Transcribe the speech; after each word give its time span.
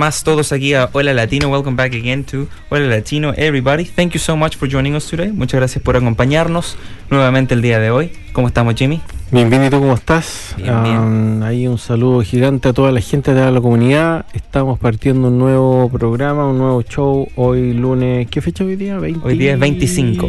Más 0.00 0.24
todos 0.24 0.50
aquí 0.50 0.72
a 0.72 0.88
Hola 0.94 1.12
Latino. 1.12 1.50
Welcome 1.50 1.76
back 1.76 1.92
again 1.92 2.24
to 2.24 2.48
Hola 2.70 2.86
Latino, 2.86 3.34
everybody. 3.36 3.84
Thank 3.84 4.14
you 4.14 4.18
so 4.18 4.34
much 4.34 4.56
for 4.56 4.66
joining 4.66 4.94
us 4.94 5.06
today. 5.06 5.30
Muchas 5.30 5.60
gracias 5.60 5.84
por 5.84 5.94
acompañarnos 5.94 6.78
nuevamente 7.10 7.52
el 7.52 7.60
día 7.60 7.78
de 7.78 7.90
hoy. 7.90 8.10
¿Cómo 8.32 8.48
estamos, 8.48 8.76
Jimmy? 8.76 9.02
Bienvenido, 9.30 9.78
¿cómo 9.78 9.92
estás? 9.92 10.54
Bien, 10.56 10.82
bien. 10.82 10.98
Um, 10.98 11.42
ahí 11.42 11.66
un 11.66 11.76
saludo 11.76 12.22
gigante 12.22 12.70
a 12.70 12.72
toda 12.72 12.92
la 12.92 13.02
gente 13.02 13.34
de 13.34 13.50
la 13.50 13.60
comunidad. 13.60 14.24
Estamos 14.32 14.78
partiendo 14.78 15.28
un 15.28 15.38
nuevo 15.38 15.90
programa, 15.90 16.48
un 16.48 16.56
nuevo 16.56 16.80
show. 16.80 17.28
Hoy 17.36 17.74
lunes, 17.74 18.26
¿qué 18.30 18.40
fecha 18.40 18.64
hoy 18.64 18.76
día? 18.76 18.98
Hoy 18.98 19.36
día 19.36 19.52
es 19.52 19.58
25. 19.58 20.26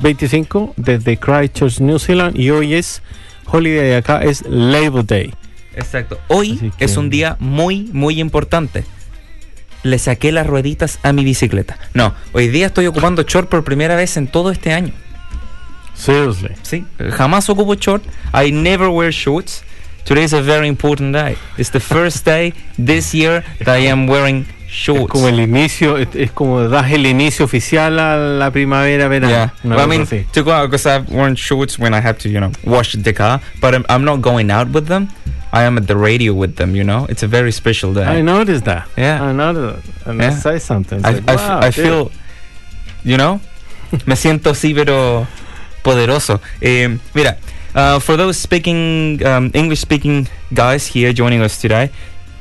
25 0.00 0.74
desde 0.76 1.16
Christchurch, 1.18 1.78
New 1.78 2.00
Zealand. 2.00 2.36
Y 2.36 2.50
hoy 2.50 2.74
es 2.74 3.00
holiday 3.46 3.92
acá, 3.92 4.24
es 4.24 4.44
Labor 4.48 5.06
Day. 5.06 5.32
Exacto. 5.76 6.18
Hoy 6.26 6.72
es 6.80 6.96
un 6.96 7.10
día 7.10 7.36
muy, 7.38 7.88
muy 7.92 8.20
importante 8.20 8.84
le 9.84 9.98
saqué 9.98 10.32
las 10.32 10.46
rueditas 10.46 10.98
a 11.04 11.12
mi 11.12 11.22
bicicleta. 11.22 11.78
No, 11.92 12.14
hoy 12.32 12.48
día 12.48 12.66
estoy 12.66 12.86
ocupando 12.86 13.22
short 13.22 13.48
por 13.48 13.62
primera 13.62 13.94
vez 13.94 14.16
en 14.16 14.26
todo 14.26 14.50
este 14.50 14.72
año. 14.72 14.92
Seriously. 15.94 16.50
Sí, 16.62 16.84
jamás 17.12 17.48
ocupo 17.48 17.74
short. 17.74 18.02
I 18.34 18.50
never 18.50 18.88
wear 18.88 19.12
shorts. 19.12 19.62
Today 20.04 20.24
is 20.24 20.32
a 20.32 20.42
very 20.42 20.66
important 20.66 21.14
day. 21.14 21.36
It's 21.56 21.70
the 21.70 21.80
first 21.80 22.26
day 22.26 22.52
this 22.76 23.14
year 23.14 23.44
that 23.60 23.68
I 23.68 23.86
am 23.86 24.06
wearing 24.08 24.46
shorts. 24.74 25.02
Es 25.02 25.08
como 25.08 25.28
el 25.28 25.40
inicio, 25.40 25.96
es 25.96 26.32
como 26.32 26.68
das 26.68 26.90
el 26.90 27.06
inicio 27.06 27.44
oficial 27.44 27.98
a 27.98 28.16
la 28.16 28.50
primavera, 28.50 29.08
verano. 29.08 29.32
Yeah, 29.32 29.52
well, 29.64 29.80
I 29.80 29.86
mean, 29.86 30.06
to 30.32 30.42
go 30.42 30.52
out 30.52 30.70
because 30.70 30.86
I've 30.86 31.08
worn 31.10 31.36
shorts 31.36 31.78
when 31.78 31.94
I 31.94 32.00
have 32.00 32.18
to, 32.18 32.28
you 32.28 32.40
know, 32.40 32.50
wash 32.64 32.94
the 32.94 33.12
car, 33.12 33.40
but 33.60 33.74
I'm, 33.74 33.84
I'm 33.88 34.04
not 34.04 34.20
going 34.20 34.50
out 34.50 34.68
with 34.70 34.86
them. 34.88 35.08
I 35.52 35.62
am 35.62 35.78
at 35.78 35.86
the 35.86 35.96
radio 35.96 36.34
with 36.34 36.56
them. 36.56 36.74
You 36.74 36.82
know, 36.82 37.06
it's 37.08 37.22
a 37.22 37.28
very 37.28 37.52
special 37.52 37.94
day. 37.94 38.04
I 38.04 38.22
noticed 38.22 38.64
that. 38.64 38.88
Yeah, 38.98 39.22
I 39.22 39.32
noticed. 39.32 39.88
And 40.04 40.18
yeah. 40.20 40.26
I 40.26 40.30
say 40.30 40.58
something. 40.58 41.04
I, 41.04 41.10
like, 41.12 41.26
wow, 41.26 41.60
I, 41.60 41.70
feel, 41.70 42.10
you 43.04 43.16
know, 43.16 43.40
me 44.06 44.16
siento 44.16 44.50
así, 44.50 44.74
pero 44.74 45.26
poderoso. 45.82 46.40
Eh, 46.60 46.98
mira, 47.14 47.38
uh, 47.74 48.00
for 48.00 48.16
those 48.16 48.36
speaking 48.36 49.24
um, 49.24 49.50
English-speaking 49.54 50.28
guys 50.52 50.86
here 50.88 51.12
joining 51.12 51.40
us 51.40 51.60
today, 51.60 51.90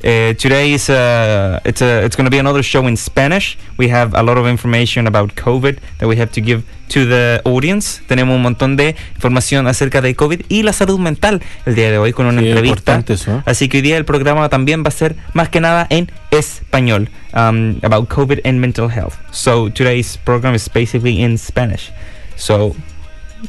uh, 0.03 0.33
today 0.35 0.73
is 0.73 0.89
uh, 0.89 1.59
it's 1.63 1.81
a 1.81 2.03
it's 2.03 2.15
going 2.15 2.25
to 2.25 2.31
be 2.31 2.37
another 2.37 2.63
show 2.63 2.85
in 2.87 2.97
Spanish. 2.97 3.57
We 3.77 3.87
have 3.89 4.13
a 4.13 4.23
lot 4.23 4.37
of 4.37 4.47
information 4.47 5.07
about 5.07 5.35
COVID 5.35 5.79
that 5.99 6.07
we 6.07 6.17
have 6.17 6.31
to 6.33 6.41
give 6.41 6.63
to 6.89 7.05
the 7.05 7.41
audience. 7.45 8.01
Tenemos 8.07 8.35
un 8.35 8.41
montón 8.41 8.75
de 8.75 8.95
información 9.15 9.67
acerca 9.67 10.01
de 10.01 10.15
COVID 10.15 10.41
y 10.49 10.63
la 10.63 10.73
salud 10.73 10.99
mental 10.99 11.41
el 11.65 11.75
día 11.75 11.89
de 11.89 11.97
hoy 11.97 12.11
con 12.13 12.25
una 12.25 12.41
entrevista. 12.41 13.03
Eso. 13.07 13.41
Así 13.45 13.69
que 13.69 13.77
hoy 13.77 13.81
día 13.81 13.97
el 13.97 14.05
programa 14.05 14.49
también 14.49 14.83
va 14.83 14.89
a 14.89 14.91
ser 14.91 15.15
más 15.33 15.49
que 15.49 15.61
nada 15.61 15.87
en 15.89 16.11
español 16.31 17.09
um, 17.33 17.79
about 17.83 18.09
COVID 18.09 18.39
and 18.45 18.59
mental 18.59 18.89
health. 18.89 19.15
So 19.31 19.69
today's 19.69 20.17
program 20.17 20.53
is 20.53 20.67
basically 20.69 21.21
in 21.21 21.37
Spanish. 21.37 21.91
So 22.35 22.75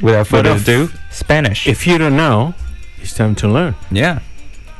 without 0.02 0.26
further 0.26 0.52
ado, 0.52 0.90
Spanish. 1.10 1.66
If 1.66 1.86
you 1.86 1.98
don't 1.98 2.16
know, 2.16 2.54
it's 3.02 3.14
time 3.14 3.34
to 3.36 3.48
learn. 3.48 3.74
Yeah. 3.90 4.20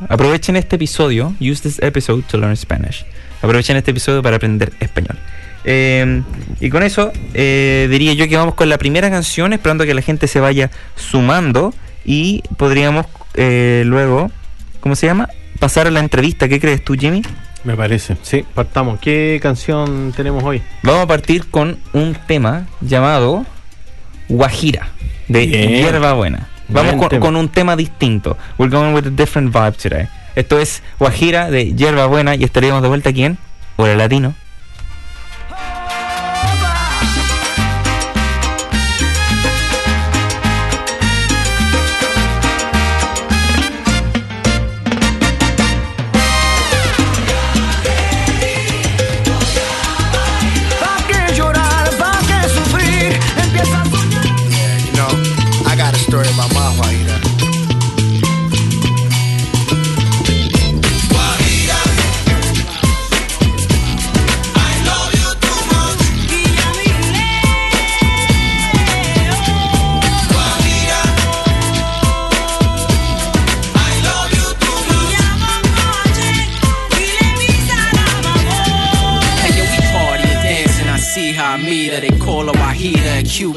Aprovechen 0.09 0.57
este 0.57 0.77
episodio, 0.77 1.35
use 1.41 1.63
this 1.63 1.83
episode 1.83 2.25
to 2.25 2.39
learn 2.39 2.57
Spanish. 2.57 3.05
Aprovechen 3.43 3.77
este 3.77 3.93
episodio 3.93 4.23
para 4.23 4.37
aprender 4.37 4.73
español. 4.81 5.17
Eh, 5.65 6.23
y 6.61 6.69
con 6.69 6.83
eso 6.83 7.11
eh, 7.33 7.89
diría 7.91 8.13
yo 8.13 8.29
que 8.29 8.37
vamos 8.37 8.55
con 8.55 8.69
la 8.69 8.79
primera 8.79 9.11
canción, 9.11 9.53
esperando 9.53 9.87
que 9.87 9.95
la 9.95 10.03
gente 10.03 10.27
se 10.27 10.41
vaya 10.41 10.71
sumando 10.97 11.73
y 12.05 12.43
podríamos 12.57 13.07
eh, 13.35 13.83
luego, 13.87 14.31
¿cómo 14.81 14.95
se 14.97 15.07
llama? 15.07 15.29
Pasar 15.59 15.87
a 15.87 15.91
la 15.91 16.01
entrevista. 16.01 16.49
¿Qué 16.49 16.61
crees 16.61 16.85
tú, 16.85 16.95
Jimmy? 16.95 17.23
Me 17.63 17.77
parece. 17.77 18.17
Sí, 18.23 18.45
partamos. 18.55 19.01
¿Qué 19.01 19.39
canción 19.43 20.13
tenemos 20.15 20.45
hoy? 20.45 20.61
Vamos 20.83 21.03
a 21.03 21.07
partir 21.07 21.47
con 21.51 21.79
un 21.95 22.15
tema 22.27 22.67
llamado 22.83 23.47
Guajira, 24.29 24.89
de 25.29 25.47
Hierba 25.47 26.13
Buena. 26.13 26.49
Vamos 26.69 27.09
con, 27.21 27.37
un 27.37 27.49
tema 27.49 27.77
distinto. 27.77 28.37
We're 28.59 28.75
going 28.75 28.95
with 28.95 29.07
a 29.07 29.11
different 29.11 29.55
vibe 29.55 29.77
today. 29.77 30.09
Esto 30.35 30.59
es 30.59 30.83
Guajira 30.99 31.51
de 31.51 31.75
Hierba 31.75 32.07
Buena 32.07 32.35
y 32.35 32.45
estaríamos 32.45 32.83
de 32.83 32.89
vuelta 32.89 33.11
aquí 33.11 33.25
en 33.25 33.39
Hora 33.77 33.95
Latino. 33.95 34.35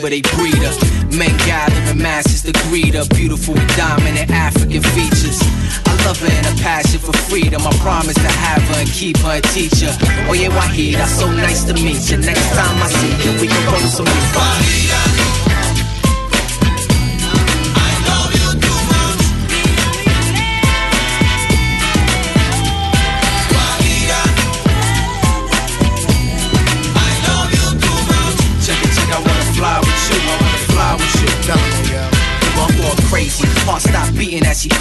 Cuba, 0.07 0.09
they 0.09 0.21
breed 0.35 0.63
us. 0.63 0.77
Men 1.15 1.35
gather 1.45 1.91
in 1.91 2.01
masses 2.01 2.41
to 2.43 2.51
greet 2.69 2.95
her. 2.95 3.05
Beautiful 3.15 3.53
with 3.53 3.77
dominant 3.77 4.29
African 4.31 4.81
features. 4.81 5.39
I 5.85 6.05
love 6.05 6.19
her 6.19 6.31
and 6.31 6.47
a 6.47 6.61
passion 6.61 6.99
for 6.99 7.13
freedom. 7.13 7.61
I 7.65 7.71
promise 7.79 8.15
to 8.15 8.27
have 8.27 8.61
her 8.63 8.81
and 8.81 8.89
keep 8.89 9.17
her 9.17 9.37
a 9.37 9.41
teacher. 9.41 9.91
Oh 10.29 10.33
yeah, 10.33 10.49
Wahida, 10.49 11.05
so 11.07 11.31
nice 11.31 11.63
to 11.65 11.73
meet 11.73 12.09
you. 12.09 12.17
Next 12.17 12.49
time 12.55 12.81
I 12.81 12.87
see 12.89 13.29
you, 13.29 13.41
we 13.41 13.47
can 13.47 13.65
roll 13.71 13.79
some 13.81 14.05
Wahida. 14.05 15.46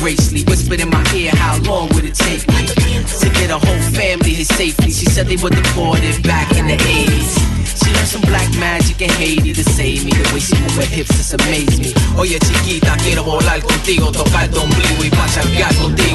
Gracefully 0.06 0.44
whispered 0.44 0.78
in 0.78 0.88
my 0.88 1.02
ear, 1.16 1.32
how 1.34 1.58
long 1.62 1.88
would 1.88 2.04
it 2.04 2.14
take 2.14 2.46
me 2.54 2.62
to 3.18 3.28
get 3.40 3.50
a 3.50 3.58
whole 3.58 3.82
family 3.90 4.34
here 4.38 4.44
safely? 4.44 4.92
She 4.92 5.04
said 5.04 5.26
they 5.26 5.34
were 5.34 5.50
deported 5.50 6.22
back 6.22 6.48
in 6.56 6.68
the 6.68 6.76
80s. 6.76 7.34
She 7.82 7.90
learned 7.92 8.06
some 8.06 8.20
black 8.20 8.48
magic 8.54 9.00
in 9.02 9.10
Haiti 9.10 9.52
to 9.52 9.64
save 9.64 10.04
me. 10.04 10.12
The 10.12 10.30
way 10.32 10.38
she 10.38 10.54
move 10.62 10.76
her 10.76 10.86
hips 10.86 11.10
just 11.10 11.34
amazed 11.34 11.82
me. 11.82 11.90
Oye 12.16 12.38
chiquita, 12.38 12.96
quiero 13.02 13.24
volar 13.24 13.60
contigo, 13.60 14.12
tocar 14.12 14.48
tu 14.48 14.60
ombligo 14.60 15.02
y 15.02 15.10
pachangar 15.10 15.74
contigo. 15.74 16.06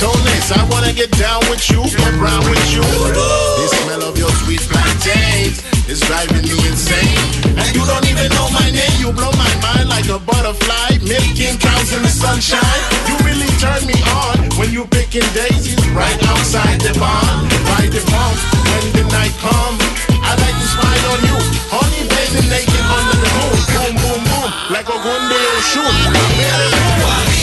Realness. 0.00 0.50
I 0.50 0.62
wanna 0.70 0.92
get 0.92 1.10
down 1.18 1.40
with 1.50 1.62
you, 1.70 1.82
go 1.82 2.06
round 2.18 2.44
with 2.48 2.64
you. 2.72 2.82
The 2.82 3.68
smell 3.82 4.02
of 4.02 4.18
your 4.18 4.30
sweet 4.42 4.60
plantains 4.66 5.62
is 5.88 6.00
driving 6.00 6.42
me 6.42 6.56
insane. 6.66 7.18
And 7.58 7.68
you 7.74 7.84
don't 7.86 8.06
even 8.08 8.28
know 8.34 8.48
my 8.50 8.68
name, 8.70 8.94
you 8.98 9.12
blow 9.12 9.30
my 9.38 9.52
mind 9.62 9.88
like 9.88 10.08
a 10.08 10.18
butterfly, 10.18 10.98
milking 11.04 11.58
cows 11.58 11.92
in 11.92 12.02
the 12.02 12.12
sunshine. 12.12 12.82
You 13.08 13.14
really 13.24 13.50
turn 13.60 13.82
me 13.86 13.98
on 14.24 14.36
when 14.58 14.72
you 14.72 14.86
picking 14.86 15.26
daisies 15.34 15.80
right 15.90 16.18
outside 16.30 16.80
the 16.80 16.94
barn. 16.98 17.48
By 17.68 17.86
the 17.90 18.02
pump 18.10 18.36
when 18.70 18.84
the 18.98 19.04
night 19.12 19.34
comes. 19.42 19.82
I 20.24 20.32
like 20.40 20.56
to 20.56 20.68
spy 20.72 20.96
on 21.12 21.20
you, 21.28 21.36
honey 21.68 22.08
baby 22.08 22.48
naked 22.48 22.84
under 22.88 23.18
the 23.20 23.30
moon. 23.36 23.58
Boom, 23.72 23.92
boom, 24.00 24.20
boom, 24.24 24.48
like 24.72 24.88
a 24.88 24.96
Gunde 25.04 25.42
shoot. 25.68 27.33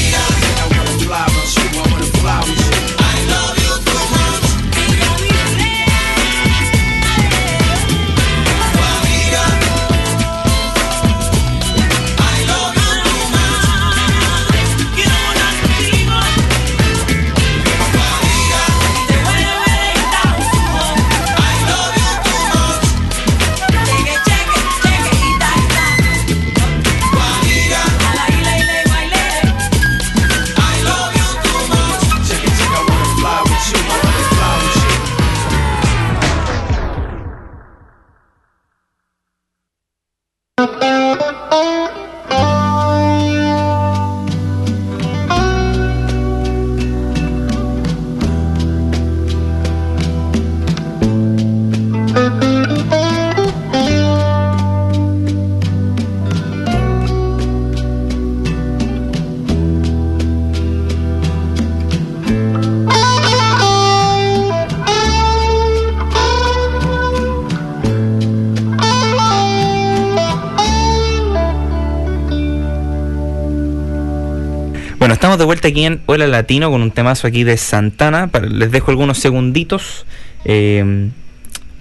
Estamos 75.32 75.40
de 75.40 75.46
vuelta 75.46 75.70
aquí 75.70 75.86
en 75.86 76.02
Hola 76.08 76.28
Latino 76.28 76.70
con 76.70 76.82
un 76.82 76.92
temazo 76.92 77.26
aquí 77.26 77.46
de 77.46 77.56
Santana. 77.56 78.28
Para- 78.28 78.48
les 78.48 78.70
dejo 78.70 78.92
algunos 78.92 79.18
segunditos. 79.18 80.06
Eh, 80.44 81.10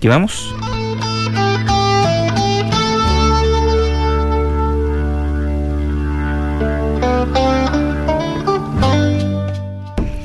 ¿Qué 0.01 0.09
vamos? 0.09 0.55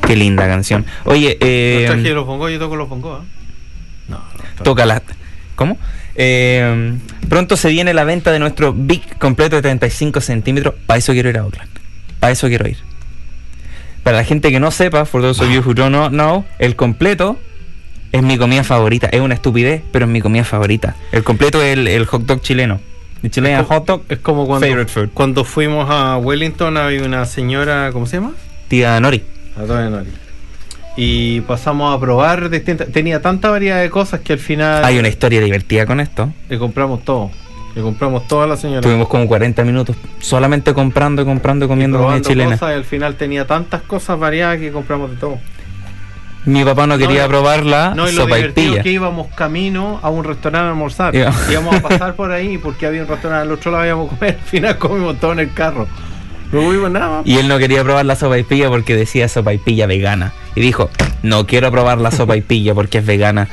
Qué 0.06 0.16
linda 0.16 0.46
canción. 0.46 0.86
Oye, 1.06 1.40
eh, 1.42 2.12
los 2.14 2.28
bongos, 2.28 2.52
yo 2.52 2.60
toco 2.60 2.76
los 2.76 2.88
bongos, 2.88 3.22
¿ah? 3.22 3.26
No, 4.08 4.18
no. 4.18 4.64
Tócala. 4.64 5.02
¿Cómo? 5.56 5.80
Eh, 6.14 6.94
pronto 7.28 7.58
se 7.58 7.70
viene 7.70 7.96
la 7.96 8.04
venta 8.04 8.32
de 8.32 8.38
nuestro 8.38 8.72
Big 8.72 9.18
completo 9.18 9.56
de 9.56 9.64
35 9.64 10.22
centímetros. 10.22 10.76
Para 10.86 11.00
eso 11.00 11.12
quiero 11.14 11.30
ir 11.32 11.40
a 11.40 11.46
Oakland. 11.46 11.72
Para 12.20 12.32
eso 12.32 12.48
quiero 12.50 12.68
ir. 12.68 12.78
Para 14.06 14.18
la 14.18 14.24
gente 14.24 14.52
que 14.52 14.60
no 14.60 14.70
sepa, 14.72 15.04
for 15.06 15.22
those 15.22 15.44
of 15.44 15.50
you 15.52 15.62
who 15.66 15.74
don't 15.74 16.10
know, 16.12 16.46
el 16.60 16.76
completo 16.76 17.38
es 18.12 18.22
mi 18.22 18.38
comida 18.38 18.64
favorita. 18.64 19.08
Es 19.08 19.20
una 19.20 19.34
estupidez, 19.34 19.82
pero 19.92 20.06
es 20.06 20.12
mi 20.12 20.22
comida 20.22 20.44
favorita. 20.44 20.96
El 21.12 21.24
completo 21.24 21.62
es 21.62 21.74
el, 21.78 21.88
el 21.88 22.06
hot 22.06 22.22
dog 22.22 22.40
chileno. 22.42 22.80
El 23.24 23.32
co- 23.32 23.64
hot 23.66 23.86
dog 23.88 24.04
Es 24.08 24.20
como 24.20 24.46
cuando, 24.46 24.68
favorite 24.68 24.92
food. 24.92 25.10
cuando 25.14 25.44
fuimos 25.44 25.88
a 25.90 26.18
Wellington, 26.18 26.78
había 26.78 27.04
una 27.04 27.26
señora, 27.26 27.90
¿cómo 27.92 28.06
se 28.06 28.18
llama? 28.18 28.34
Tía 28.68 29.00
Nori. 29.00 29.24
A 29.58 29.64
toda 29.66 29.90
Nori. 29.90 30.12
Y 30.98 31.42
pasamos 31.42 31.94
a 31.96 32.00
probar 32.00 32.50
distintas. 32.50 32.88
Tenía 32.90 33.22
tanta 33.24 33.50
variedad 33.50 33.82
de 33.82 33.90
cosas 33.90 34.20
que 34.22 34.34
al 34.34 34.40
final 34.40 34.86
Hay 34.86 34.98
una 35.00 35.08
historia 35.10 35.42
divertida 35.42 35.86
con 35.88 36.00
esto. 36.00 36.32
le 36.48 36.58
compramos 36.60 37.04
todo. 37.04 37.32
Le 37.76 37.82
compramos 37.82 38.28
toda 38.28 38.48
la 38.48 38.56
señora. 38.58 38.82
Tuvimos 38.82 39.08
como 39.10 39.28
40 39.28 39.64
minutos 39.66 39.96
solamente 40.20 40.74
comprando 40.74 41.22
y 41.22 41.26
comprando 41.26 41.66
y 41.66 41.68
Y 41.68 41.70
comiendo 41.70 41.98
comida 41.98 42.08
probando 42.08 42.30
chilena. 42.30 42.52
cosas, 42.52 42.72
y 42.72 42.74
al 42.76 42.86
final 42.86 43.16
tenía 43.16 43.46
tantas 43.46 43.82
cosas 43.82 44.18
variadas 44.18 44.60
que 44.60 44.72
compramos 44.72 45.12
de 45.12 45.18
todo. 45.18 45.38
Mi 46.46 46.64
papá 46.64 46.86
no 46.88 46.98
quería 46.98 47.24
No, 47.24 47.30
probar 47.30 47.66
la 47.66 47.94
No, 47.96 48.08
y 48.08 48.14
lo 48.14 48.22
sopa 48.24 48.36
y 48.38 48.42
divertido 48.44 48.72
pilla. 48.74 48.84
que 48.84 48.92
íbamos 48.92 49.28
camino 49.36 50.00
a 50.04 50.10
un 50.10 50.24
restaurante 50.24 50.68
a 50.68 50.70
almorzar. 50.70 51.14
Ya. 51.14 51.34
Íbamos 51.52 51.76
a 51.76 51.82
pasar 51.82 52.16
por 52.16 52.32
ahí 52.32 52.58
porque 52.60 52.86
había 52.86 53.02
un 53.02 53.08
restaurante 53.08 53.42
al 53.48 53.52
otro 53.52 53.72
lado 53.72 53.86
íbamos 53.86 54.14
a 54.14 54.16
comer. 54.16 54.36
Al 54.42 54.48
final 54.48 54.78
comimos 54.78 55.20
todo 55.20 55.34
en 55.34 55.40
el 55.40 55.54
carro. 55.54 55.88
No 56.52 56.62
hubo 56.62 56.88
nada. 56.88 57.24
Y 57.26 57.38
él 57.38 57.48
no 57.48 57.58
quería 57.58 57.84
probar 57.84 58.06
la 58.06 58.16
sopa 58.16 58.38
y 58.38 58.44
pilla 58.44 58.70
porque 58.70 58.96
decía 58.96 59.28
sopa 59.28 59.54
y 59.54 59.58
pilla 59.58 59.88
vegana. 59.88 60.32
Y 60.56 60.62
dijo, 60.62 60.90
no 61.24 61.48
quiero 61.48 61.72
probar 61.72 62.00
la 62.00 62.12
sopa 62.12 62.38
y 62.38 62.42
pilla 62.42 62.74
porque 62.76 63.00
es 63.00 63.06
vegana. 63.06 63.50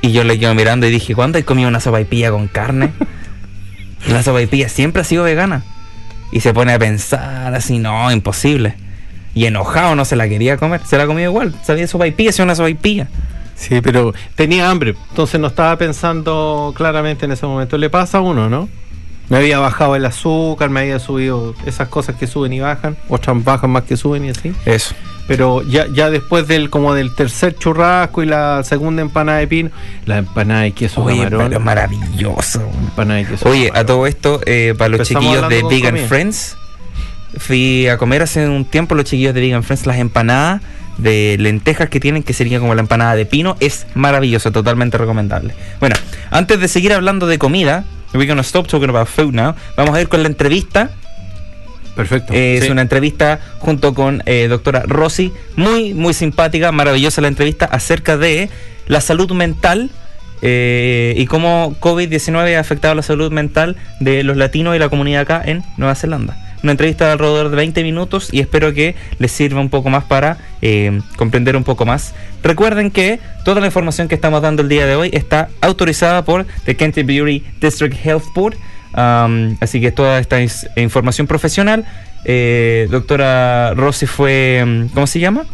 Y 0.00 0.10
yo 0.12 0.24
le 0.24 0.38
quedo 0.38 0.54
mirando 0.54 0.86
y 0.86 0.90
dije, 0.90 1.14
¿cuándo 1.14 1.36
he 1.38 1.44
comido 1.44 1.68
una 1.68 1.78
sopa 1.78 2.00
y 2.00 2.04
pilla 2.06 2.30
con 2.30 2.48
carne? 2.48 2.90
La 4.08 4.22
sopa 4.22 4.40
y 4.42 4.46
pilla 4.46 4.68
siempre 4.68 5.02
ha 5.02 5.04
sido 5.04 5.24
vegana. 5.24 5.62
Y 6.32 6.40
se 6.40 6.54
pone 6.54 6.72
a 6.72 6.78
pensar 6.78 7.54
así, 7.54 7.78
no, 7.78 8.10
imposible. 8.10 8.74
Y 9.34 9.46
enojado 9.46 9.94
no 9.94 10.04
se 10.04 10.16
la 10.16 10.28
quería 10.28 10.56
comer. 10.56 10.80
Se 10.84 10.96
la 10.96 11.06
comió 11.06 11.24
igual. 11.24 11.54
Sabía 11.64 11.86
sopa 11.86 12.06
y 12.06 12.12
pilla, 12.12 12.32
si 12.32 12.42
una 12.42 12.54
sopa 12.54 12.70
y 12.70 12.74
pilla. 12.74 13.08
Sí, 13.54 13.80
pero 13.82 14.14
tenía 14.36 14.70
hambre. 14.70 14.94
Entonces 15.10 15.38
no 15.38 15.48
estaba 15.48 15.76
pensando 15.76 16.72
claramente 16.76 17.26
en 17.26 17.32
ese 17.32 17.46
momento. 17.46 17.76
Le 17.76 17.90
pasa 17.90 18.18
a 18.18 18.20
uno, 18.22 18.48
¿no? 18.48 18.68
Me 19.28 19.36
había 19.36 19.58
bajado 19.58 19.94
el 19.94 20.04
azúcar, 20.06 20.70
me 20.70 20.80
había 20.80 20.98
subido 20.98 21.54
esas 21.64 21.88
cosas 21.88 22.16
que 22.16 22.26
suben 22.26 22.52
y 22.52 22.60
bajan. 22.60 22.96
Otras 23.08 23.44
bajan 23.44 23.70
más 23.70 23.84
que 23.84 23.96
suben 23.96 24.24
y 24.24 24.30
así. 24.30 24.52
Eso. 24.64 24.94
Pero 25.26 25.62
ya, 25.62 25.86
ya 25.92 26.10
después 26.10 26.48
del 26.48 26.70
como 26.70 26.94
del 26.94 27.14
tercer 27.14 27.54
churrasco 27.56 28.22
y 28.22 28.26
la 28.26 28.64
segunda 28.64 29.02
empanada 29.02 29.38
de 29.38 29.46
pino, 29.46 29.70
la 30.06 30.18
empanada 30.18 30.62
de 30.62 30.72
queso 30.72 31.02
Oye, 31.04 31.28
camarón. 31.28 31.62
maravilloso. 31.62 32.60
empanada 32.80 33.20
de 33.20 33.26
queso 33.26 33.48
Oye, 33.48 33.70
a 33.74 33.84
todo 33.86 34.06
esto, 34.06 34.40
eh, 34.46 34.74
para 34.76 34.88
los 34.88 35.00
Empezamos 35.00 35.24
chiquillos 35.24 35.48
de 35.48 35.62
Vegan 35.68 35.90
comida. 35.92 36.08
Friends, 36.08 36.56
fui 37.38 37.86
a 37.86 37.96
comer 37.96 38.22
hace 38.22 38.48
un 38.48 38.64
tiempo 38.64 38.94
los 38.94 39.04
chiquillos 39.04 39.34
de 39.34 39.40
Vegan 39.40 39.62
Friends 39.62 39.86
las 39.86 39.98
empanadas 39.98 40.62
de 40.98 41.36
lentejas 41.38 41.88
que 41.88 42.00
tienen, 42.00 42.22
que 42.22 42.32
sería 42.32 42.60
como 42.60 42.74
la 42.74 42.80
empanada 42.82 43.14
de 43.14 43.24
pino, 43.24 43.56
es 43.60 43.86
maravilloso, 43.94 44.52
totalmente 44.52 44.98
recomendable. 44.98 45.54
Bueno, 45.78 45.96
antes 46.30 46.60
de 46.60 46.68
seguir 46.68 46.92
hablando 46.92 47.26
de 47.26 47.38
comida, 47.38 47.84
we're 48.12 48.26
gonna 48.26 48.42
stop 48.42 48.66
talking 48.66 48.90
about 48.90 49.08
food 49.08 49.32
now. 49.32 49.54
Vamos 49.76 49.94
a 49.94 50.00
ir 50.00 50.08
con 50.08 50.22
la 50.22 50.28
entrevista. 50.28 50.90
Perfecto. 51.94 52.32
Eh, 52.32 52.58
Es 52.58 52.70
una 52.70 52.82
entrevista 52.82 53.40
junto 53.58 53.94
con 53.94 54.22
eh, 54.26 54.46
doctora 54.48 54.84
Rosy, 54.86 55.32
muy, 55.56 55.94
muy 55.94 56.14
simpática, 56.14 56.72
maravillosa 56.72 57.20
la 57.20 57.28
entrevista 57.28 57.66
acerca 57.66 58.16
de 58.16 58.48
la 58.86 59.00
salud 59.00 59.30
mental 59.32 59.90
eh, 60.42 61.14
y 61.16 61.26
cómo 61.26 61.76
COVID-19 61.80 62.56
ha 62.56 62.60
afectado 62.60 62.94
la 62.94 63.02
salud 63.02 63.30
mental 63.30 63.76
de 64.00 64.22
los 64.24 64.36
latinos 64.36 64.74
y 64.74 64.78
la 64.78 64.88
comunidad 64.88 65.22
acá 65.22 65.42
en 65.44 65.62
Nueva 65.76 65.94
Zelanda. 65.94 66.36
Una 66.62 66.72
entrevista 66.72 67.06
de 67.06 67.12
alrededor 67.12 67.48
de 67.50 67.56
20 67.56 67.82
minutos 67.82 68.28
y 68.32 68.40
espero 68.40 68.74
que 68.74 68.94
les 69.18 69.32
sirva 69.32 69.60
un 69.60 69.70
poco 69.70 69.88
más 69.88 70.04
para 70.04 70.38
eh, 70.60 71.00
comprender 71.16 71.56
un 71.56 71.64
poco 71.64 71.86
más. 71.86 72.14
Recuerden 72.42 72.90
que 72.90 73.18
toda 73.44 73.60
la 73.60 73.66
información 73.66 74.08
que 74.08 74.14
estamos 74.14 74.42
dando 74.42 74.62
el 74.62 74.68
día 74.68 74.84
de 74.86 74.94
hoy 74.94 75.10
está 75.12 75.48
autorizada 75.62 76.24
por 76.24 76.46
The 76.64 76.76
Canterbury 76.76 77.44
District 77.60 77.96
Health 78.04 78.24
Board. 78.34 78.56
Um, 78.96 79.56
así 79.60 79.80
que 79.80 79.92
toda 79.92 80.18
esta 80.18 80.38
información 80.76 81.26
profesional, 81.26 81.84
eh, 82.24 82.88
doctora 82.90 83.72
Rossi 83.74 84.06
fue, 84.06 84.60
um, 84.64 84.88
¿cómo 84.88 85.06
se 85.06 85.20
llama? 85.20 85.44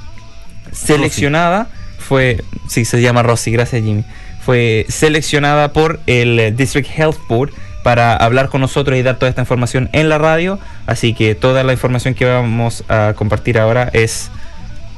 Seleccionada, 0.72 1.68
fue, 1.98 2.42
sí, 2.68 2.84
se 2.84 3.00
llama 3.00 3.22
Rossi, 3.22 3.50
gracias 3.50 3.82
Jimmy, 3.82 4.04
fue 4.40 4.86
seleccionada 4.88 5.72
por 5.72 6.00
el 6.06 6.54
District 6.56 6.88
Health 6.96 7.18
Board 7.28 7.52
para 7.82 8.16
hablar 8.16 8.48
con 8.48 8.60
nosotros 8.60 8.98
y 8.98 9.02
dar 9.02 9.16
toda 9.16 9.28
esta 9.28 9.42
información 9.42 9.90
en 9.92 10.08
la 10.08 10.18
radio, 10.18 10.58
así 10.86 11.14
que 11.14 11.34
toda 11.34 11.62
la 11.62 11.72
información 11.72 12.14
que 12.14 12.24
vamos 12.24 12.84
a 12.88 13.14
compartir 13.16 13.58
ahora 13.58 13.90
es 13.92 14.30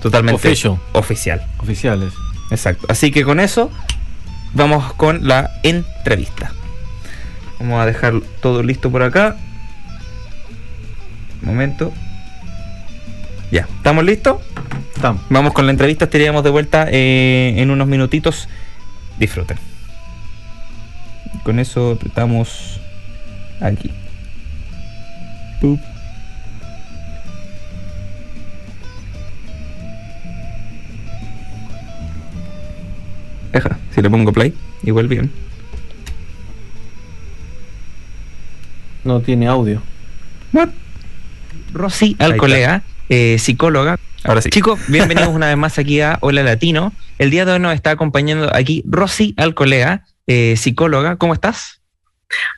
totalmente 0.00 0.36
Official. 0.48 0.78
oficial. 0.92 1.42
Oficiales. 1.58 2.12
Exacto. 2.50 2.86
Así 2.88 3.10
que 3.10 3.24
con 3.24 3.40
eso 3.40 3.70
vamos 4.54 4.92
con 4.94 5.26
la 5.26 5.50
entrevista. 5.62 6.52
Vamos 7.58 7.80
a 7.80 7.86
dejar 7.86 8.20
todo 8.40 8.62
listo 8.62 8.90
por 8.90 9.02
acá. 9.02 9.36
Un 11.42 11.48
momento. 11.48 11.92
Ya, 13.50 13.62
¿estamos 13.76 14.04
listos? 14.04 14.42
Estamos. 14.94 15.22
Vamos 15.30 15.52
con 15.52 15.66
la 15.66 15.72
entrevista, 15.72 16.04
estaríamos 16.04 16.44
de 16.44 16.50
vuelta 16.50 16.86
eh, 16.90 17.54
en 17.56 17.70
unos 17.70 17.86
minutitos. 17.88 18.48
Disfruten. 19.18 19.58
Con 21.44 21.58
eso 21.58 21.92
apretamos 21.92 22.80
aquí. 23.60 23.90
Pup. 25.60 25.80
Deja, 33.52 33.78
si 33.94 34.02
le 34.02 34.10
pongo 34.10 34.32
play, 34.32 34.54
igual 34.84 35.08
bien. 35.08 35.47
No 39.08 39.22
tiene 39.22 39.48
audio. 39.48 39.80
What? 40.52 40.68
Rosy 41.72 42.14
Alcolea, 42.18 42.82
eh, 43.08 43.38
psicóloga. 43.38 43.98
Ahora 44.22 44.42
sí. 44.42 44.50
Chicos, 44.50 44.78
bienvenidos 44.86 45.30
una 45.30 45.46
vez 45.46 45.56
más 45.56 45.78
aquí 45.78 46.02
a 46.02 46.18
Hola 46.20 46.42
Latino. 46.42 46.92
El 47.16 47.30
día 47.30 47.46
de 47.46 47.52
hoy 47.52 47.58
nos 47.58 47.72
está 47.72 47.92
acompañando 47.92 48.54
aquí 48.54 48.84
Rosy 48.86 49.32
Alcolea, 49.38 50.04
eh, 50.26 50.56
psicóloga. 50.58 51.16
¿Cómo 51.16 51.32
estás? 51.32 51.80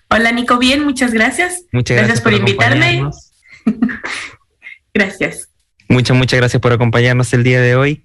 Hola 0.09 0.33
Nico, 0.33 0.59
bien, 0.59 0.83
muchas 0.83 1.13
gracias. 1.15 1.63
Muchas 1.71 1.99
Gracias 1.99 2.21
por 2.21 2.33
invitarme. 2.33 2.99
acompañarnos. 2.99 3.31
Gracias. 4.93 5.51
Muchas, 5.89 6.17
muchas 6.17 6.41
gracias 6.41 6.61
por 6.61 6.73
acompañarnos 6.73 7.33
el 7.33 7.45
día 7.45 7.61
de 7.61 7.77
hoy. 7.77 8.05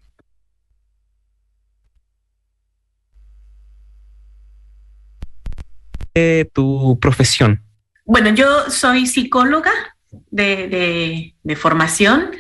Eh, 6.14 6.48
tu 6.54 7.00
profesión. 7.02 7.65
Bueno, 8.06 8.30
yo 8.30 8.70
soy 8.70 9.08
psicóloga 9.08 9.72
de, 10.32 10.68
de- 10.68 11.36
de 11.44 11.56
formación. 11.56 12.32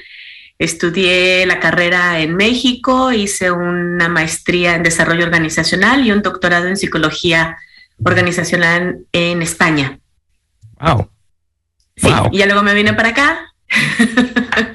Estudié 0.58 1.46
la 1.46 1.60
carrera 1.60 2.20
en 2.22 2.36
México, 2.36 3.12
hice 3.12 3.52
una 3.52 4.08
maestría 4.08 4.76
en 4.76 4.84
desarrollo 4.84 5.26
organizacional 5.26 6.06
y 6.06 6.12
un 6.12 6.22
doctorado 6.22 6.68
en 6.68 6.78
psicología 6.78 7.58
organizacional 8.04 9.00
en 9.12 9.42
España. 9.42 10.00
Wow. 10.80 11.10
Sí, 11.98 12.08
Wow. 12.10 12.30
y 12.32 12.38
ya 12.38 12.46
luego 12.46 12.62
me 12.64 12.74
vine 12.74 12.94
para 12.94 13.10
acá. 13.10 13.54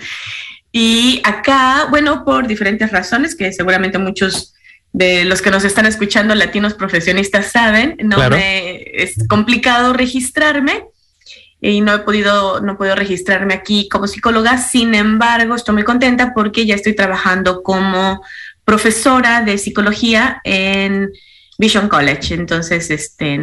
y 0.72 1.20
acá, 1.24 1.86
bueno, 1.90 2.24
por 2.24 2.46
diferentes 2.46 2.90
razones 2.92 3.34
que 3.36 3.52
seguramente 3.52 3.98
muchos 3.98 4.54
de 4.92 5.24
los 5.24 5.40
que 5.42 5.50
nos 5.50 5.64
están 5.64 5.86
escuchando 5.86 6.34
latinos 6.34 6.74
profesionistas 6.74 7.52
saben, 7.52 7.96
no 8.02 8.16
Claro. 8.16 8.36
me 8.36 8.82
es 8.94 9.14
complicado 9.28 9.92
registrarme 9.92 10.84
y 11.60 11.80
no 11.80 11.94
he 11.94 11.98
podido 12.00 12.60
no 12.60 12.76
puedo 12.76 12.94
registrarme 12.96 13.54
aquí 13.54 13.88
como 13.88 14.06
psicóloga. 14.06 14.58
Sin 14.58 14.94
embargo, 14.94 15.54
estoy 15.54 15.74
muy 15.74 15.84
contenta 15.84 16.32
porque 16.34 16.66
ya 16.66 16.74
estoy 16.74 16.94
trabajando 16.94 17.62
como 17.62 18.20
profesora 18.64 19.42
de 19.42 19.58
psicología 19.58 20.40
en 20.44 21.10
Vision 21.58 21.88
College. 21.88 22.34
Entonces, 22.34 22.90
este 22.90 23.34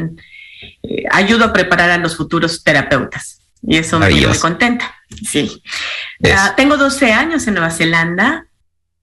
eh, 0.84 1.04
ayudo 1.12 1.46
a 1.46 1.54
preparar 1.54 1.92
a 1.92 1.98
los 1.98 2.18
futuros 2.18 2.64
terapeutas. 2.64 3.42
Y 3.62 3.78
eso 3.78 4.00
me 4.00 4.08
tiene 4.10 4.28
muy 4.28 4.38
contenta. 4.38 4.96
Sí. 5.26 5.62
Es- 6.20 6.34
Ah, 6.36 6.54
tengo 6.58 6.78
12 6.78 7.12
años 7.14 7.46
en 7.48 7.54
Nueva 7.56 7.70
Zelanda. 7.72 8.46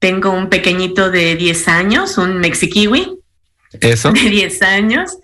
Tengo 0.04 0.32
un 0.32 0.50
pequeñito 0.50 1.10
de 1.10 1.34
10 1.34 1.66
años, 1.68 2.18
un 2.18 2.36
mexikiwi 2.36 3.20
Eso. 3.80 4.12
de 4.12 4.20
10 4.20 4.60
años. 4.60 5.16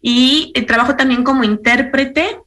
Y 0.00 0.52
eh, 0.54 0.62
trabajo 0.62 0.94
también 0.94 1.24
como 1.24 1.42
intérprete 1.42 2.38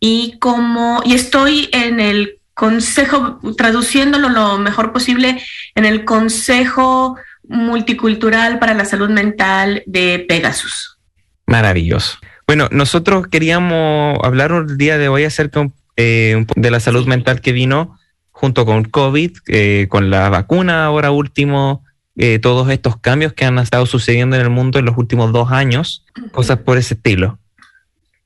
y 0.00 0.40
como 0.40 1.00
y 1.04 1.14
estoy 1.14 1.68
en 1.70 2.00
el 2.00 2.40
consejo, 2.52 3.38
traduciéndolo 3.56 4.28
lo 4.28 4.58
mejor 4.58 4.92
posible, 4.92 5.40
en 5.76 5.84
el 5.84 6.04
Consejo 6.04 7.16
Multicultural 7.44 8.58
para 8.58 8.74
la 8.74 8.84
Salud 8.84 9.08
Mental 9.08 9.84
de 9.86 10.26
Pegasus. 10.28 10.98
Maravilloso. 11.46 12.18
Bueno, 12.44 12.66
nosotros 12.72 13.28
queríamos 13.28 14.18
hablar 14.24 14.50
el 14.50 14.76
día 14.76 14.98
de 14.98 15.06
hoy 15.06 15.22
acerca 15.22 15.68
eh, 15.96 16.44
de 16.56 16.70
la 16.72 16.80
salud 16.80 17.06
mental 17.06 17.40
que 17.40 17.52
vino 17.52 17.97
junto 18.38 18.64
con 18.64 18.84
COVID, 18.84 19.36
eh, 19.48 19.86
con 19.88 20.10
la 20.10 20.28
vacuna 20.28 20.84
ahora 20.84 21.10
último, 21.10 21.84
eh, 22.16 22.38
todos 22.38 22.70
estos 22.70 22.96
cambios 22.96 23.32
que 23.32 23.44
han 23.44 23.58
estado 23.58 23.84
sucediendo 23.84 24.36
en 24.36 24.42
el 24.42 24.50
mundo 24.50 24.78
en 24.78 24.84
los 24.84 24.96
últimos 24.96 25.32
dos 25.32 25.50
años, 25.50 26.06
cosas 26.30 26.58
por 26.58 26.78
ese 26.78 26.94
estilo. 26.94 27.40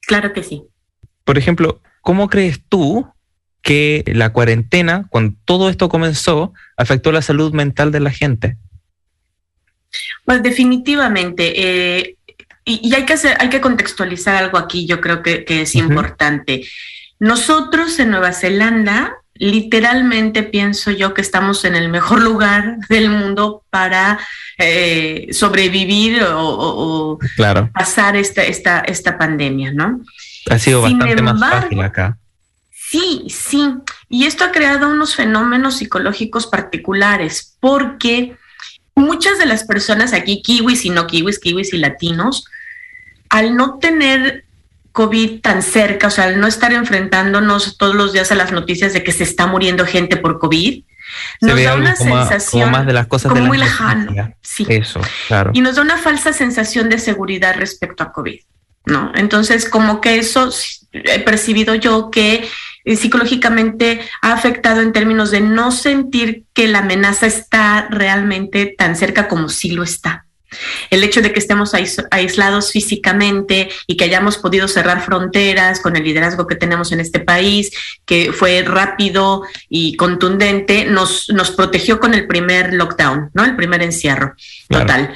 Claro 0.02 0.34
que 0.34 0.42
sí. 0.42 0.64
Por 1.24 1.38
ejemplo, 1.38 1.80
¿cómo 2.02 2.28
crees 2.28 2.60
tú 2.68 3.10
que 3.62 4.04
la 4.06 4.34
cuarentena, 4.34 5.06
cuando 5.08 5.34
todo 5.46 5.70
esto 5.70 5.88
comenzó, 5.88 6.52
afectó 6.76 7.10
la 7.10 7.22
salud 7.22 7.54
mental 7.54 7.90
de 7.90 8.00
la 8.00 8.10
gente? 8.10 8.58
Pues 10.26 10.42
definitivamente. 10.42 11.54
eh, 11.56 12.16
y, 12.66 12.86
y 12.86 12.94
hay 12.94 13.06
que 13.06 13.14
hacer, 13.14 13.38
hay 13.40 13.48
que 13.48 13.62
contextualizar 13.62 14.34
algo 14.36 14.58
aquí, 14.58 14.86
yo 14.86 15.00
creo 15.00 15.22
que, 15.22 15.46
que 15.46 15.62
es 15.62 15.74
importante. 15.74 16.66
Nosotros 17.18 17.98
en 17.98 18.10
Nueva 18.10 18.32
Zelanda, 18.32 19.21
literalmente 19.34 20.42
pienso 20.42 20.90
yo 20.90 21.14
que 21.14 21.20
estamos 21.20 21.64
en 21.64 21.74
el 21.74 21.88
mejor 21.88 22.20
lugar 22.28 22.76
del 22.88 23.10
mundo 23.10 23.64
para 23.70 24.18
eh, 24.58 25.28
sobrevivir 25.32 26.22
o, 26.22 26.38
o- 26.48 27.12
o 27.14 27.18
Claro, 27.36 27.70
pasar 27.74 28.16
esta, 28.16 28.42
esta, 28.42 28.80
esta 28.80 29.18
pandemia, 29.18 29.72
¿no? 29.72 30.00
ha 30.50 30.58
sido 30.58 30.86
Sin 30.86 30.98
bastante 30.98 31.22
más 31.22 31.40
fácil 31.40 31.80
acá. 31.82 32.18
Sí, 32.72 33.24
sí. 33.28 33.74
Y 34.08 34.26
esto 34.26 34.44
ha 34.44 34.52
creado 34.52 34.90
unos 34.90 35.14
fenómenos 35.14 35.78
psicológicos 35.78 36.46
particulares, 36.46 37.56
porque 37.60 38.36
muchas 38.94 39.38
de 39.38 39.46
las 39.46 39.64
personas 39.64 40.12
aquí, 40.12 40.42
kiwis 40.42 40.84
y 40.84 40.90
no 40.90 41.06
kiwis, 41.06 41.38
kiwis 41.38 41.72
y 41.72 41.78
latinos, 41.78 42.44
al 43.30 43.56
no 43.56 43.78
tener 43.78 44.44
COVID 44.92 45.40
tan 45.40 45.62
cerca, 45.62 46.06
o 46.06 46.10
sea, 46.10 46.24
al 46.24 46.40
no 46.40 46.46
estar 46.46 46.72
enfrentándonos 46.72 47.76
todos 47.78 47.94
los 47.94 48.12
días 48.12 48.30
a 48.30 48.34
las 48.34 48.52
noticias 48.52 48.92
de 48.92 49.02
que 49.02 49.12
se 49.12 49.24
está 49.24 49.46
muriendo 49.46 49.86
gente 49.86 50.16
por 50.16 50.38
COVID, 50.38 50.84
Se 51.40 51.46
nos 51.46 51.62
da 51.62 51.74
una 51.74 51.94
como, 51.94 52.20
sensación 52.20 52.62
como 52.62 52.72
más 52.78 52.86
de 52.86 52.92
las 52.92 53.06
cosas 53.06 53.30
como 53.30 53.36
de 53.36 53.40
las 53.40 53.48
muy 53.48 53.58
lejano. 53.58 54.00
noticias. 54.04 54.30
Sí. 54.42 54.66
Eso, 54.68 55.00
claro. 55.28 55.50
y 55.54 55.60
nos 55.60 55.76
da 55.76 55.82
una 55.82 55.98
falsa 55.98 56.32
sensación 56.32 56.88
de 56.88 56.98
seguridad 56.98 57.56
respecto 57.56 58.02
a 58.02 58.12
COVID, 58.12 58.40
¿no? 58.86 59.12
Entonces, 59.14 59.68
como 59.68 60.00
que 60.00 60.18
eso 60.18 60.50
he 60.92 61.20
percibido 61.20 61.74
yo 61.74 62.10
que 62.10 62.48
eh, 62.84 62.96
psicológicamente 62.96 64.00
ha 64.20 64.32
afectado 64.32 64.80
en 64.80 64.92
términos 64.92 65.30
de 65.30 65.40
no 65.40 65.70
sentir 65.70 66.44
que 66.52 66.68
la 66.68 66.80
amenaza 66.80 67.26
está 67.26 67.86
realmente 67.90 68.66
tan 68.66 68.96
cerca 68.96 69.28
como 69.28 69.48
sí 69.48 69.70
lo 69.70 69.82
está. 69.82 70.26
El 70.90 71.02
hecho 71.04 71.20
de 71.22 71.32
que 71.32 71.38
estemos 71.38 71.74
ais- 71.74 72.06
aislados 72.10 72.72
físicamente 72.72 73.68
y 73.86 73.96
que 73.96 74.04
hayamos 74.04 74.38
podido 74.38 74.68
cerrar 74.68 75.04
fronteras 75.04 75.80
con 75.80 75.96
el 75.96 76.04
liderazgo 76.04 76.46
que 76.46 76.54
tenemos 76.56 76.92
en 76.92 77.00
este 77.00 77.20
país, 77.20 77.70
que 78.04 78.32
fue 78.32 78.62
rápido 78.62 79.42
y 79.68 79.96
contundente, 79.96 80.84
nos, 80.84 81.28
nos 81.30 81.50
protegió 81.50 82.00
con 82.00 82.14
el 82.14 82.26
primer 82.26 82.72
lockdown, 82.74 83.30
¿no? 83.34 83.44
El 83.44 83.56
primer 83.56 83.82
encierro 83.82 84.34
Claro. 84.68 84.86
total. 84.86 85.14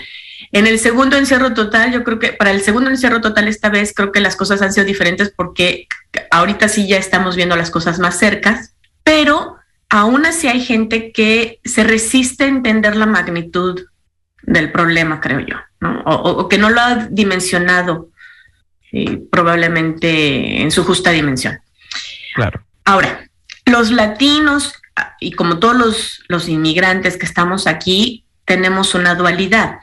En 0.53 0.67
el 0.67 0.79
segundo 0.79 1.17
encierro 1.17 1.55
total, 1.55 1.93
yo 1.93 2.05
creo 2.05 2.19
que 2.19 2.33
para 2.33 2.51
el 2.51 2.61
segundo 2.63 2.89
encierro 2.91 3.21
total 3.21 3.49
esta 3.49 3.69
vez 3.69 3.93
creo 3.95 4.13
que 4.13 4.21
las 4.21 4.37
cosas 4.37 4.63
han 4.63 4.73
sido 4.73 4.87
diferentes 4.87 5.33
porque 5.35 5.87
ahorita 6.31 6.69
sí 6.69 6.87
ya 6.87 6.99
estamos 6.99 7.37
viendo 7.37 7.57
las 7.57 7.71
cosas 7.71 7.99
más 7.99 8.19
cercas, 8.19 8.73
pero 9.03 9.57
aún 9.89 10.25
así 10.27 10.47
hay 10.49 10.61
gente 10.65 11.13
que 11.13 11.61
se 11.65 11.85
resiste 11.85 12.45
a 12.45 12.49
entender 12.49 12.97
la 12.97 13.07
magnitud 13.07 13.87
del 14.47 14.71
problema, 14.73 15.21
creo 15.21 15.41
yo, 15.41 15.57
¿no? 15.81 16.01
o, 16.07 16.15
o- 16.15 16.39
o 16.43 16.49
que 16.49 16.59
no 16.59 16.71
lo 16.71 16.81
ha 16.81 17.07
dimensionado 17.11 18.09
eh, 18.93 19.21
probablemente 19.31 20.63
en 20.63 20.71
su 20.71 20.85
justa 20.85 21.11
dimensión. 21.11 21.59
Claro. 22.35 22.65
Ahora, 22.85 23.29
los 23.65 23.91
latinos 23.91 24.75
ah, 24.95 25.17
y 25.21 25.33
como 25.33 25.59
todos 25.59 25.77
los, 25.77 26.23
los 26.29 26.49
inmigrantes 26.49 27.17
que 27.17 27.27
estamos 27.27 27.67
aquí, 27.67 28.25
tenemos 28.45 28.95
una 28.95 29.15
dualidad. 29.17 29.79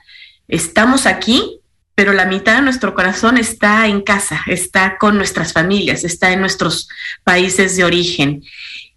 Estamos 0.48 1.05
aquí, 1.05 1.60
pero 1.96 2.13
la 2.13 2.25
mitad 2.25 2.55
de 2.55 2.62
nuestro 2.62 2.96
corazón 2.96 3.38
está 3.38 3.88
en 3.88 4.01
casa, 4.01 4.41
está 4.48 4.98
con 4.98 5.17
nuestras 5.17 5.51
familias, 5.53 6.03
está 6.05 6.32
en 6.32 6.39
nuestros 6.39 6.88
países 7.24 7.75
de 7.75 7.84
origen. 7.84 8.41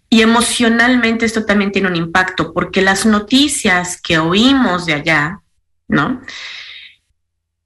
Y 0.09 0.21
emocionalmente 0.21 1.25
esto 1.25 1.43
también 1.45 1.71
tiene 1.73 1.89
un 1.89 1.95
impacto, 1.97 2.53
porque 2.53 2.81
las 2.81 3.05
noticias 3.05 3.99
que 4.01 4.17
oímos 4.19 4.85
de 4.85 4.93
allá, 4.93 5.41
¿no? 5.87 6.21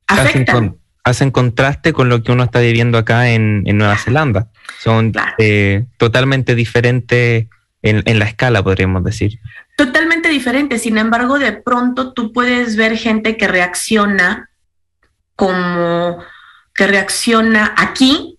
Hacen, 0.08 0.28
Afectan. 0.28 0.56
con- 0.56 0.78
hacen 1.04 1.32
contraste 1.32 1.94
con 1.94 2.10
lo 2.10 2.22
que 2.24 2.32
uno 2.32 2.44
está 2.44 2.60
viviendo 2.60 2.98
acá 2.98 3.30
en, 3.30 3.64
en 3.66 3.78
Nueva 3.78 3.98
Zelanda. 3.98 4.50
Son 4.80 5.12
Claro. 5.12 5.34
eh, 5.38 5.86
totalmente 5.98 6.54
diferentes 6.56 7.48
en, 7.82 8.04
en 8.06 8.20
la 8.20 8.26
escala, 8.26 8.64
podríamos 8.64 9.04
decir. 9.04 9.40
totalmente 9.78 10.30
diferente. 10.30 10.78
Sin 10.78 10.98
embargo, 11.00 11.40
de 11.40 11.54
pronto 11.54 12.14
tú 12.14 12.32
puedes 12.32 12.76
ver 12.76 12.98
gente 12.98 13.38
que 13.38 13.48
reacciona 13.48 14.50
como 15.36 16.20
que 16.76 16.88
reacciona 16.88 17.74
aquí 17.78 18.38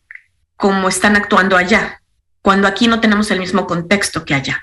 como 0.56 0.88
están 0.88 1.16
actuando 1.16 1.56
allá, 1.56 2.00
cuando 2.40 2.68
aquí 2.68 2.86
no 2.86 3.00
tenemos 3.00 3.30
el 3.32 3.40
mismo 3.40 3.66
contexto 3.66 4.24
que 4.24 4.34
allá. 4.34 4.62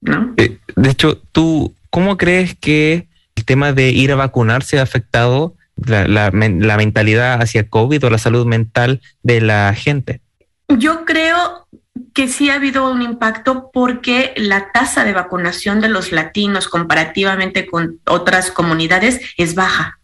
¿no? 0.00 0.34
Eh, 0.36 0.58
de 0.74 0.90
hecho, 0.90 1.16
tú, 1.32 1.74
¿cómo 1.90 2.16
crees 2.16 2.56
que 2.56 3.05
el 3.36 3.44
tema 3.44 3.72
de 3.72 3.90
ir 3.90 4.12
a 4.12 4.16
vacunarse 4.16 4.78
ha 4.78 4.82
afectado 4.82 5.54
la, 5.76 6.30
mentalidad 6.30 7.40
hacia 7.40 7.68
COVID 7.68 8.04
o 8.04 8.10
la 8.10 8.18
salud 8.18 8.46
mental 8.46 9.00
de 9.22 9.40
la 9.40 9.74
gente? 9.74 10.20
Yo 10.68 11.04
creo 11.04 11.68
que 12.12 12.28
sí 12.28 12.50
ha 12.50 12.54
habido 12.54 12.90
un 12.90 13.02
impacto 13.02 13.70
porque 13.72 14.32
la 14.36 14.72
tasa 14.72 15.04
de 15.04 15.12
vacunación 15.12 15.80
de 15.80 15.88
los 15.88 16.12
latinos 16.12 16.68
comparativamente 16.68 17.66
con 17.66 18.00
otras 18.06 18.50
comunidades 18.50 19.20
es 19.36 19.54
baja. 19.54 20.00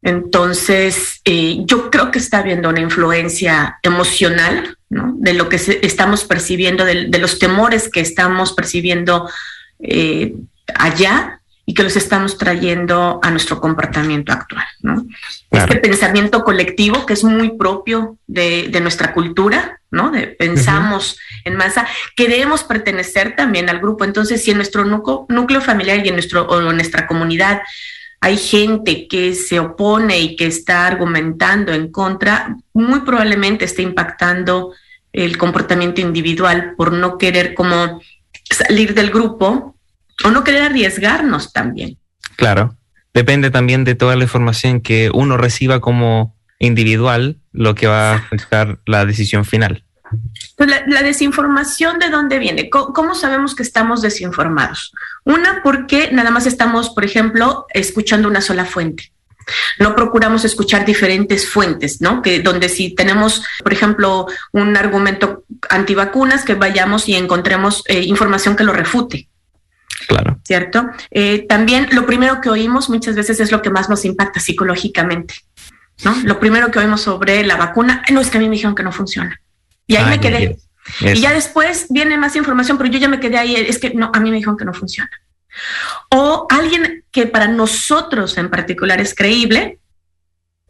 Entonces, 0.00 1.20
eh, 1.24 1.58
yo 1.64 1.90
creo 1.90 2.10
que 2.10 2.18
está 2.18 2.38
habiendo 2.38 2.68
una 2.68 2.80
influencia 2.80 3.78
emocional 3.82 4.76
¿no? 4.90 5.14
de 5.16 5.34
lo 5.34 5.48
que 5.48 5.56
estamos 5.56 6.24
percibiendo, 6.24 6.84
de, 6.84 7.06
de, 7.06 7.18
los 7.18 7.38
temores 7.38 7.88
que 7.88 8.00
estamos 8.00 8.52
percibiendo 8.52 9.30
eh, 9.78 10.34
allá 10.74 11.41
y 11.72 11.74
que 11.74 11.84
los 11.84 11.96
estamos 11.96 12.36
trayendo 12.36 13.18
a 13.22 13.30
nuestro 13.30 13.58
comportamiento 13.58 14.30
actual. 14.30 14.66
¿no? 14.82 15.06
Claro. 15.48 15.72
Este 15.72 15.80
pensamiento 15.80 16.44
colectivo 16.44 17.06
que 17.06 17.14
es 17.14 17.24
muy 17.24 17.56
propio 17.56 18.18
de, 18.26 18.68
de 18.68 18.80
nuestra 18.82 19.14
cultura, 19.14 19.80
¿no? 19.90 20.10
De, 20.10 20.26
pensamos 20.26 21.12
uh 21.12 21.16
-huh. 21.16 21.40
en 21.46 21.56
masa, 21.56 21.86
queremos 22.14 22.62
pertenecer 22.62 23.36
también 23.36 23.70
al 23.70 23.78
grupo. 23.78 24.04
Entonces, 24.04 24.44
si 24.44 24.50
en 24.50 24.58
nuestro 24.58 24.84
núcleo, 24.84 25.24
núcleo 25.30 25.62
familiar 25.62 26.04
y 26.04 26.10
en, 26.10 26.16
nuestro, 26.16 26.42
o 26.46 26.60
en 26.60 26.76
nuestra 26.76 27.06
comunidad 27.06 27.62
hay 28.20 28.36
gente 28.36 29.08
que 29.08 29.34
se 29.34 29.58
opone 29.58 30.20
y 30.20 30.36
que 30.36 30.46
está 30.46 30.86
argumentando 30.86 31.72
en 31.72 31.90
contra, 31.90 32.54
muy 32.74 33.00
probablemente 33.00 33.64
esté 33.64 33.80
impactando 33.80 34.74
el 35.10 35.38
comportamiento 35.38 36.02
individual 36.02 36.74
por 36.76 36.92
no 36.92 37.16
querer 37.16 37.54
como 37.54 38.02
salir 38.50 38.92
del 38.92 39.08
grupo 39.08 39.71
o 40.24 40.30
no 40.30 40.44
querer 40.44 40.62
arriesgarnos 40.62 41.52
también. 41.52 41.98
Claro, 42.36 42.76
depende 43.14 43.50
también 43.50 43.84
de 43.84 43.94
toda 43.94 44.16
la 44.16 44.24
información 44.24 44.80
que 44.80 45.10
uno 45.12 45.36
reciba 45.36 45.80
como 45.80 46.36
individual, 46.58 47.38
lo 47.52 47.74
que 47.74 47.86
va 47.86 48.12
a 48.12 48.16
afectar 48.16 48.78
la 48.86 49.04
decisión 49.04 49.44
final. 49.44 49.84
Pues 50.56 50.68
la, 50.68 50.84
la, 50.86 51.02
desinformación 51.02 51.98
de 51.98 52.10
dónde 52.10 52.38
viene? 52.38 52.68
¿Cómo, 52.68 52.92
¿Cómo, 52.92 53.14
sabemos 53.14 53.54
que 53.54 53.62
estamos 53.62 54.02
desinformados? 54.02 54.92
Una, 55.24 55.62
porque 55.62 56.10
nada 56.12 56.30
más 56.30 56.46
estamos, 56.46 56.90
por 56.90 57.04
ejemplo, 57.04 57.66
escuchando 57.72 58.28
una 58.28 58.42
sola 58.42 58.66
fuente. 58.66 59.12
No 59.78 59.94
procuramos 59.94 60.44
escuchar 60.44 60.84
diferentes 60.84 61.48
fuentes, 61.48 62.00
¿no? 62.00 62.22
Que 62.22 62.40
donde 62.40 62.68
si 62.68 62.94
tenemos, 62.94 63.44
por 63.62 63.72
ejemplo, 63.72 64.26
un 64.52 64.76
argumento 64.76 65.44
antivacunas, 65.70 66.44
que 66.44 66.54
vayamos 66.54 67.08
y 67.08 67.14
encontremos 67.14 67.82
eh, 67.86 68.02
información 68.02 68.54
que 68.54 68.64
lo 68.64 68.72
refute. 68.72 69.28
Claro. 70.06 70.38
¿Cierto? 70.44 70.90
Eh, 71.10 71.46
también 71.48 71.88
lo 71.92 72.06
primero 72.06 72.40
que 72.40 72.48
oímos 72.48 72.88
muchas 72.88 73.14
veces 73.14 73.40
es 73.40 73.52
lo 73.52 73.62
que 73.62 73.70
más 73.70 73.88
nos 73.88 74.04
impacta 74.04 74.40
psicológicamente, 74.40 75.34
¿no? 76.04 76.14
Lo 76.24 76.40
primero 76.40 76.70
que 76.70 76.78
oímos 76.78 77.02
sobre 77.02 77.44
la 77.44 77.56
vacuna, 77.56 78.02
no 78.10 78.20
es 78.20 78.30
que 78.30 78.38
a 78.38 78.40
mí 78.40 78.48
me 78.48 78.56
dijeron 78.56 78.74
que 78.74 78.82
no 78.82 78.92
funciona. 78.92 79.40
Y 79.86 79.96
ahí 79.96 80.04
Ay, 80.06 80.10
me 80.10 80.20
quedé. 80.20 80.58
Y 81.00 81.20
ya 81.20 81.32
después 81.32 81.86
viene 81.90 82.16
más 82.18 82.36
información, 82.36 82.76
pero 82.76 82.90
yo 82.90 82.98
ya 82.98 83.08
me 83.08 83.20
quedé 83.20 83.38
ahí, 83.38 83.54
es 83.54 83.78
que 83.78 83.94
no, 83.94 84.10
a 84.12 84.20
mí 84.20 84.30
me 84.30 84.36
dijeron 84.36 84.56
que 84.56 84.64
no 84.64 84.74
funciona. 84.74 85.10
O 86.10 86.46
alguien 86.50 87.04
que 87.10 87.26
para 87.26 87.46
nosotros 87.46 88.36
en 88.38 88.50
particular 88.50 89.00
es 89.00 89.14
creíble, 89.14 89.78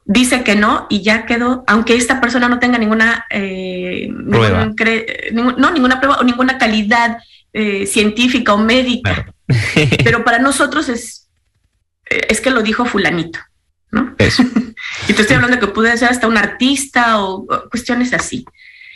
dice 0.05 0.43
que 0.43 0.57
no 0.57 0.87
y 0.91 1.03
ya 1.03 1.25
quedó, 1.27 1.65
aunque 1.67 1.95
esta 1.95 2.21
persona 2.21 2.49
no 2.49 2.59
tenga 2.59 2.79
ninguna 2.79 3.27
eh, 3.31 4.13
prueba. 4.29 4.71
Ningún, 5.33 5.55
no, 5.59 5.71
ninguna 5.71 6.01
prueba 6.01 6.19
o 6.19 6.25
ninguna 6.25 6.59
calidad 6.59 7.19
eh, 7.53 7.87
científica 7.87 8.55
o 8.55 8.59
médica. 8.59 9.15
Claro. 9.15 9.35
pero 10.05 10.25
para 10.25 10.39
nosotros 10.39 10.89
es, 10.89 11.29
es 12.07 12.41
que 12.41 12.51
lo 12.51 12.63
dijo 12.63 12.85
fulanito, 12.85 13.39
¿no? 13.91 14.15
Eso. 14.19 14.43
y 15.09 15.13
te 15.13 15.23
estoy 15.23 15.37
hablando 15.37 15.59
que 15.59 15.69
puede 15.69 15.97
ser 15.97 16.09
hasta 16.09 16.29
un 16.29 16.37
artista 16.37 17.21
o, 17.23 17.45
o 17.45 17.71
cuestiones 17.71 18.13
así. 18.13 18.45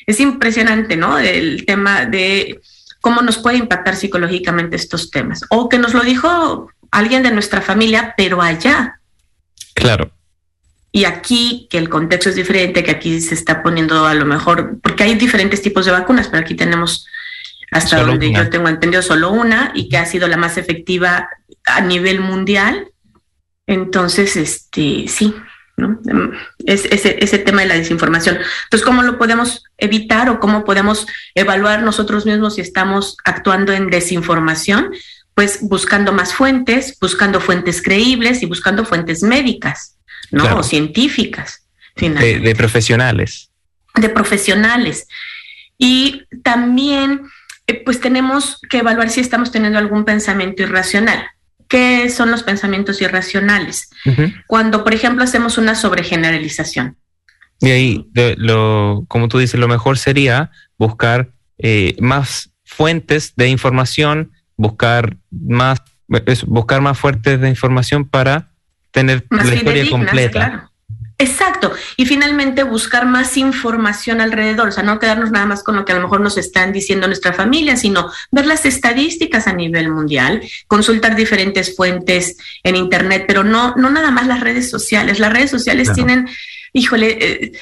Es 0.06 0.20
impresionante, 0.20 0.96
¿no? 0.96 1.18
El 1.18 1.66
tema 1.66 2.06
de 2.06 2.60
cómo 3.00 3.22
nos 3.22 3.38
puede 3.38 3.58
impactar 3.58 3.96
psicológicamente 3.96 4.76
estos 4.76 5.10
temas. 5.10 5.42
O 5.50 5.68
que 5.68 5.78
nos 5.78 5.94
lo 5.94 6.02
dijo 6.02 6.70
alguien 6.90 7.22
de 7.22 7.30
nuestra 7.30 7.60
familia, 7.60 8.14
pero 8.16 8.42
allá. 8.42 9.00
Claro. 9.74 10.10
Y 10.92 11.04
aquí, 11.04 11.68
que 11.70 11.78
el 11.78 11.88
contexto 11.88 12.30
es 12.30 12.36
diferente, 12.36 12.82
que 12.82 12.90
aquí 12.90 13.20
se 13.20 13.34
está 13.34 13.62
poniendo 13.62 14.06
a 14.06 14.14
lo 14.14 14.24
mejor, 14.24 14.78
porque 14.82 15.02
hay 15.02 15.14
diferentes 15.14 15.60
tipos 15.60 15.84
de 15.84 15.92
vacunas, 15.92 16.28
pero 16.28 16.42
aquí 16.42 16.54
tenemos, 16.54 17.06
hasta 17.70 17.98
solo 17.98 18.12
donde 18.12 18.28
una. 18.28 18.44
yo 18.44 18.50
tengo 18.50 18.68
entendido, 18.68 19.02
solo 19.02 19.30
una 19.32 19.72
y 19.74 19.88
que 19.88 19.98
ha 19.98 20.06
sido 20.06 20.28
la 20.28 20.36
más 20.36 20.56
efectiva 20.56 21.28
a 21.64 21.80
nivel 21.80 22.20
mundial. 22.20 22.88
Entonces, 23.66 24.36
este, 24.36 25.06
sí, 25.08 25.34
¿no? 25.76 26.00
Es, 26.64 26.86
ese, 26.86 27.16
ese 27.20 27.38
tema 27.38 27.62
de 27.62 27.68
la 27.68 27.74
desinformación. 27.74 28.38
Entonces, 28.64 28.84
¿cómo 28.84 29.02
lo 29.02 29.18
podemos 29.18 29.64
evitar 29.78 30.30
o 30.30 30.40
cómo 30.40 30.64
podemos 30.64 31.06
evaluar 31.34 31.82
nosotros 31.82 32.24
mismos 32.24 32.54
si 32.54 32.60
estamos 32.60 33.16
actuando 33.24 33.72
en 33.72 33.90
desinformación? 33.90 34.92
Pues 35.34 35.58
buscando 35.60 36.12
más 36.12 36.32
fuentes, 36.32 36.96
buscando 37.00 37.40
fuentes 37.40 37.82
creíbles 37.82 38.42
y 38.42 38.46
buscando 38.46 38.86
fuentes 38.86 39.22
médicas, 39.22 39.98
¿no? 40.30 40.42
Claro. 40.42 40.60
O 40.60 40.62
científicas. 40.62 41.66
De, 41.96 42.40
de 42.40 42.54
profesionales. 42.54 43.50
De 43.94 44.08
profesionales. 44.08 45.06
Y 45.78 46.24
también, 46.42 47.22
pues 47.74 48.00
tenemos 48.00 48.60
que 48.68 48.78
evaluar 48.78 49.10
si 49.10 49.20
estamos 49.20 49.50
teniendo 49.50 49.78
algún 49.78 50.04
pensamiento 50.04 50.62
irracional. 50.62 51.26
¿Qué 51.68 52.08
son 52.10 52.30
los 52.30 52.44
pensamientos 52.44 53.00
irracionales? 53.02 53.90
Uh 54.04 54.10
-huh. 54.10 54.44
Cuando, 54.46 54.84
por 54.84 54.94
ejemplo, 54.94 55.24
hacemos 55.24 55.58
una 55.58 55.74
sobregeneralización. 55.74 56.96
Y 57.60 57.70
ahí, 57.70 58.06
de, 58.12 58.36
lo, 58.38 59.04
como 59.08 59.28
tú 59.28 59.38
dices, 59.38 59.58
lo 59.58 59.66
mejor 59.66 59.98
sería 59.98 60.50
buscar 60.78 61.32
eh, 61.58 61.96
más 62.00 62.50
fuentes 62.64 63.34
de 63.36 63.48
información, 63.48 64.32
buscar 64.56 65.16
más, 65.30 65.82
buscar 66.46 66.80
más 66.82 66.98
fuentes 66.98 67.40
de 67.40 67.48
información 67.48 68.04
para 68.04 68.52
tener 68.90 69.26
más 69.30 69.46
la 69.46 69.54
historia 69.54 69.90
completa. 69.90 70.30
Claro. 70.30 70.65
Exacto. 71.18 71.72
Y 71.96 72.04
finalmente 72.04 72.62
buscar 72.62 73.06
más 73.06 73.36
información 73.38 74.20
alrededor, 74.20 74.68
o 74.68 74.72
sea, 74.72 74.82
no 74.82 74.98
quedarnos 74.98 75.30
nada 75.30 75.46
más 75.46 75.62
con 75.62 75.76
lo 75.76 75.84
que 75.84 75.92
a 75.92 75.94
lo 75.94 76.02
mejor 76.02 76.20
nos 76.20 76.36
están 76.36 76.72
diciendo 76.72 77.06
nuestra 77.06 77.32
familia, 77.32 77.76
sino 77.76 78.10
ver 78.30 78.46
las 78.46 78.66
estadísticas 78.66 79.46
a 79.46 79.54
nivel 79.54 79.90
mundial, 79.90 80.42
consultar 80.66 81.16
diferentes 81.16 81.74
fuentes 81.74 82.36
en 82.62 82.76
Internet, 82.76 83.24
pero 83.26 83.44
no, 83.44 83.74
no 83.76 83.88
nada 83.88 84.10
más 84.10 84.26
las 84.26 84.40
redes 84.40 84.68
sociales. 84.68 85.18
Las 85.18 85.32
redes 85.32 85.50
sociales 85.50 85.88
claro. 85.88 85.94
tienen, 85.94 86.28
híjole, 86.74 87.18
eh, 87.18 87.52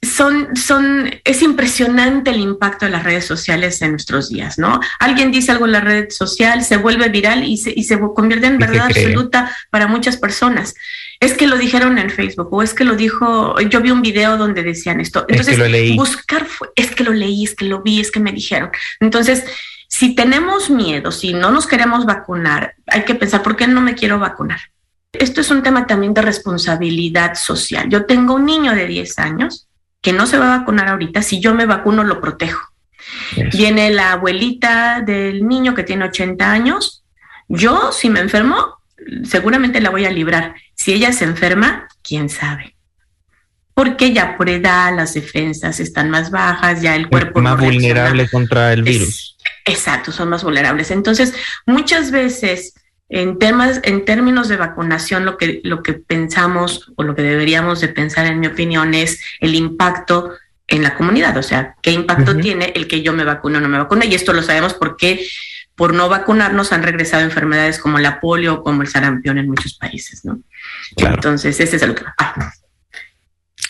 son, 0.00 0.56
son, 0.56 1.10
es 1.22 1.42
impresionante 1.42 2.30
el 2.30 2.40
impacto 2.40 2.86
de 2.86 2.92
las 2.92 3.02
redes 3.02 3.26
sociales 3.26 3.82
en 3.82 3.90
nuestros 3.90 4.30
días, 4.30 4.58
¿no? 4.58 4.80
Alguien 5.00 5.30
dice 5.30 5.52
algo 5.52 5.66
en 5.66 5.72
la 5.72 5.80
red 5.80 6.08
social, 6.08 6.64
se 6.64 6.78
vuelve 6.78 7.10
viral 7.10 7.44
y 7.44 7.58
se, 7.58 7.74
y 7.76 7.84
se 7.84 8.00
convierte 8.14 8.46
en 8.46 8.56
verdad 8.56 8.86
absoluta 8.86 9.54
para 9.68 9.86
muchas 9.86 10.16
personas 10.16 10.74
es 11.20 11.34
que 11.34 11.46
lo 11.46 11.56
dijeron 11.56 11.98
en 11.98 12.10
Facebook 12.10 12.48
o 12.50 12.62
es 12.62 12.74
que 12.74 12.84
lo 12.84 12.96
dijo, 12.96 13.58
yo 13.60 13.80
vi 13.80 13.90
un 13.90 14.02
video 14.02 14.36
donde 14.36 14.62
decían 14.62 15.00
esto. 15.00 15.24
Entonces, 15.28 15.54
es 15.54 15.58
que 15.58 15.62
lo 15.62 15.68
leí. 15.68 15.96
buscar 15.96 16.44
fue, 16.44 16.68
es 16.76 16.94
que 16.94 17.04
lo 17.04 17.12
leí, 17.12 17.44
es 17.44 17.54
que 17.54 17.64
lo 17.64 17.82
vi, 17.82 18.00
es 18.00 18.10
que 18.10 18.20
me 18.20 18.32
dijeron. 18.32 18.70
Entonces, 19.00 19.44
si 19.88 20.14
tenemos 20.14 20.68
miedo, 20.68 21.12
si 21.12 21.32
no 21.32 21.50
nos 21.50 21.66
queremos 21.66 22.04
vacunar, 22.04 22.74
hay 22.86 23.04
que 23.04 23.14
pensar, 23.14 23.42
¿por 23.42 23.56
qué 23.56 23.66
no 23.66 23.80
me 23.80 23.94
quiero 23.94 24.18
vacunar? 24.18 24.60
Esto 25.12 25.40
es 25.40 25.50
un 25.50 25.62
tema 25.62 25.86
también 25.86 26.12
de 26.12 26.22
responsabilidad 26.22 27.34
social. 27.34 27.88
Yo 27.88 28.04
tengo 28.04 28.34
un 28.34 28.44
niño 28.44 28.74
de 28.74 28.86
10 28.86 29.18
años 29.18 29.68
que 30.02 30.12
no 30.12 30.26
se 30.26 30.38
va 30.38 30.54
a 30.54 30.58
vacunar 30.58 30.88
ahorita, 30.88 31.22
si 31.22 31.40
yo 31.40 31.54
me 31.54 31.66
vacuno 31.66 32.04
lo 32.04 32.20
protejo. 32.20 32.60
Eso. 33.36 33.56
Viene 33.56 33.90
la 33.90 34.12
abuelita 34.12 35.00
del 35.00 35.46
niño 35.46 35.74
que 35.74 35.84
tiene 35.84 36.04
80 36.04 36.50
años, 36.50 37.04
yo 37.48 37.92
si 37.92 38.10
me 38.10 38.20
enfermo, 38.20 38.76
seguramente 39.24 39.80
la 39.80 39.90
voy 39.90 40.04
a 40.04 40.10
librar. 40.10 40.54
Si 40.86 40.92
ella 40.92 41.12
se 41.12 41.24
enferma, 41.24 41.88
quién 42.00 42.28
sabe. 42.28 42.76
Porque 43.74 44.12
ya 44.12 44.36
por 44.36 44.48
edad 44.48 44.94
las 44.94 45.14
defensas 45.14 45.80
están 45.80 46.10
más 46.10 46.30
bajas, 46.30 46.80
ya 46.80 46.94
el 46.94 47.08
cuerpo 47.08 47.40
es 47.40 47.42
más 47.42 47.58
no 47.58 47.64
vulnerable 47.64 48.28
contra 48.28 48.72
el 48.72 48.84
virus. 48.84 49.36
Es, 49.64 49.74
exacto, 49.74 50.12
son 50.12 50.28
más 50.28 50.44
vulnerables. 50.44 50.92
Entonces, 50.92 51.34
muchas 51.66 52.12
veces 52.12 52.74
en 53.08 53.40
temas, 53.40 53.80
en 53.82 54.04
términos 54.04 54.46
de 54.46 54.58
vacunación, 54.58 55.24
lo 55.24 55.36
que, 55.36 55.60
lo 55.64 55.82
que 55.82 55.94
pensamos 55.94 56.92
o 56.94 57.02
lo 57.02 57.16
que 57.16 57.22
deberíamos 57.22 57.80
de 57.80 57.88
pensar, 57.88 58.26
en 58.26 58.38
mi 58.38 58.46
opinión, 58.46 58.94
es 58.94 59.20
el 59.40 59.56
impacto 59.56 60.34
en 60.68 60.84
la 60.84 60.94
comunidad. 60.94 61.36
O 61.36 61.42
sea, 61.42 61.74
qué 61.82 61.90
impacto 61.90 62.30
uh 62.30 62.34
-huh. 62.34 62.42
tiene 62.42 62.72
el 62.76 62.86
que 62.86 63.02
yo 63.02 63.12
me 63.12 63.24
vacuno 63.24 63.58
o 63.58 63.60
no 63.60 63.68
me 63.68 63.78
vacuno. 63.78 64.04
Y 64.04 64.14
esto 64.14 64.32
lo 64.32 64.40
sabemos 64.40 64.74
porque 64.74 65.26
por 65.76 65.94
no 65.94 66.08
vacunarnos 66.08 66.72
han 66.72 66.82
regresado 66.82 67.22
enfermedades 67.22 67.78
como 67.78 67.98
la 67.98 68.18
polio 68.20 68.54
o 68.54 68.62
como 68.64 68.82
el 68.82 68.88
sarampión 68.88 69.38
en 69.38 69.48
muchos 69.48 69.74
países, 69.74 70.24
¿no? 70.24 70.40
Claro. 70.96 71.14
Entonces, 71.16 71.60
ese 71.60 71.76
es 71.76 71.82
el 71.82 71.90
otro. 71.90 72.06
Ah. 72.18 72.50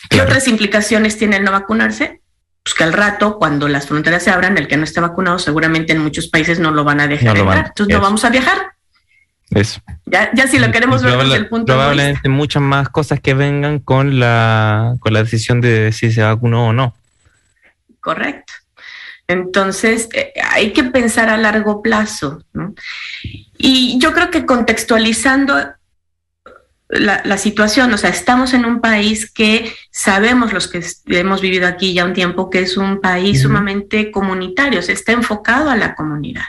¿Qué 0.09 0.17
claro. 0.17 0.25
otras 0.29 0.47
implicaciones 0.47 1.17
tiene 1.17 1.37
el 1.37 1.43
no 1.43 1.51
vacunarse? 1.51 2.21
pues 2.63 2.73
que 2.75 2.83
al 2.83 2.91
rato, 2.91 3.37
cuando 3.37 3.69
las 3.69 3.87
fronteras 3.87 4.23
se 4.23 4.29
abran, 4.29 4.57
el 4.57 4.67
que 4.67 4.75
no 4.75 4.83
esté 4.83 4.99
vacunado 4.99 5.39
seguramente 5.39 5.93
en 5.93 5.99
muchos 5.99 6.27
países 6.27 6.59
no 6.59 6.71
lo 6.71 6.83
van 6.83 6.99
a 6.99 7.07
dejar 7.07 7.37
No 7.37 7.45
van- 7.45 7.57
entrar. 7.59 7.67
Entonces 7.69 7.95
no 7.95 8.01
vamos 8.01 8.25
a 8.25 8.29
viajar. 8.29 8.57
Eso. 9.51 9.79
Ya, 10.05 10.29
ya 10.33 10.47
si 10.47 10.59
lo 10.59 10.69
queremos 10.69 11.01
ver 11.01 11.17
desde 11.17 11.35
el 11.35 11.47
punto 11.47 11.71
de 11.71 11.77
vista. 11.77 11.87
probablemente 11.93 12.27
muchas 12.27 12.61
más 12.61 12.89
cosas 12.89 13.21
que 13.21 13.33
vengan 13.33 13.79
con 13.79 14.19
la, 14.19 14.95
con 14.99 15.13
la 15.13 15.23
decisión 15.23 15.61
de 15.61 15.93
si 15.93 16.11
se 16.11 16.21
vacunó 16.21 16.67
o 16.67 16.73
no. 16.73 16.93
Correcto. 18.01 18.51
Entonces, 19.27 20.07
eh, 20.13 20.33
hay 20.41 20.71
que 20.71 20.83
pensar 20.85 21.29
a 21.29 21.37
largo 21.37 21.81
plazo. 21.81 22.43
¿no? 22.53 22.73
Y 23.57 23.97
yo 23.99 24.13
creo 24.13 24.31
que 24.31 24.45
contextualizando 24.45 25.55
la, 26.89 27.21
la 27.25 27.37
situación, 27.37 27.93
o 27.93 27.97
sea, 27.97 28.09
estamos 28.09 28.53
en 28.53 28.65
un 28.65 28.79
país 28.79 29.29
que 29.29 29.73
sabemos 29.91 30.53
los 30.53 30.67
que 30.69 30.81
hemos 31.07 31.41
vivido 31.41 31.67
aquí 31.67 31.93
ya 31.93 32.05
un 32.05 32.13
tiempo 32.13 32.49
que 32.49 32.61
es 32.61 32.77
un 32.77 33.01
país 33.01 33.41
sumamente 33.41 34.09
comunitario, 34.09 34.81
se 34.81 34.93
está 34.93 35.11
enfocado 35.11 35.69
a 35.69 35.75
la 35.75 35.95
comunidad, 35.95 36.45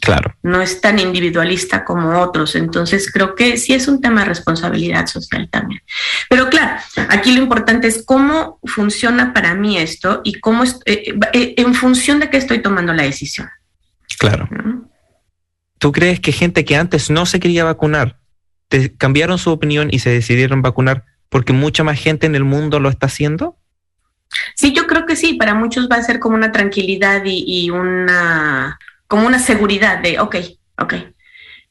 Claro. 0.00 0.34
no 0.42 0.62
es 0.62 0.80
tan 0.80 0.98
individualista 0.98 1.84
como 1.84 2.20
otros. 2.20 2.54
Entonces, 2.54 3.10
creo 3.10 3.34
que 3.34 3.56
sí 3.56 3.74
es 3.74 3.88
un 3.88 4.00
tema 4.00 4.20
de 4.20 4.28
responsabilidad 4.28 5.06
social 5.06 5.48
también. 5.50 5.82
Pero 6.28 6.48
claro, 6.48 6.80
aquí 7.08 7.32
lo 7.34 7.42
importante 7.42 7.88
es 7.88 8.04
cómo 8.04 8.60
funciona 8.64 9.32
para 9.32 9.54
mí 9.54 9.78
esto 9.78 10.20
y 10.24 10.40
cómo 10.40 10.62
es, 10.64 10.78
eh, 10.86 11.18
eh, 11.32 11.54
en 11.56 11.74
función 11.74 12.20
de 12.20 12.30
qué 12.30 12.36
estoy 12.36 12.60
tomando 12.60 12.92
la 12.92 13.02
decisión. 13.02 13.48
Claro. 14.18 14.48
¿no? 14.50 14.88
¿Tú 15.78 15.92
crees 15.92 16.20
que 16.20 16.32
gente 16.32 16.64
que 16.64 16.76
antes 16.76 17.10
no 17.10 17.26
se 17.26 17.40
quería 17.40 17.64
vacunar, 17.64 18.18
te 18.68 18.96
cambiaron 18.96 19.38
su 19.38 19.50
opinión 19.50 19.88
y 19.90 19.98
se 19.98 20.10
decidieron 20.10 20.62
vacunar 20.62 21.04
porque 21.28 21.52
mucha 21.52 21.84
más 21.84 22.00
gente 22.00 22.26
en 22.26 22.34
el 22.34 22.44
mundo 22.44 22.80
lo 22.80 22.88
está 22.88 23.06
haciendo? 23.06 23.56
Sí, 24.54 24.72
yo 24.72 24.86
creo 24.86 25.06
que 25.06 25.16
sí, 25.16 25.34
para 25.34 25.54
muchos 25.54 25.88
va 25.90 25.96
a 25.96 26.02
ser 26.02 26.18
como 26.18 26.36
una 26.36 26.52
tranquilidad 26.52 27.22
y, 27.24 27.44
y 27.46 27.70
una, 27.70 28.78
como 29.08 29.26
una 29.26 29.38
seguridad 29.38 29.98
de, 29.98 30.18
ok, 30.20 30.36
ok, 30.78 30.92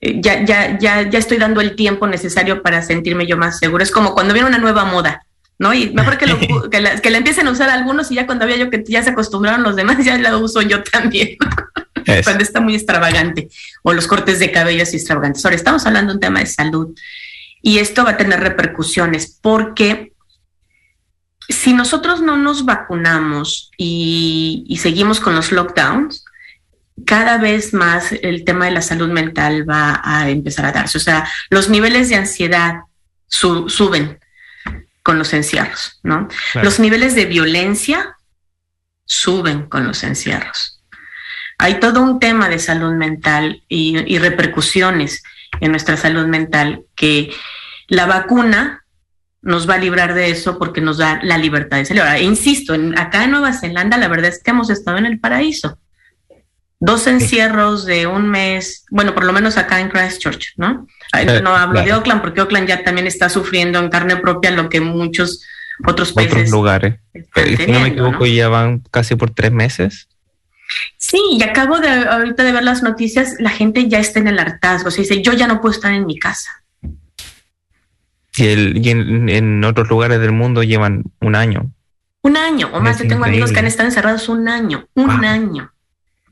eh, 0.02 0.19
ya, 0.21 0.43
ya, 0.45 0.78
ya, 0.78 1.10
ya 1.10 1.19
estoy 1.19 1.38
dando 1.38 1.62
el 1.62 1.76
tiempo 1.76 2.08
necesario 2.08 2.62
para 2.62 2.82
sentirme 2.82 3.28
yo 3.28 3.38
más 3.38 3.60
seguro. 3.60 3.84
Es 3.84 3.91
como 3.91 4.13
cuando 4.13 4.34
viene 4.34 4.48
una 4.50 4.58
nueva 4.58 4.86
moda, 4.86 5.26
¿no? 5.58 5.74
Y 5.74 5.89
mejor 5.91 6.17
que, 6.17 6.28
lo- 6.28 6.39
que, 6.69 6.82
la, 6.82 7.00
que 7.02 7.10
la 7.10 7.17
empiecen 7.17 7.48
a 7.48 7.52
usar 7.52 7.69
algunos 7.69 8.12
y 8.12 8.15
ya 8.15 8.26
cuando 8.26 8.45
vea 8.45 8.58
yo 8.58 8.69
que 8.69 8.84
ya 8.88 9.04
se 9.04 9.12
acostumbraron 9.12 9.63
los 9.63 9.76
demás, 9.76 9.98
ya 10.06 10.17
la 10.17 10.36
uso 10.38 10.62
yo 10.62 10.84
también. 10.84 11.38
cuando 12.24 12.43
está 12.43 12.62
muy 12.62 12.76
extravagante 12.76 13.50
o 13.84 13.91
los 13.93 14.06
cortes 14.08 14.38
de 14.39 14.52
cabello 14.52 14.84
así 14.84 14.98
extravagantes. 14.98 15.43
Ahora 15.43 15.56
estamos 15.56 15.86
hablando 15.88 16.12
de 16.12 16.15
un 16.17 16.21
tema 16.21 16.39
de 16.39 16.45
salud 16.45 16.95
y 17.62 17.80
esto 17.80 18.04
va 18.04 18.12
a 18.12 18.17
tener 18.17 18.39
repercusiones 18.41 19.39
porque 19.41 20.12
si 21.50 21.74
nosotros 21.74 22.21
no 22.21 22.38
nos 22.38 22.65
vacunamos 22.65 23.71
y, 23.78 24.65
y 24.67 24.78
seguimos 24.78 25.19
con 25.19 25.36
los 25.36 25.52
lockdowns, 25.52 26.26
cada 27.06 27.38
vez 27.38 27.74
más 27.74 28.12
el 28.14 28.46
tema 28.46 28.66
de 28.66 28.72
la 28.72 28.82
salud 28.82 29.10
mental 29.10 29.70
va 29.70 30.02
a 30.04 30.30
empezar 30.30 30.66
a 30.66 30.72
darse. 30.72 30.98
O 30.98 31.02
sea, 31.02 31.28
los 31.50 31.70
niveles 31.70 32.10
de 32.10 32.16
ansiedad 32.16 32.76
su- 33.28 33.68
suben 33.70 34.20
con 35.04 35.18
los 35.20 35.34
encierros, 35.34 36.00
¿no? 36.04 36.28
Claro. 36.54 36.66
Los 36.66 36.80
niveles 36.80 37.14
de 37.16 37.26
violencia 37.26 38.16
suben 39.06 39.68
con 39.68 39.86
los 39.86 40.04
encierros. 40.04 40.82
Hay 41.58 41.80
todo 41.80 42.02
un 42.02 42.20
tema 42.20 42.50
de 42.50 42.60
salud 42.60 42.94
mental 42.94 43.64
y, 43.68 43.98
y 44.14 44.18
repercusiones 44.20 45.24
en 45.62 45.72
nuestra 45.72 45.96
salud 45.98 46.26
mental 46.28 46.84
que 46.96 47.32
la 47.88 48.06
vacuna 48.08 48.84
nos 49.42 49.70
va 49.70 49.76
a 49.76 49.78
librar 49.78 50.16
de 50.16 50.32
eso 50.32 50.58
porque 50.58 50.82
nos 50.82 50.98
da 50.98 51.20
la 51.24 51.38
libertad 51.38 51.78
de 51.78 51.86
salir. 51.86 52.02
Ahora, 52.02 52.20
insisto, 52.20 52.74
en- 52.74 52.98
acá 52.98 53.24
en 53.26 53.32
Nueva 53.32 53.54
Zelanda 53.54 53.98
la 53.98 54.08
verdad 54.08 54.30
es 54.32 54.42
que 54.42 54.52
hemos 54.52 54.70
estado 54.70 54.98
en 54.98 55.06
el 55.06 55.20
paraíso. 55.20 55.78
Dos 56.86 57.08
encierros 57.08 57.86
de 57.86 58.06
un 58.06 58.30
mes, 58.30 58.86
bueno, 58.91 59.13
por 59.15 59.24
lo 59.26 59.34
menos 59.34 59.58
acá 59.58 59.80
en 59.80 59.89
Christchurch, 59.89 60.54
¿no? 60.58 60.86
No 61.41 61.56
hablo 61.56 61.80
de 61.80 61.86
claro. 61.86 61.98
Auckland 62.00 62.21
porque 62.21 62.41
Auckland 62.41 62.67
ya 62.67 62.84
también 62.84 63.08
está 63.08 63.30
sufriendo 63.30 63.80
en 63.80 63.89
carne 63.89 64.17
propia 64.17 64.52
lo 64.52 64.69
que 64.69 64.82
muchos 64.82 65.41
otros 65.86 66.12
Otros 66.12 66.13
países 66.13 66.52
lugares. 66.52 67.00
están 67.13 67.43
Eh, 67.48 67.58
si 67.58 67.71
no 67.71 67.80
me 67.80 67.88
equivoco, 67.88 68.19
¿no? 68.19 68.26
ya 68.28 68.48
van 68.50 68.84
casi 68.91 69.15
por 69.15 69.32
tres 69.32 69.52
meses. 69.52 70.08
Sí, 70.98 71.19
y 71.32 71.43
acabo 71.43 71.80
de 71.80 71.89
ahorita 71.89 72.43
de 72.43 72.52
ver 72.52 72.63
las 72.63 72.82
noticias, 72.84 73.36
la 73.39 73.50
gente 73.50 73.88
ya 73.88 74.00
está 74.00 74.19
en 74.19 74.28
el 74.28 74.39
hartazgo, 74.39 74.89
se 74.91 75.02
dice, 75.02 75.21
yo 75.21 75.34
ya 75.34 75.48
no 75.48 75.62
puedo 75.62 75.74
estar 75.76 75.91
en 75.93 76.06
mi 76.06 76.17
casa. 76.19 76.50
Y, 78.38 78.48
el, 78.48 78.86
y 78.86 78.89
en, 78.89 79.30
en 79.30 79.63
otros 79.63 79.88
lugares 79.89 80.19
del 80.19 80.32
mundo 80.34 80.63
llevan 80.63 81.04
un 81.21 81.36
año. 81.36 81.71
Un 82.21 82.38
año 82.38 82.69
o 82.74 82.80
más, 82.82 82.98
yo 83.00 83.08
tengo 83.08 83.24
amigos 83.26 83.52
que 83.52 83.60
han 83.60 83.67
estado 83.67 83.88
encerrados 83.88 84.28
un 84.30 84.48
año, 84.50 84.88
un 84.95 85.06
Wow. 85.08 85.26
año, 85.26 85.71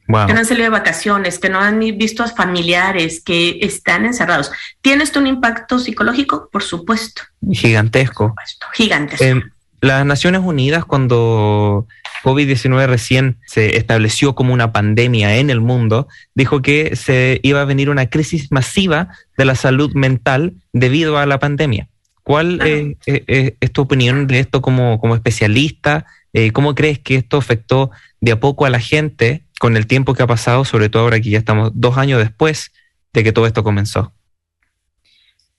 Wow. 0.07 0.27
que 0.27 0.33
no 0.33 0.39
han 0.39 0.45
salido 0.45 0.65
de 0.65 0.69
vacaciones, 0.69 1.39
que 1.39 1.49
no 1.49 1.59
han 1.59 1.79
visto 1.79 2.23
a 2.23 2.27
familiares, 2.27 3.21
que 3.23 3.59
están 3.61 4.05
encerrados. 4.05 4.51
¿Tiene 4.81 5.03
esto 5.03 5.19
un 5.19 5.27
impacto 5.27 5.79
psicológico? 5.79 6.49
Por 6.51 6.61
supuesto, 6.61 7.23
Gigantesco. 7.51 8.35
por 8.35 8.45
supuesto, 8.45 8.67
gigantesco. 8.73 9.23
Eh, 9.23 9.41
las 9.79 10.05
Naciones 10.05 10.41
Unidas, 10.43 10.85
cuando 10.85 11.87
COVID-19 12.23 12.87
recién 12.87 13.37
se 13.45 13.77
estableció 13.77 14.33
como 14.33 14.53
una 14.53 14.71
pandemia 14.71 15.37
en 15.37 15.49
el 15.49 15.59
mundo, 15.59 16.07
dijo 16.35 16.61
que 16.61 16.95
se 16.95 17.39
iba 17.43 17.61
a 17.61 17.65
venir 17.65 17.89
una 17.89 18.09
crisis 18.09 18.51
masiva 18.51 19.09
de 19.37 19.45
la 19.45 19.55
salud 19.55 19.93
mental 19.93 20.53
debido 20.71 21.17
a 21.17 21.25
la 21.25 21.39
pandemia. 21.39 21.89
¿Cuál 22.23 22.61
es 23.05 23.71
tu 23.73 23.81
opinión 23.81 24.27
de 24.27 24.39
esto 24.39 24.61
como, 24.61 24.99
como 25.01 25.15
especialista? 25.15 26.05
Eh, 26.31 26.51
¿Cómo 26.51 26.73
crees 26.73 26.99
que 26.99 27.15
esto 27.15 27.37
afectó 27.37 27.91
de 28.21 28.31
a 28.31 28.39
poco 28.39 28.65
a 28.65 28.69
la 28.69 28.79
gente 28.79 29.43
con 29.63 29.77
el 29.77 29.87
tiempo 29.87 30.13
que 30.13 30.21
ha 30.21 30.27
pasado, 30.27 30.65
sobre 30.65 30.89
todo 30.89 31.03
ahora 31.03 31.21
que 31.21 31.29
ya 31.29 31.37
estamos 31.37 31.71
dos 31.73 31.97
años 31.97 32.19
después 32.19 32.73
de 33.13 33.23
que 33.23 33.31
todo 33.31 33.47
esto 33.47 33.63
comenzó? 33.63 34.11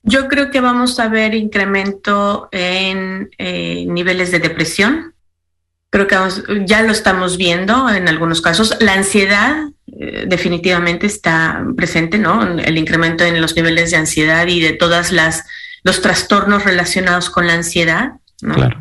Yo 0.02 0.28
creo 0.28 0.50
que 0.50 0.60
vamos 0.60 1.00
a 1.00 1.08
ver 1.08 1.34
incremento 1.34 2.50
en 2.52 3.30
eh, 3.38 3.86
niveles 3.88 4.30
de 4.30 4.40
depresión. 4.40 5.14
Creo 5.88 6.06
que 6.06 6.16
vamos- 6.16 6.44
ya 6.66 6.82
lo 6.82 6.92
estamos 6.92 7.38
viendo 7.38 7.88
en 7.88 8.06
algunos 8.06 8.42
casos. 8.42 8.76
La 8.80 8.92
ansiedad 8.92 9.70
eh, 9.98 10.26
definitivamente 10.28 11.06
está 11.06 11.64
presente, 11.74 12.18
¿no? 12.18 12.42
El 12.58 12.76
incremento 12.76 13.24
en 13.24 13.40
los 13.40 13.56
niveles 13.56 13.90
de 13.90 13.96
ansiedad 13.96 14.46
y 14.46 14.60
de 14.60 14.74
todas 14.74 15.12
las 15.12 15.46
los 15.82 16.02
trastornos 16.02 16.64
relacionados 16.64 17.30
con 17.30 17.46
la 17.46 17.54
ansiedad. 17.54 18.12
¿no? 18.42 18.54
Claro. 18.54 18.78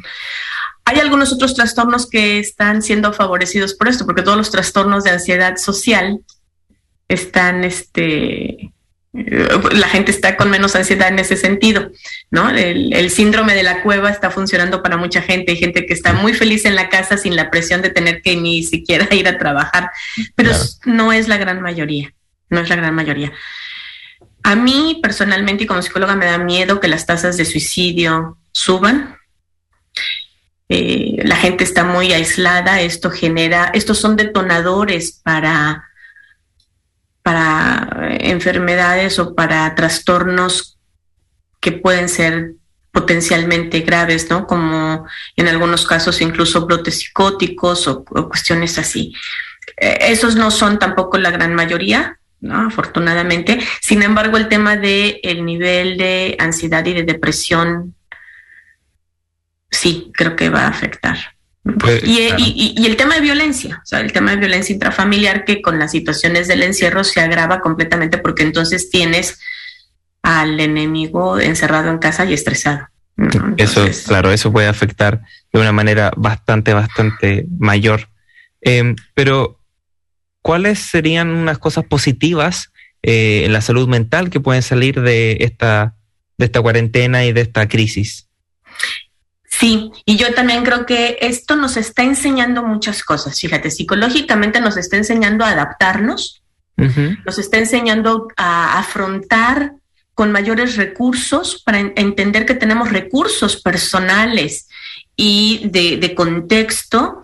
Hay 0.86 1.00
algunos 1.00 1.32
otros 1.32 1.54
trastornos 1.56 2.10
que 2.10 2.39
están 2.39 2.82
siendo 2.82 3.13
favorecidos 3.13 3.74
por 3.74 3.88
esto, 3.88 4.06
porque 4.06 4.22
todos 4.22 4.38
los 4.38 4.52
trastornos 4.52 5.04
de 5.04 5.12
ansiedad 5.12 5.56
social 5.58 6.19
están, 7.08 7.63
este, 7.63 8.74
eh, 9.13 9.48
la 9.74 9.88
gente 9.88 10.12
está 10.12 10.36
con 10.36 10.50
menos 10.50 10.76
ansiedad 10.76 11.08
en 11.10 11.19
ese 11.19 11.38
sentido, 11.38 11.91
¿no? 12.32 12.50
El, 12.50 12.93
el 12.93 13.10
síndrome 13.12 13.54
de 13.56 13.63
la 13.63 13.82
cueva 13.84 14.10
está 14.10 14.30
funcionando 14.32 14.82
para 14.84 14.98
mucha 14.98 15.22
gente, 15.22 15.52
hay 15.52 15.58
gente 15.58 15.86
que 15.86 15.93
está 15.93 16.13
muy 16.13 16.34
feliz 16.34 16.65
en 16.65 16.76
la 16.76 16.89
casa 16.89 17.17
sin 17.17 17.36
la 17.36 17.50
presión 17.52 17.82
de 17.82 17.89
tener 17.89 18.22
que 18.22 18.36
ni 18.36 18.63
siquiera 18.63 19.08
ir 19.15 19.28
a 19.28 19.38
trabajar, 19.38 19.89
pero 20.36 20.50
Claro. 20.50 20.65
no 20.86 21.13
es 21.13 21.28
la 21.28 21.38
gran 21.38 21.62
mayoría, 21.62 22.13
no 22.50 22.60
es 22.60 22.69
la 22.69 22.76
gran 22.76 22.93
mayoría. 22.96 23.32
A 24.46 24.56
mí 24.56 25.00
personalmente 25.02 25.63
y 25.63 25.67
como 25.67 25.82
psicóloga 25.82 26.15
me 26.17 26.26
da 26.26 26.38
miedo 26.38 26.82
que 26.82 26.89
las 26.89 27.06
tasas 27.06 27.38
de 27.38 27.46
suicidio 27.46 28.38
suban. 28.52 29.15
Eh, 30.69 31.21
la 31.23 31.36
gente 31.36 31.63
está 31.63 31.84
muy 31.84 32.13
aislada, 32.13 32.82
esto 32.82 33.12
genera, 33.12 33.71
estos 33.73 33.99
son 33.99 34.15
detonadores 34.15 35.19
para, 35.23 35.89
para 37.21 38.17
enfermedades 38.19 39.19
o 39.19 39.36
para 39.36 39.76
trastornos 39.76 40.78
que 41.60 41.71
pueden 41.71 42.10
ser 42.10 42.54
potencialmente 42.93 43.80
graves, 43.80 44.30
¿no? 44.30 44.45
Como 44.45 45.06
en 45.36 45.47
algunos 45.47 45.86
casos 45.86 46.21
incluso 46.21 46.65
brotes 46.65 46.99
psicóticos 46.99 47.88
o, 47.88 48.06
cuestiones 48.06 48.78
así. 48.78 49.13
Eh, 49.78 49.97
esos 50.10 50.36
no 50.36 50.52
son 50.52 50.78
tampoco 50.78 51.17
la 51.17 51.32
gran 51.32 51.56
mayoría, 51.56 52.19
¿no? 52.39 52.67
Afortunadamente. 52.67 53.60
Sin 53.82 54.04
embargo, 54.04 54.38
el 54.38 54.47
tema 54.47 54.78
de 54.78 55.19
el 55.23 55.43
nivel 55.43 55.97
de 55.97 56.36
ansiedad 56.39 56.86
y 56.86 56.93
de 56.93 57.04
depresión, 57.04 57.95
sí, 59.74 60.12
creo 60.14 60.36
que 60.36 60.50
va 60.50 60.62
a 60.66 60.68
afectar. 60.70 61.18
Pues, 61.80 62.04
Y, 62.06 62.28
claro. 62.28 62.44
y- 62.44 62.74
y- 62.78 62.82
y 62.82 62.86
el 62.86 62.98
tema 62.98 63.16
de 63.16 63.22
violencia, 63.22 63.80
o 63.82 63.86
sea, 63.86 64.02
el 64.02 64.12
tema 64.12 64.32
de 64.32 64.38
violencia 64.38 64.74
intrafamiliar 64.74 65.46
que 65.46 65.62
con 65.62 65.80
las 65.80 65.92
situaciones 65.92 66.48
del 66.48 66.62
encierro 66.62 67.04
se 67.06 67.22
agrava 67.22 67.62
completamente 67.62 68.18
porque 68.18 68.44
entonces 68.44 68.90
tienes 68.90 69.40
al 70.22 70.60
enemigo 70.60 71.40
encerrado 71.40 71.90
en 71.90 71.98
casa 72.00 72.26
y 72.26 72.34
estresado. 72.34 72.88
¿no? 73.16 73.28
Eso, 73.58 73.82
Entonces, 73.82 74.06
claro, 74.08 74.32
eso 74.32 74.52
puede 74.52 74.68
afectar 74.68 75.22
de 75.54 75.60
una 75.60 75.72
manera 75.72 76.12
bastante, 76.18 76.74
bastante 76.74 77.46
mayor. 77.60 78.10
Eh, 78.62 78.96
pero, 79.14 79.60
¿cuáles 80.42 80.80
serían 80.80 81.30
unas 81.30 81.60
cosas 81.60 81.86
positivas 81.86 82.72
eh, 83.04 83.44
en 83.46 83.54
la 83.54 83.62
salud 83.62 83.88
mental 83.88 84.30
que 84.30 84.40
pueden 84.40 84.64
salir 84.64 85.02
de 85.02 85.38
esta, 85.42 85.96
de 86.38 86.46
esta 86.46 86.62
cuarentena 86.62 87.24
y 87.26 87.32
de 87.34 87.42
esta 87.42 87.68
crisis? 87.68 88.28
Sí, 89.63 89.93
y 90.04 90.17
yo 90.17 90.34
también 90.34 90.65
creo 90.65 90.86
que 90.86 91.17
esto 91.21 91.56
nos 91.56 91.78
está 91.78 92.04
enseñando 92.04 92.63
muchas 92.63 93.02
cosas. 93.02 93.39
Fíjate, 93.39 93.71
psicológicamente 93.71 94.60
nos 94.60 94.76
está 94.76 94.97
enseñando 94.97 95.45
a 95.45 95.52
adaptarnos, 95.52 96.43
nos 96.76 97.39
está 97.39 97.60
enseñando 97.60 98.28
a 98.36 98.78
afrontar 98.78 99.76
con 100.15 100.34
mayores 100.34 100.76
recursos 100.76 101.62
para 101.63 101.80
entender 101.80 102.45
que 102.45 102.56
tenemos 102.56 102.91
recursos 102.91 103.56
personales 103.56 104.67
y 105.15 105.62
de, 105.69 106.13
contexto 106.13 107.23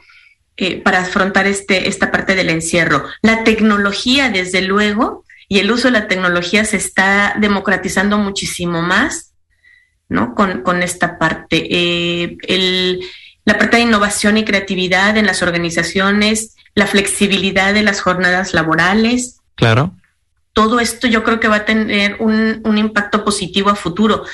eh, 0.56 0.82
para 0.82 1.00
afrontar 1.00 1.46
este, 1.46 1.90
esta 1.90 2.10
parte 2.10 2.36
del 2.36 2.52
encierro. 2.52 3.04
La 3.22 3.44
tecnología, 3.44 4.30
desde 4.30 4.62
luego, 4.62 5.26
y 5.50 5.60
el 5.60 5.70
uso 5.70 5.90
de 5.90 6.00
la 6.00 6.08
tecnología 6.08 6.64
se 6.64 6.78
está 6.78 7.36
democratizando 7.38 8.18
muchísimo 8.18 8.82
más, 8.82 9.29
¿no? 10.10 10.36
Con, 10.36 10.84
esta 10.84 11.18
parte. 11.18 11.68
Eh, 11.70 13.00
la 13.46 13.58
parte 13.58 13.78
de 13.78 13.84
innovación 13.84 14.38
y 14.38 14.46
creatividad 14.46 15.18
en 15.18 15.26
las 15.26 15.42
organizaciones, 15.42 16.56
la 16.76 16.88
flexibilidad 16.88 17.74
de 17.74 17.84
las 17.84 18.02
jornadas 18.02 18.54
laborales. 18.54 19.40
Claro. 19.56 19.96
Todo 20.54 20.80
esto 20.80 21.08
yo 21.08 21.24
creo 21.24 21.40
que 21.40 21.48
va 21.48 21.58
a 21.58 21.66
tener 21.66 22.18
un, 22.20 22.62
un 22.64 22.78
impacto 22.78 23.24
positivo 23.24 23.70
a 23.70 23.76
futuro, 23.76 24.26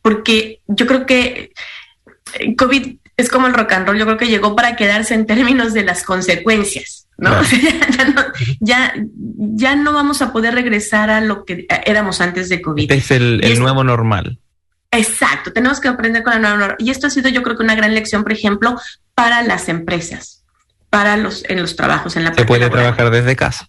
porque 0.00 0.60
yo 0.66 0.86
creo 0.86 1.04
que 1.06 1.52
eh, 2.38 2.56
COVID 2.56 2.96
es 3.16 3.28
como 3.28 3.46
el 3.46 3.54
rock 3.54 3.72
and 3.72 3.86
roll, 3.86 3.98
yo 3.98 4.06
creo 4.06 4.18
que 4.18 4.28
llegó 4.28 4.56
para 4.56 4.76
quedarse 4.76 5.14
en 5.14 5.26
términos 5.26 5.72
de 5.72 5.84
las 5.84 6.02
consecuencias, 6.02 7.06
¿no? 7.16 7.30
ya, 8.60 8.92
ya, 9.16 9.76
no 9.76 9.92
vamos 9.92 10.20
a 10.20 10.32
poder 10.32 10.54
regresar 10.54 11.10
a 11.10 11.20
lo 11.20 11.44
que 11.44 11.66
éramos 11.86 12.20
antes 12.20 12.48
de 12.48 12.60
COVID. 12.60 12.90
es 12.90 13.10
el, 13.10 13.40
nuevo 13.58 13.84
normal. 13.84 14.38
Exacto, 14.94 15.52
tenemos 15.52 15.80
que 15.80 15.88
aprender 15.88 16.22
con 16.22 16.34
la 16.34 16.38
nueva 16.38 16.56
normal. 16.56 16.76
Y 16.78 16.90
esto 16.90 17.06
ha 17.06 17.10
sido 17.10 17.28
yo 17.28 17.42
creo 17.42 17.56
que 17.56 17.62
una 17.62 17.74
gran 17.74 17.94
lección, 17.94 18.22
por 18.22 18.32
ejemplo, 18.32 18.80
para 19.14 19.42
las 19.42 19.68
empresas, 19.68 20.44
para 20.90 21.16
los 21.16 21.44
en 21.48 21.60
los 21.60 21.76
trabajos, 21.76 22.16
en 22.16 22.24
la 22.24 22.34
Se 22.34 22.44
puede 22.44 22.70
trabajar 22.70 23.10
desde 23.10 23.34
casa. 23.36 23.68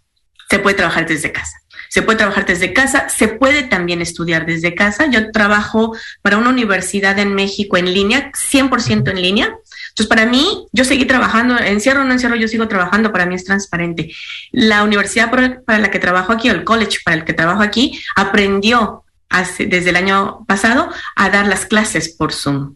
Se 0.49 0.59
puede 0.59 0.75
trabajar 0.75 1.07
desde 1.07 1.31
casa. 1.31 1.57
Se 1.89 2.01
puede 2.01 2.17
trabajar 2.17 2.45
desde 2.45 2.73
casa, 2.73 3.07
se 3.09 3.27
puede 3.29 3.63
también 3.63 4.01
estudiar 4.01 4.45
desde 4.45 4.75
casa. 4.75 5.05
Yo 5.09 5.31
trabajo 5.31 5.95
para 6.21 6.37
una 6.37 6.49
universidad 6.49 7.17
en 7.19 7.33
México 7.33 7.77
en 7.77 7.93
línea, 7.93 8.31
100% 8.33 9.11
en 9.11 9.21
línea. 9.21 9.45
Entonces, 9.89 10.07
para 10.07 10.25
mí, 10.25 10.67
yo 10.73 10.83
seguí 10.83 11.05
trabajando, 11.05 11.57
encierro 11.57 12.01
o 12.01 12.03
no 12.03 12.11
encierro, 12.11 12.35
yo 12.35 12.49
sigo 12.49 12.67
trabajando, 12.67 13.13
para 13.13 13.25
mí 13.25 13.35
es 13.35 13.45
transparente. 13.45 14.11
La 14.51 14.83
universidad 14.83 15.31
para 15.31 15.79
la 15.79 15.89
que 15.89 15.99
trabajo 15.99 16.33
aquí, 16.33 16.49
o 16.49 16.53
el 16.53 16.65
college 16.65 16.97
para 17.05 17.15
el 17.15 17.23
que 17.23 17.33
trabajo 17.33 17.61
aquí, 17.61 17.97
aprendió 18.17 19.04
hace, 19.29 19.65
desde 19.65 19.89
el 19.89 19.95
año 19.95 20.45
pasado 20.47 20.89
a 21.15 21.29
dar 21.29 21.47
las 21.47 21.65
clases 21.65 22.09
por 22.09 22.33
Zoom. 22.33 22.75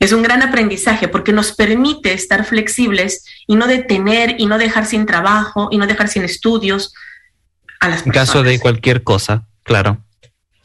Es 0.00 0.12
un 0.12 0.22
gran 0.22 0.42
aprendizaje 0.42 1.08
porque 1.08 1.32
nos 1.32 1.52
permite 1.52 2.12
estar 2.12 2.44
flexibles 2.44 3.24
y 3.46 3.56
no 3.56 3.66
detener 3.66 4.36
y 4.38 4.46
no 4.46 4.56
dejar 4.58 4.86
sin 4.86 5.06
trabajo 5.06 5.68
y 5.72 5.78
no 5.78 5.86
dejar 5.86 6.08
sin 6.08 6.22
estudios, 6.22 6.92
en 7.80 8.12
caso 8.12 8.42
de 8.42 8.58
cualquier 8.58 9.02
cosa, 9.02 9.46
claro. 9.62 10.04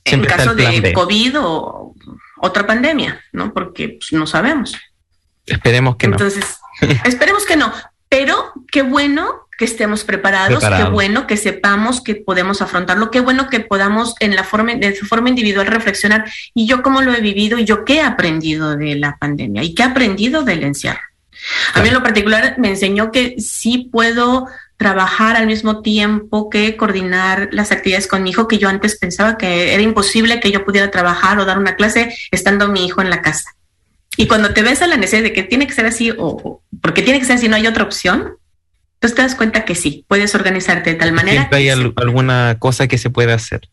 en 0.05 0.25
caso 0.25 0.55
de 0.55 0.93
COVID 0.93 1.39
o 1.39 1.95
otra 2.41 2.65
pandemia, 2.65 3.21
¿no? 3.31 3.53
Porque 3.53 3.89
pues, 3.99 4.11
no 4.13 4.27
sabemos. 4.27 4.75
Esperemos 5.45 5.95
que 5.97 6.07
no. 6.07 6.13
Entonces, 6.13 6.57
esperemos 7.03 7.45
que 7.45 7.55
no. 7.55 7.71
Pero 8.09 8.53
qué 8.71 8.81
bueno 8.81 9.42
que 9.57 9.65
estemos 9.65 10.03
preparados, 10.03 10.63
qué 10.63 10.83
bueno 10.85 11.27
que 11.27 11.37
sepamos 11.37 12.01
que 12.01 12.15
podemos 12.15 12.61
afrontarlo, 12.61 13.11
qué 13.11 13.19
bueno 13.19 13.49
que 13.49 13.59
podamos 13.59 14.15
en 14.19 14.35
la 14.35 14.43
forma, 14.43 14.75
de 14.75 14.93
forma 14.95 15.29
individual 15.29 15.67
reflexionar 15.67 16.25
y 16.53 16.65
yo 16.65 16.81
cómo 16.81 17.01
lo 17.01 17.13
he 17.13 17.21
vivido 17.21 17.57
y 17.57 17.65
yo 17.65 17.85
qué 17.85 17.95
he 17.95 18.01
aprendido 18.01 18.75
de 18.75 18.95
la 18.95 19.17
pandemia 19.17 19.63
y 19.63 19.73
qué 19.73 19.83
he 19.83 19.85
aprendido 19.85 20.43
del 20.43 20.63
encierro. 20.63 21.01
A 21.73 21.81
mí 21.81 21.89
en 21.89 21.93
lo 21.93 22.03
particular 22.03 22.55
me 22.57 22.69
enseñó 22.69 23.11
que 23.11 23.35
sí 23.39 23.89
puedo 23.91 24.47
trabajar 24.77 25.35
al 25.35 25.47
mismo 25.47 25.81
tiempo 25.81 26.49
que 26.49 26.75
coordinar 26.75 27.49
las 27.51 27.71
actividades 27.71 28.07
con 28.07 28.23
mi 28.23 28.31
hijo, 28.31 28.47
que 28.47 28.57
yo 28.57 28.69
antes 28.69 28.97
pensaba 28.97 29.37
que 29.37 29.73
era 29.73 29.81
imposible 29.81 30.39
que 30.39 30.51
yo 30.51 30.65
pudiera 30.65 30.91
trabajar 30.91 31.39
o 31.39 31.45
dar 31.45 31.57
una 31.57 31.75
clase 31.75 32.15
estando 32.31 32.67
mi 32.67 32.85
hijo 32.85 33.01
en 33.01 33.09
la 33.09 33.21
casa. 33.21 33.55
Y 34.17 34.27
cuando 34.27 34.53
te 34.53 34.61
ves 34.61 34.81
a 34.81 34.87
la 34.87 34.97
necesidad 34.97 35.23
de 35.23 35.33
que 35.33 35.43
tiene 35.43 35.67
que 35.67 35.73
ser 35.73 35.85
así 35.85 36.13
o 36.17 36.61
porque 36.81 37.01
tiene 37.01 37.19
que 37.19 37.25
ser 37.25 37.37
así, 37.37 37.47
no 37.47 37.55
hay 37.55 37.67
otra 37.67 37.83
opción, 37.83 38.37
entonces 39.03 39.17
te 39.17 39.21
das 39.23 39.35
cuenta 39.35 39.65
que 39.65 39.75
sí, 39.75 40.05
puedes 40.07 40.33
organizarte 40.33 40.91
de 40.91 40.95
tal 40.95 41.11
manera. 41.11 41.41
Siempre 41.41 41.59
hay 41.59 41.69
alguna 41.69 42.55
cosa 42.57 42.87
que 42.87 42.97
se 42.97 43.09
puede 43.09 43.33
hacer. 43.33 43.67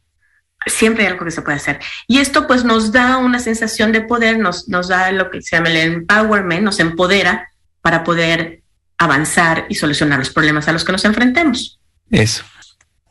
Siempre 0.66 1.04
hay 1.04 1.12
algo 1.12 1.24
que 1.24 1.30
se 1.30 1.42
puede 1.42 1.56
hacer. 1.56 1.78
Y 2.08 2.18
esto 2.18 2.48
pues 2.48 2.64
nos 2.64 2.90
da 2.90 3.16
una 3.16 3.38
sensación 3.38 3.92
de 3.92 4.00
poder, 4.00 4.40
nos, 4.40 4.68
nos 4.68 4.88
da 4.88 5.12
lo 5.12 5.30
que 5.30 5.40
se 5.40 5.54
llama 5.54 5.70
el 5.70 5.76
empowerment, 5.76 6.64
nos 6.64 6.80
empodera 6.80 7.48
para 7.80 8.02
poder 8.02 8.62
avanzar 8.98 9.66
y 9.68 9.76
solucionar 9.76 10.18
los 10.18 10.30
problemas 10.30 10.66
a 10.66 10.72
los 10.72 10.84
que 10.84 10.90
nos 10.90 11.04
enfrentemos. 11.04 11.78
Eso. 12.10 12.42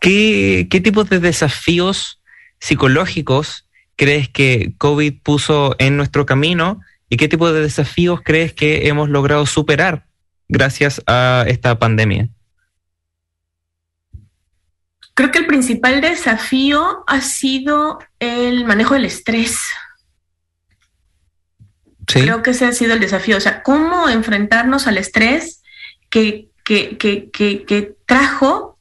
¿Qué, 0.01 0.67
qué 0.69 0.81
tipos 0.81 1.09
de 1.09 1.21
desafíos 1.21 2.21
psicológicos 2.59 3.65
crees 3.95 4.27
que 4.27 4.73
COVID 4.77 5.21
puso 5.23 5.73
en 5.79 5.95
nuestro 5.95 6.25
camino 6.25 6.81
y 7.07 7.15
qué 7.15 7.29
tipo 7.29 7.49
de 7.53 7.61
desafíos 7.61 8.19
crees 8.25 8.51
que 8.51 8.89
hemos 8.89 9.07
logrado 9.07 9.45
superar 9.45 10.08
gracias 10.49 11.01
a 11.07 11.45
esta 11.47 11.79
pandemia? 11.79 12.27
Creo 15.13 15.31
que 15.31 15.39
el 15.39 15.47
principal 15.47 16.01
desafío 16.01 17.03
ha 17.07 17.21
sido 17.21 17.99
el 18.19 18.65
manejo 18.65 18.93
del 18.93 19.05
estrés. 19.05 19.59
¿Sí? 22.07 22.21
Creo 22.21 22.41
que 22.41 22.51
ese 22.51 22.65
ha 22.65 22.71
sido 22.71 22.93
el 22.93 22.99
desafío. 22.99 23.37
O 23.37 23.41
sea, 23.41 23.61
cómo 23.61 24.09
enfrentarnos 24.09 24.87
al 24.87 24.97
estrés 24.97 25.61
que, 26.09 26.49
que, 26.63 26.97
que, 26.97 27.29
que, 27.31 27.95
trajo 28.05 28.79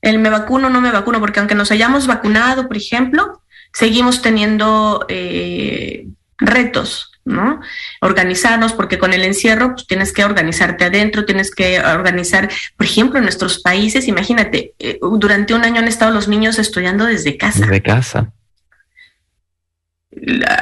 el 0.00 0.18
me 0.18 0.30
vacuno, 0.30 0.70
no 0.70 0.80
me 0.80 0.90
vacuno, 0.90 1.20
porque 1.20 1.40
aunque 1.40 1.54
nos 1.54 1.70
hayamos 1.70 2.06
vacunado, 2.06 2.68
por 2.68 2.76
ejemplo, 2.76 3.42
seguimos 3.72 4.22
teniendo 4.22 5.04
eh, 5.08 6.06
retos, 6.38 7.10
¿no? 7.30 7.60
Organizarnos, 8.00 8.72
porque 8.72 8.98
con 8.98 9.12
el 9.12 9.24
encierro 9.24 9.74
pues, 9.74 9.86
tienes 9.86 10.12
que 10.12 10.24
organizarte 10.24 10.84
adentro, 10.84 11.24
tienes 11.24 11.50
que 11.50 11.80
organizar, 11.80 12.50
por 12.76 12.86
ejemplo, 12.86 13.18
en 13.18 13.24
nuestros 13.24 13.60
países, 13.60 14.08
imagínate, 14.08 14.74
eh, 14.78 14.98
durante 15.00 15.54
un 15.54 15.64
año 15.64 15.80
han 15.80 15.88
estado 15.88 16.10
los 16.10 16.28
niños 16.28 16.58
estudiando 16.58 17.06
desde 17.06 17.36
casa. 17.36 17.60
Desde 17.60 17.82
casa. 17.82 18.32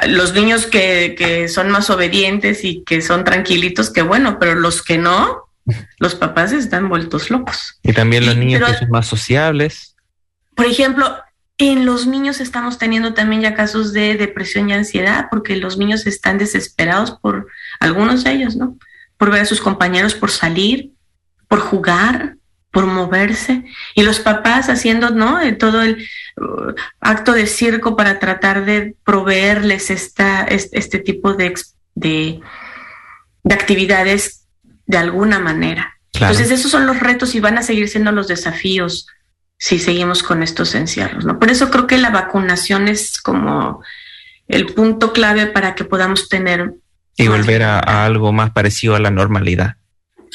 los 0.07 0.33
niños 0.33 0.67
que, 0.67 1.15
que 1.17 1.47
son 1.47 1.69
más 1.69 1.89
obedientes 1.89 2.63
y 2.63 2.83
que 2.83 3.01
son 3.01 3.23
tranquilitos, 3.23 3.89
que 3.89 4.03
bueno, 4.03 4.37
pero 4.39 4.55
los 4.55 4.81
que 4.81 4.97
no, 4.97 5.49
los 5.97 6.15
papás 6.15 6.51
están 6.51 6.89
vueltos 6.89 7.29
locos. 7.29 7.79
Y 7.83 7.93
también 7.93 8.25
los 8.25 8.37
niños 8.37 8.63
que 8.63 8.77
son 8.77 8.89
más 8.89 9.07
sociables. 9.07 9.95
Por 10.55 10.65
ejemplo, 10.65 11.17
en 11.59 11.85
los 11.85 12.07
niños 12.07 12.39
estamos 12.39 12.77
teniendo 12.77 13.13
también 13.13 13.41
ya 13.41 13.53
casos 13.53 13.91
de 13.91 14.15
depresión 14.15 14.69
y 14.69 14.73
ansiedad 14.73 15.27
porque 15.29 15.57
los 15.57 15.77
niños 15.77 16.07
están 16.07 16.37
desesperados 16.37 17.11
por 17.11 17.47
algunos 17.81 18.23
de 18.23 18.31
ellos, 18.31 18.55
¿no? 18.55 18.77
Por 19.17 19.29
ver 19.29 19.41
a 19.41 19.45
sus 19.45 19.59
compañeros, 19.59 20.15
por 20.15 20.31
salir, 20.31 20.93
por 21.49 21.59
jugar, 21.59 22.37
por 22.71 22.85
moverse. 22.85 23.65
Y 23.93 24.03
los 24.03 24.21
papás 24.21 24.69
haciendo, 24.69 25.09
¿no? 25.09 25.37
Todo 25.57 25.81
el 25.81 26.07
uh, 26.37 26.73
acto 27.01 27.33
de 27.33 27.45
circo 27.45 27.97
para 27.97 28.19
tratar 28.19 28.63
de 28.63 28.95
proveerles 29.03 29.91
esta, 29.91 30.43
este, 30.43 30.99
tipo 30.99 31.33
de, 31.33 31.55
de, 31.93 32.39
de 33.43 33.53
actividades 33.53 34.47
de 34.85 34.97
alguna 34.97 35.39
manera. 35.39 35.99
Entonces, 36.13 36.51
esos 36.51 36.71
son 36.71 36.85
los 36.85 37.01
retos 37.01 37.35
y 37.35 37.41
van 37.41 37.57
a 37.57 37.63
seguir 37.63 37.89
siendo 37.89 38.13
los 38.13 38.29
desafíos 38.29 39.07
si 39.59 39.77
seguimos 39.77 40.23
con 40.23 40.41
estos 40.41 40.73
encierros, 40.73 41.25
¿no? 41.25 41.37
Por 41.37 41.51
eso 41.51 41.69
creo 41.69 41.85
que 41.85 41.97
la 41.97 42.09
vacunación 42.09 42.87
es 42.87 43.21
como 43.21 43.83
el 44.47 44.67
punto 44.67 45.11
clave 45.11 45.47
para 45.47 45.75
que 45.75 45.83
podamos 45.83 46.29
tener... 46.29 46.73
Y 47.17 47.27
volver 47.27 47.63
a, 47.63 48.05
algo 48.05 48.31
más 48.31 48.51
parecido 48.51 48.95
a 48.95 48.99
la 48.99 49.11
normalidad. 49.11 49.75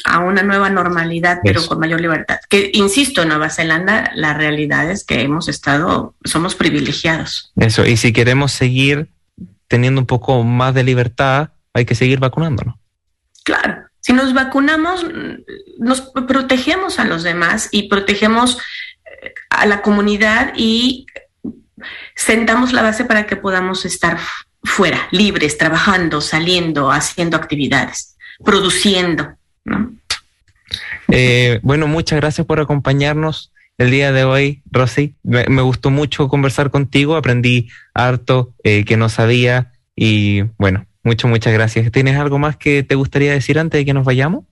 A 0.03 0.19
una 0.19 0.43
nueva 0.43 0.69
normalidad, 0.69 1.39
pero 1.43 1.65
con 1.65 1.79
mayor 1.79 1.99
libertad. 2.01 2.37
Que, 2.47 2.69
insisto, 2.73 3.23
en 3.23 3.29
Nueva 3.29 3.49
Zelanda 3.49 4.11
la 4.13 4.35
realidad 4.35 4.91
es 4.91 5.03
que 5.03 5.21
hemos 5.21 5.47
estado, 5.47 6.13
somos 6.23 6.53
privilegiados. 6.53 7.51
Eso, 7.55 7.83
y 7.83 7.97
si 7.97 8.13
queremos 8.13 8.51
seguir 8.51 9.09
teniendo 9.67 9.99
un 10.01 10.05
poco 10.05 10.43
más 10.43 10.75
de 10.75 10.83
libertad, 10.83 11.49
hay 11.73 11.85
que 11.85 11.95
seguir 11.95 12.19
vacunándonos. 12.19 12.75
Claro, 13.43 13.85
si 13.99 14.13
nos 14.13 14.35
vacunamos, 14.35 15.03
nos 15.79 16.01
protegemos 16.01 16.99
a 16.99 17.05
los 17.05 17.23
demás 17.23 17.69
y 17.71 17.89
protegemos 17.89 18.59
a 19.49 19.65
la 19.65 19.81
comunidad 19.81 20.53
y 20.55 21.07
sentamos 22.15 22.73
la 22.73 22.81
base 22.81 23.05
para 23.05 23.25
que 23.25 23.35
podamos 23.35 23.85
estar 23.85 24.17
fuera, 24.63 25.07
libres, 25.11 25.57
trabajando, 25.57 26.21
saliendo, 26.21 26.91
haciendo 26.91 27.37
actividades, 27.37 28.17
produciendo. 28.43 29.35
Eh, 31.09 31.59
bueno, 31.61 31.87
muchas 31.87 32.19
gracias 32.19 32.47
por 32.47 32.59
acompañarnos 32.59 33.51
el 33.77 33.91
día 33.91 34.11
de 34.11 34.23
hoy, 34.23 34.61
Rosy. 34.71 35.15
Me, 35.23 35.61
gustó 35.61 35.91
mucho 35.91 36.27
conversar 36.27 36.71
contigo, 36.71 37.15
aprendí 37.15 37.69
harto 37.93 38.53
eh, 38.63 38.85
que 38.85 38.97
no 38.97 39.09
sabía 39.09 39.71
y 39.95 40.43
bueno, 40.57 40.85
Muchas, 41.05 41.29
muchas 41.29 41.53
gracias. 41.53 41.91
¿Tienes 41.91 42.17
algo 42.17 42.39
más 42.39 42.57
que 42.57 42.81
te 42.81 42.95
gustaría 42.95 43.31
decir 43.31 43.59
antes 43.59 43.79
de 43.79 43.85
que 43.85 43.93
nos 43.93 44.05
vayamos? 44.05 44.43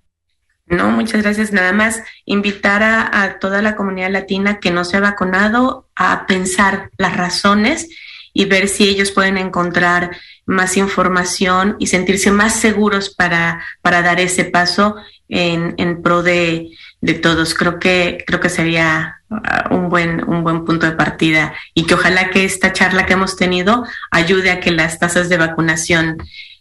No, 0.73 0.89
muchas 0.89 1.21
gracias. 1.21 1.51
Nada 1.51 1.71
más 1.71 2.01
invitar 2.25 2.83
a, 2.83 3.37
toda 3.39 3.61
la 3.61 3.75
comunidad 3.75 4.11
latina 4.11 4.59
que 4.59 4.71
no 4.71 4.85
se 4.85 4.97
ha 4.97 5.01
vacunado 5.01 5.87
a 5.95 6.25
pensar 6.25 6.89
las 6.97 7.15
razones 7.15 7.89
y 8.33 8.45
ver 8.45 8.67
si 8.67 8.89
ellos 8.89 9.11
pueden 9.11 9.37
encontrar 9.37 10.11
más 10.45 10.75
información 10.75 11.75
y 11.79 11.87
sentirse 11.87 12.31
más 12.31 12.55
seguros 12.55 13.13
para, 13.13 13.63
para 13.81 14.01
dar 14.01 14.19
ese 14.19 14.45
paso 14.45 14.95
en, 15.29 15.75
en 15.77 16.01
pro 16.01 16.23
de, 16.23 16.71
de, 17.01 17.13
todos. 17.13 17.53
Creo 17.53 17.79
que, 17.79 18.23
creo 18.25 18.39
que 18.39 18.49
sería 18.49 19.21
uh, 19.29 19.75
un 19.75 19.89
buen, 19.89 20.27
un 20.27 20.43
buen 20.43 20.65
punto 20.65 20.87
de 20.87 20.93
partida 20.93 21.53
y 21.75 21.85
que 21.85 21.93
ojalá 21.93 22.31
que 22.31 22.43
esta 22.43 22.73
charla 22.73 23.05
que 23.05 23.13
hemos 23.13 23.35
tenido 23.35 23.85
ayude 24.09 24.49
a 24.49 24.59
que 24.59 24.71
las 24.71 24.99
tasas 24.99 25.29
de 25.29 25.37
vacunación 25.37 26.17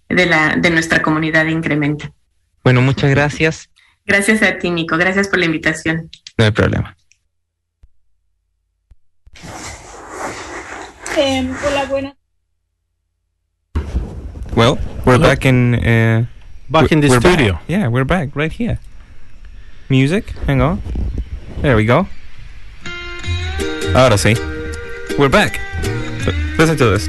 de, 0.08 0.26
la, 0.26 0.56
de 0.56 0.70
nuestra 0.70 1.00
comunidad 1.00 1.46
incrementen. 1.46 2.12
Bueno, 2.62 2.82
muchas 2.82 3.10
gracias. 3.10 3.71
Gracias 4.06 4.42
a 4.42 4.58
ti, 4.58 4.70
Nico. 4.70 4.96
Gracias 4.96 5.28
por 5.28 5.38
la 5.38 5.46
invitación. 5.46 6.10
No 6.38 6.44
hay 6.44 6.50
problema. 6.50 6.96
Eh, 11.16 11.50
hola, 11.66 11.84
buenas. 11.86 12.14
Well, 14.56 14.78
we're 15.04 15.16
Hello. 15.16 15.28
back 15.28 15.44
in. 15.46 15.74
Uh, 15.74 16.26
Back 16.68 16.90
in 16.92 17.00
the 17.00 17.08
studio. 17.20 17.54
back. 17.54 17.62
Yeah, 17.68 17.88
we're 17.88 18.04
back 18.04 18.34
right 18.34 18.52
here. 18.52 18.78
Music, 19.90 20.30
hang 20.46 20.62
on. 20.62 20.80
There 21.60 21.76
we 21.76 21.84
go. 21.84 22.06
Ahora 23.94 24.16
sí. 24.16 24.34
We're 25.18 25.28
back. 25.28 25.60
Listen 26.58 26.76
to 26.78 26.90
this. 26.90 27.08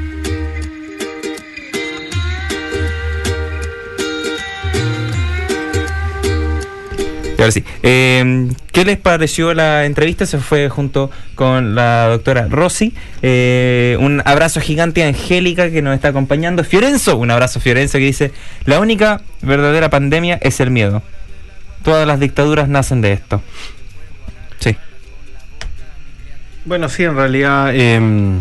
Ahora 7.44 7.52
sí. 7.52 7.62
Eh, 7.82 8.48
¿Qué 8.72 8.86
les 8.86 8.96
pareció 8.96 9.52
la 9.52 9.84
entrevista? 9.84 10.24
Se 10.24 10.38
fue 10.38 10.70
junto 10.70 11.10
con 11.34 11.74
la 11.74 12.08
doctora 12.08 12.46
Rossi. 12.48 12.94
Eh, 13.20 13.98
un 14.00 14.22
abrazo 14.24 14.62
gigante 14.62 15.04
a 15.04 15.08
Angélica 15.08 15.70
que 15.70 15.82
nos 15.82 15.94
está 15.94 16.08
acompañando. 16.08 16.64
Fiorenzo, 16.64 17.18
un 17.18 17.30
abrazo 17.30 17.60
Fiorenzo 17.60 17.98
que 17.98 18.06
dice, 18.06 18.32
la 18.64 18.80
única 18.80 19.20
verdadera 19.42 19.90
pandemia 19.90 20.38
es 20.40 20.58
el 20.60 20.70
miedo. 20.70 21.02
Todas 21.82 22.06
las 22.06 22.18
dictaduras 22.18 22.66
nacen 22.66 23.02
de 23.02 23.12
esto. 23.12 23.42
Sí. 24.60 24.74
Bueno, 26.64 26.88
sí, 26.88 27.04
en 27.04 27.14
realidad, 27.14 27.76
em, 27.76 28.40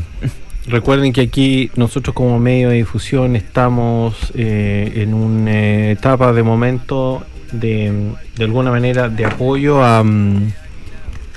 recuerden 0.66 1.12
que 1.12 1.20
aquí 1.20 1.72
nosotros 1.76 2.16
como 2.16 2.40
medio 2.40 2.70
de 2.70 2.78
difusión 2.78 3.36
estamos 3.36 4.32
eh, 4.34 4.94
en 4.96 5.14
una 5.14 5.90
etapa 5.90 6.32
de 6.32 6.42
momento 6.42 7.26
de, 7.54 8.12
de 8.36 8.44
alguna 8.44 8.72
manera 8.72 9.08
de 9.08 9.26
apoyo 9.26 9.84
a, 9.84 10.04
mm, 10.04 10.52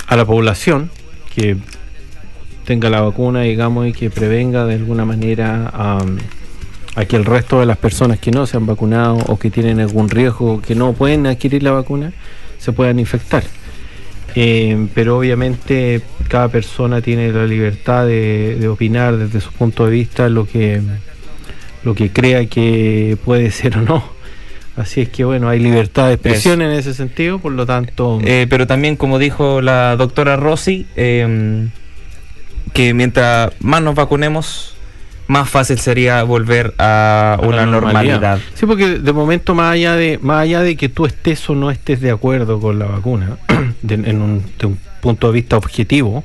a 0.08 0.16
la 0.16 0.24
población 0.24 0.90
que 1.34 1.56
tenga 2.64 2.90
la 2.90 3.00
vacuna, 3.00 3.42
digamos, 3.42 3.86
y 3.86 3.92
que 3.92 4.10
prevenga 4.10 4.66
de 4.66 4.74
alguna 4.74 5.04
manera 5.04 5.70
a, 5.72 6.04
que 7.06 7.16
el 7.16 7.24
resto 7.24 7.60
de 7.60 7.66
las 7.66 7.76
personas 7.76 8.18
que 8.18 8.30
no 8.30 8.46
se 8.46 8.56
han 8.56 8.66
vacunado 8.66 9.18
o 9.28 9.38
que 9.38 9.50
tienen 9.50 9.80
algún 9.80 10.08
riesgo, 10.08 10.62
que 10.62 10.74
no 10.74 10.94
pueden 10.94 11.26
adquirir 11.26 11.62
la 11.62 11.72
vacuna, 11.72 12.12
se 12.58 12.72
puedan 12.72 12.98
infectar. 12.98 13.44
Eh, 14.34 14.88
pero 14.94 15.18
obviamente 15.18 16.02
cada 16.28 16.48
persona 16.48 17.00
tiene 17.00 17.30
la 17.32 17.46
libertad 17.46 18.06
de, 18.06 18.56
de 18.58 18.68
opinar 18.68 19.16
desde 19.16 19.40
su 19.40 19.52
punto 19.52 19.84
de 19.84 19.90
vista 19.90 20.28
lo 20.28 20.46
que 20.46 20.82
lo 21.84 21.94
que 21.94 22.10
crea 22.10 22.44
que 22.46 23.16
puede 23.24 23.50
ser 23.52 23.78
o 23.78 23.82
no. 23.82 24.15
Así 24.76 25.00
es 25.00 25.08
que 25.08 25.24
bueno, 25.24 25.48
hay 25.48 25.58
libertad 25.58 26.08
de 26.08 26.14
expresión 26.14 26.60
en 26.60 26.70
ese 26.72 26.92
sentido, 26.92 27.38
por 27.38 27.52
lo 27.52 27.64
tanto, 27.64 28.18
Eh, 28.24 28.46
pero 28.50 28.66
también, 28.66 28.96
como 28.96 29.18
dijo 29.18 29.62
la 29.62 29.96
doctora 29.96 30.36
Rossi, 30.36 30.86
eh, 30.96 31.68
que 32.72 32.92
mientras 32.92 33.52
más 33.60 33.80
nos 33.82 33.94
vacunemos, 33.94 34.74
más 35.28 35.48
fácil 35.48 35.78
sería 35.78 36.22
volver 36.24 36.74
a, 36.78 37.38
una 37.42 37.64
normalidad. 37.66 38.38
Sí, 38.54 38.66
porque 38.66 38.98
de 38.98 39.12
momento 39.12 39.54
más 39.54 39.72
allá 39.72 39.94
de 39.96 40.18
más 40.22 40.42
allá 40.42 40.60
de 40.62 40.76
que 40.76 40.88
tú 40.88 41.06
estés 41.06 41.48
o 41.50 41.54
no 41.54 41.70
estés 41.70 42.00
de 42.00 42.10
acuerdo 42.10 42.60
con 42.60 42.78
la 42.78 42.86
vacuna, 42.86 43.38
de- 43.82 43.94
en 43.94 44.20
un, 44.22 44.44
de 44.58 44.66
un 44.66 44.78
punto 45.00 45.28
de 45.28 45.32
vista 45.32 45.56
objetivo, 45.56 46.22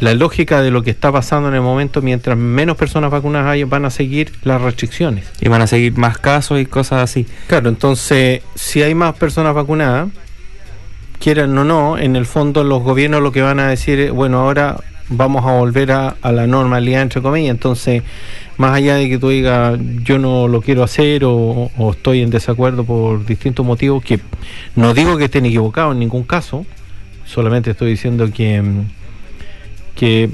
la 0.00 0.14
lógica 0.14 0.62
de 0.62 0.70
lo 0.70 0.82
que 0.82 0.90
está 0.90 1.12
pasando 1.12 1.48
en 1.48 1.54
el 1.54 1.60
momento, 1.60 2.02
mientras 2.02 2.36
menos 2.36 2.76
personas 2.76 3.10
vacunadas 3.10 3.48
hay, 3.48 3.64
van 3.64 3.84
a 3.84 3.90
seguir 3.90 4.32
las 4.42 4.60
restricciones. 4.60 5.30
Y 5.40 5.48
van 5.48 5.62
a 5.62 5.66
seguir 5.66 5.96
más 5.96 6.18
casos 6.18 6.60
y 6.60 6.66
cosas 6.66 7.02
así. 7.02 7.26
Claro, 7.46 7.68
entonces, 7.68 8.42
si 8.54 8.82
hay 8.82 8.94
más 8.94 9.14
personas 9.14 9.54
vacunadas, 9.54 10.08
quieran 11.20 11.56
o 11.56 11.64
no, 11.64 11.98
en 11.98 12.16
el 12.16 12.26
fondo 12.26 12.64
los 12.64 12.82
gobiernos 12.82 13.22
lo 13.22 13.30
que 13.30 13.42
van 13.42 13.60
a 13.60 13.68
decir 13.68 14.00
es, 14.00 14.10
bueno, 14.10 14.40
ahora 14.40 14.78
vamos 15.08 15.44
a 15.46 15.52
volver 15.52 15.92
a, 15.92 16.16
a 16.20 16.32
la 16.32 16.46
normalidad, 16.46 17.02
entre 17.02 17.22
comillas. 17.22 17.50
Entonces, 17.50 18.02
más 18.56 18.74
allá 18.74 18.96
de 18.96 19.08
que 19.08 19.18
tú 19.18 19.28
digas, 19.28 19.78
yo 20.02 20.18
no 20.18 20.48
lo 20.48 20.60
quiero 20.62 20.82
hacer 20.82 21.24
o, 21.24 21.70
o 21.76 21.90
estoy 21.92 22.22
en 22.22 22.30
desacuerdo 22.30 22.84
por 22.84 23.24
distintos 23.24 23.64
motivos, 23.64 24.02
que 24.04 24.20
no 24.76 24.94
digo 24.94 25.16
que 25.16 25.24
estén 25.24 25.46
equivocados 25.46 25.92
en 25.92 26.00
ningún 26.00 26.24
caso, 26.24 26.66
solamente 27.24 27.70
estoy 27.70 27.90
diciendo 27.90 28.28
que, 28.32 28.60
mm, 28.60 28.84
que 29.94 30.30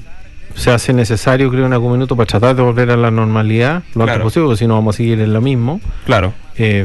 se 0.55 0.71
hace 0.71 0.93
necesario, 0.93 1.51
creo, 1.51 1.67
en 1.67 1.73
algún 1.73 1.93
minuto 1.93 2.17
para 2.17 2.27
tratar 2.27 2.57
de 2.57 2.63
volver 2.63 2.91
a 2.91 2.97
la 2.97 3.11
normalidad 3.11 3.83
lo 3.95 4.03
antes 4.03 4.15
Claro. 4.15 4.25
posible, 4.25 4.47
porque 4.47 4.59
si 4.59 4.67
no 4.67 4.75
vamos 4.75 4.95
a 4.95 4.97
seguir 4.97 5.21
en 5.21 5.33
lo 5.33 5.41
mismo 5.41 5.81
Claro, 6.07 6.35
eh, 6.57 6.85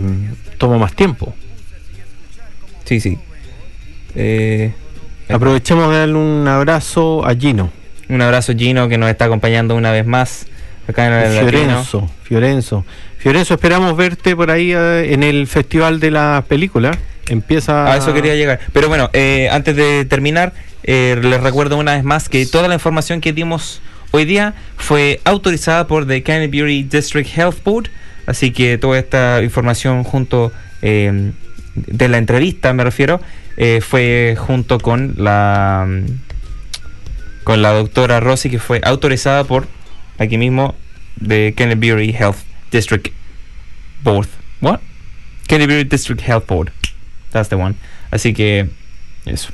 toma 0.58 0.78
más 0.78 0.94
tiempo. 0.94 1.34
sí, 2.86 3.00
sí. 3.00 3.18
Eh, 4.16 4.74
Aprovechemos 5.30 5.90
de 5.90 6.00
darle 6.00 6.16
un 6.16 6.48
abrazo 6.48 7.26
a 7.26 7.34
Gino, 7.34 7.72
un 8.10 8.22
abrazo 8.22 8.54
Gino 8.56 8.90
que 8.90 8.98
nos 8.98 9.10
está 9.10 9.26
acompañando 9.26 9.74
una 9.76 9.92
vez 9.92 10.06
más 10.06 10.46
acá 10.88 11.08
en 11.08 11.14
el 11.14 11.36
Latino. 11.36 11.50
Fiorenzo, 11.62 12.10
Fiorenzo. 12.24 12.86
Fiorenzo, 13.18 13.54
esperamos 13.54 13.96
verte 13.96 14.36
por 14.36 14.52
ahí 14.52 14.74
eh, 14.74 15.14
en 15.14 15.24
el 15.24 15.48
Festival 15.48 16.00
de 16.02 16.12
las 16.12 16.44
Películas. 16.44 16.98
Empieza... 17.30 17.90
A 17.92 17.96
eso 17.96 18.14
quería 18.14 18.36
llegar. 18.36 18.60
Pero 18.74 18.90
bueno, 18.90 19.10
eh, 19.14 19.48
antes 19.50 19.78
de 19.78 20.04
terminar, 20.04 20.52
eh, 20.84 21.20
les 21.22 21.42
recuerdo 21.42 21.78
una 21.78 21.94
vez 21.96 22.04
más 22.04 22.30
que 22.30 22.46
toda 22.46 22.68
la 22.68 22.76
información 22.76 23.22
que 23.22 23.34
dimos 23.34 23.82
hoy 24.12 24.26
día 24.26 24.54
fue 24.78 25.22
autorizada 25.24 25.88
por 25.88 26.06
the 26.08 26.22
Canterbury 26.24 26.84
District 26.84 27.30
Health 27.36 27.64
Board. 27.64 27.90
Así 28.26 28.52
que 28.52 28.78
toda 28.78 29.00
esta 29.00 29.42
información 29.42 30.04
junto 30.04 30.52
eh, 30.82 31.32
de 31.76 32.08
la 32.08 32.18
entrevista, 32.18 32.74
me 32.74 32.84
refiero, 32.84 33.20
eh, 33.58 33.82
fue 33.82 34.36
junto 34.38 34.80
con 34.80 35.16
la 35.18 35.88
con 37.44 37.62
la 37.62 37.72
doctora 37.72 38.22
Rossi, 38.22 38.50
que 38.50 38.60
fue 38.60 38.80
autorizada 38.84 39.44
por 39.44 39.68
aquí 40.18 40.38
mismo 40.38 40.76
de 41.18 41.54
Canterbury 41.58 42.12
Health 42.12 42.38
District 42.72 43.10
Board. 44.02 44.28
What? 44.62 44.80
Canterbury 45.48 45.84
District 45.84 46.22
Health 46.22 46.48
Board. 46.48 46.72
That's 47.32 47.50
the 47.50 47.56
one. 47.56 47.76
Así 48.12 48.34
que 48.34 48.70
eso. 49.26 49.52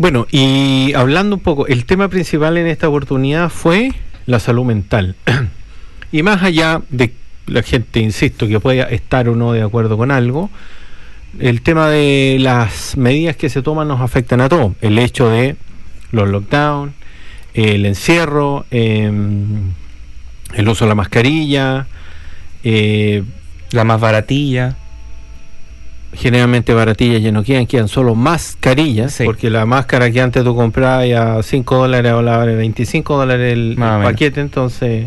Bueno, 0.00 0.26
y 0.30 0.94
hablando 0.94 1.36
un 1.36 1.42
poco, 1.42 1.66
el 1.66 1.84
tema 1.84 2.08
principal 2.08 2.56
en 2.56 2.66
esta 2.66 2.88
oportunidad 2.88 3.50
fue 3.50 3.92
la 4.24 4.40
salud 4.40 4.64
mental. 4.64 5.14
y 6.10 6.22
más 6.22 6.42
allá 6.42 6.80
de 6.88 7.12
la 7.46 7.62
gente, 7.62 8.00
insisto, 8.00 8.48
que 8.48 8.60
pueda 8.60 8.84
estar 8.84 9.28
o 9.28 9.36
no 9.36 9.52
de 9.52 9.60
acuerdo 9.60 9.98
con 9.98 10.10
algo, 10.10 10.48
el 11.38 11.60
tema 11.60 11.90
de 11.90 12.38
las 12.40 12.96
medidas 12.96 13.36
que 13.36 13.50
se 13.50 13.60
toman 13.60 13.88
nos 13.88 14.00
afectan 14.00 14.40
a 14.40 14.48
todos. 14.48 14.72
El 14.80 14.98
hecho 14.98 15.28
de 15.28 15.56
los 16.12 16.30
lockdown, 16.30 16.94
el 17.52 17.84
encierro, 17.84 18.64
em, 18.70 19.72
el 20.54 20.66
uso 20.66 20.86
de 20.86 20.88
la 20.88 20.94
mascarilla, 20.94 21.88
eh, 22.64 23.22
La 23.72 23.84
más 23.84 24.00
baratilla. 24.00 24.78
Generalmente 26.12 26.74
baratillas 26.74 27.22
ya 27.22 27.32
no 27.32 27.42
quedan, 27.42 27.66
quedan 27.66 27.88
solo 27.88 28.14
mascarillas, 28.14 29.14
Sí. 29.14 29.24
porque 29.24 29.50
la 29.50 29.66
máscara 29.66 30.10
que 30.10 30.20
antes 30.20 30.42
tú 30.44 30.54
comprabas 30.56 31.10
a 31.12 31.42
5 31.42 31.76
dólares 31.76 32.12
ahora 32.12 32.38
vale 32.38 32.56
25 32.56 33.16
dólares 33.16 33.52
el, 33.52 33.76
paquete, 33.76 34.40
entonces 34.40 35.06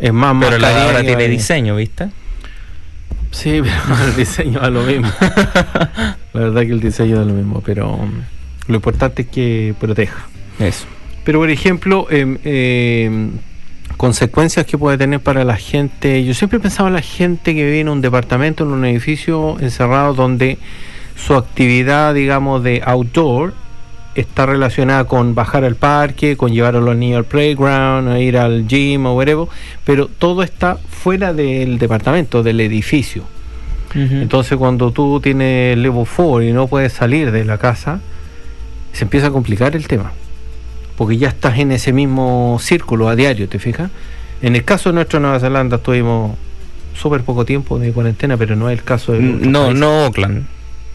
es 0.00 0.12
más 0.12 0.36
Pero 0.40 0.58
la 0.58 0.84
ahora 0.84 1.00
tiene 1.00 1.14
vale. 1.14 1.28
diseño, 1.28 1.76
¿viste? 1.76 2.08
Sí, 3.30 3.60
pero 3.88 4.04
el 4.08 4.16
diseño 4.16 4.60
da 4.60 4.70
lo 4.70 4.82
mismo. 4.82 5.08
la 6.32 6.40
verdad 6.40 6.62
que 6.62 6.72
el 6.72 6.80
diseño 6.80 7.18
da 7.18 7.24
lo 7.24 7.34
mismo, 7.34 7.62
pero 7.64 7.94
um, 7.94 8.10
lo 8.66 8.74
importante 8.74 9.22
es 9.22 9.28
que 9.28 9.74
proteja. 9.78 10.26
Eso. 10.58 10.86
Pero 11.24 11.40
por 11.40 11.50
ejemplo, 11.50 12.06
em, 12.10 12.38
em, 12.44 13.30
consecuencias 13.98 14.64
que 14.64 14.78
puede 14.78 14.96
tener 14.96 15.20
para 15.20 15.44
la 15.44 15.56
gente. 15.56 16.24
Yo 16.24 16.32
siempre 16.32 16.60
pensaba 16.60 16.88
en 16.88 16.94
la 16.94 17.02
gente 17.02 17.54
que 17.54 17.64
vive 17.64 17.80
en 17.80 17.90
un 17.90 18.00
departamento, 18.00 18.64
en 18.64 18.70
un 18.70 18.84
edificio 18.86 19.58
encerrado 19.60 20.14
donde 20.14 20.56
su 21.16 21.34
actividad, 21.34 22.14
digamos, 22.14 22.62
de 22.62 22.80
outdoor 22.86 23.52
está 24.14 24.46
relacionada 24.46 25.04
con 25.04 25.34
bajar 25.34 25.64
al 25.64 25.74
parque, 25.74 26.36
con 26.36 26.52
llevar 26.52 26.76
a 26.76 26.80
los 26.80 26.96
niños 26.96 27.18
al 27.18 27.24
playground, 27.24 28.08
a 28.08 28.20
ir 28.20 28.38
al 28.38 28.66
gym 28.66 29.04
o 29.06 29.14
whatever, 29.14 29.46
pero 29.84 30.06
todo 30.06 30.42
está 30.42 30.76
fuera 30.76 31.32
del 31.32 31.78
departamento, 31.78 32.42
del 32.42 32.60
edificio. 32.60 33.24
Entonces 33.94 34.56
cuando 34.58 34.92
tú 34.92 35.18
tienes 35.20 35.76
level 35.76 36.04
4 36.04 36.42
y 36.42 36.52
no 36.52 36.68
puedes 36.68 36.92
salir 36.92 37.32
de 37.32 37.44
la 37.44 37.58
casa, 37.58 38.00
se 38.92 39.04
empieza 39.04 39.28
a 39.28 39.30
complicar 39.30 39.74
el 39.74 39.88
tema. 39.88 40.12
Porque 40.98 41.16
ya 41.16 41.28
estás 41.28 41.58
en 41.58 41.72
ese 41.72 41.92
mismo 41.92 42.58
círculo 42.60 43.08
a 43.08 43.16
diario, 43.16 43.48
¿te 43.48 43.58
fijas? 43.58 43.90
En 44.42 44.54
el 44.56 44.64
caso 44.64 44.90
de 44.90 44.94
nuestra 44.96 45.18
Nueva 45.20 45.40
Zelanda 45.40 45.76
estuvimos 45.76 46.36
súper 46.94 47.22
poco 47.22 47.44
tiempo 47.44 47.78
de 47.78 47.92
cuarentena, 47.92 48.36
pero 48.36 48.56
no 48.56 48.68
es 48.68 48.78
el 48.78 48.84
caso 48.84 49.12
de... 49.12 49.18
otros 49.20 49.46
No, 49.46 49.60
países. 49.66 49.80
no 49.80 50.04
Oakland. 50.06 50.46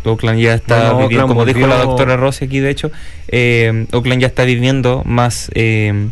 Oakland 0.06 0.40
ya 0.40 0.54
está 0.56 0.76
viviendo, 0.92 1.04
Oakland 1.06 1.28
como 1.30 1.46
dijo 1.46 1.66
la 1.66 1.78
doctora 1.78 2.18
Rossi 2.18 2.46
aquí, 2.46 2.60
de 2.60 2.70
hecho, 2.70 2.92
eh, 3.30 3.88
Oakland 3.94 4.22
ya 4.22 4.28
está 4.28 4.44
viviendo 4.44 5.02
más 5.06 5.50
eh, 5.56 6.10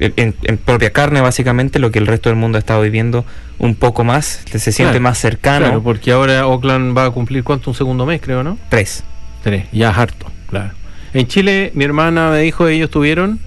en, 0.00 0.34
en 0.42 0.58
propia 0.58 0.90
carne, 0.90 1.20
básicamente, 1.20 1.78
lo 1.78 1.92
que 1.92 2.00
el 2.00 2.08
resto 2.08 2.28
del 2.28 2.36
mundo 2.36 2.58
ha 2.58 2.60
estado 2.60 2.82
viviendo 2.82 3.24
un 3.58 3.76
poco 3.76 4.02
más, 4.02 4.42
se 4.50 4.58
siente 4.58 4.94
Claro, 4.94 5.00
más 5.00 5.18
cercano. 5.18 5.66
Claro, 5.66 5.82
porque 5.84 6.10
ahora 6.10 6.46
Oakland 6.48 6.96
va 6.98 7.04
a 7.06 7.10
cumplir 7.10 7.44
cuánto, 7.44 7.70
un 7.70 7.76
segundo 7.76 8.04
mes, 8.06 8.20
creo, 8.20 8.42
¿no? 8.42 8.58
Tres. 8.68 9.04
Tres, 9.44 9.66
ya 9.72 9.90
es 9.90 9.96
harto, 9.98 10.26
claro. 10.50 10.70
En 11.16 11.26
Chile, 11.28 11.70
mi 11.72 11.82
hermana 11.82 12.28
me 12.30 12.40
dijo, 12.40 12.68
ellos 12.68 12.90
tuvieron, 12.90 13.40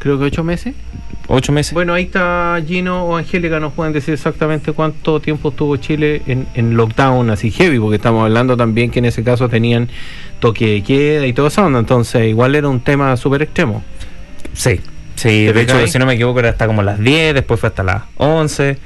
creo 0.00 0.18
que 0.18 0.24
ocho 0.24 0.42
meses. 0.42 0.74
Ocho 1.28 1.52
meses. 1.52 1.72
Bueno, 1.72 1.94
ahí 1.94 2.02
está 2.02 2.60
Gino 2.66 3.04
o 3.04 3.16
Angélica, 3.16 3.60
nos 3.60 3.72
pueden 3.72 3.92
decir 3.92 4.14
exactamente 4.14 4.72
cuánto 4.72 5.20
tiempo 5.20 5.50
estuvo 5.50 5.76
Chile 5.76 6.22
en, 6.26 6.48
en 6.56 6.76
lockdown 6.76 7.30
así 7.30 7.52
heavy, 7.52 7.78
porque 7.78 7.96
estamos 7.96 8.24
hablando 8.24 8.56
también 8.56 8.90
que 8.90 8.98
en 8.98 9.04
ese 9.04 9.22
caso 9.22 9.48
tenían 9.48 9.88
toque 10.40 10.66
de 10.66 10.82
queda 10.82 11.24
y 11.24 11.32
toda 11.32 11.46
esa 11.46 11.64
onda, 11.64 11.78
entonces 11.78 12.26
igual 12.26 12.56
era 12.56 12.68
un 12.68 12.80
tema 12.80 13.16
súper 13.16 13.42
extremo. 13.42 13.84
Sí. 14.52 14.80
Sí, 15.14 15.46
¿Te 15.46 15.52
de 15.52 15.62
hecho, 15.62 15.86
si 15.86 15.96
no 16.00 16.06
me 16.06 16.14
equivoco, 16.14 16.40
era 16.40 16.48
hasta 16.48 16.66
como 16.66 16.82
las 16.82 16.98
10, 16.98 17.32
después 17.32 17.60
fue 17.60 17.68
hasta 17.68 17.84
las 17.84 18.02
11. 18.16 18.76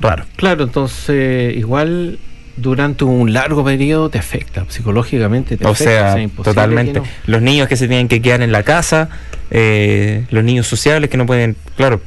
Raro. 0.00 0.26
Claro, 0.36 0.64
entonces 0.64 1.56
igual 1.56 2.18
durante 2.60 3.04
un 3.04 3.32
largo 3.32 3.64
periodo 3.64 4.10
te 4.10 4.18
afecta 4.18 4.64
psicológicamente. 4.68 5.56
Te 5.56 5.66
O 5.66 5.70
afecta, 5.70 6.14
sea, 6.14 6.28
totalmente. 6.42 7.00
no. 7.00 7.06
Los 7.26 7.42
niños 7.42 7.68
que 7.68 7.76
se 7.76 7.88
tienen 7.88 8.08
que 8.08 8.20
quedar 8.22 8.42
en 8.42 8.52
la 8.52 8.62
casa, 8.62 9.08
eh, 9.50 10.24
los 10.30 10.44
niños 10.44 10.66
sociables 10.66 11.10
que 11.10 11.16
no 11.16 11.26
pueden, 11.26 11.56
claro, 11.76 12.00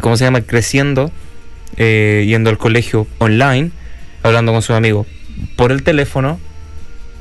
¿cómo 0.00 0.16
se 0.16 0.24
llama? 0.24 0.40
Creciendo, 0.42 1.10
eh, 1.76 2.24
yendo 2.26 2.50
al 2.50 2.58
colegio 2.58 3.06
online, 3.18 3.70
hablando 4.22 4.52
con 4.52 4.62
sus 4.62 4.76
amigos 4.76 5.06
por 5.56 5.72
el 5.72 5.82
teléfono, 5.82 6.38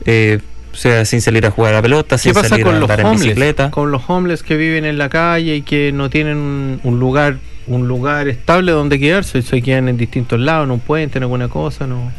eh, 0.05 0.39
o 0.73 0.75
sea, 0.75 1.05
sin 1.05 1.21
salir 1.21 1.45
a 1.45 1.51
jugar 1.51 1.73
a 1.73 1.77
la 1.77 1.81
pelota, 1.81 2.17
¿Qué 2.17 2.21
sin 2.21 2.33
salir 2.33 2.67
a 2.67 2.69
andar 2.69 2.99
en 2.99 3.11
bicicleta. 3.11 3.71
Con 3.71 3.91
los 3.91 4.03
homeless 4.07 4.43
que 4.43 4.57
viven 4.57 4.85
en 4.85 4.97
la 4.97 5.09
calle 5.09 5.55
y 5.55 5.61
que 5.63 5.91
no 5.91 6.09
tienen 6.09 6.37
un, 6.37 6.79
un 6.83 6.99
lugar 6.99 7.37
un 7.67 7.87
lugar 7.87 8.27
estable 8.27 8.71
donde 8.71 8.99
quedarse, 8.99 9.41
se 9.41 9.61
quedan 9.61 9.89
en 9.89 9.97
distintos 9.97 10.39
lados, 10.39 10.65
en 10.65 10.71
un 10.71 10.79
puente, 10.79 11.19
en 11.19 11.23
alguna 11.23 11.49
cosa, 11.49 11.85
no. 11.85 12.11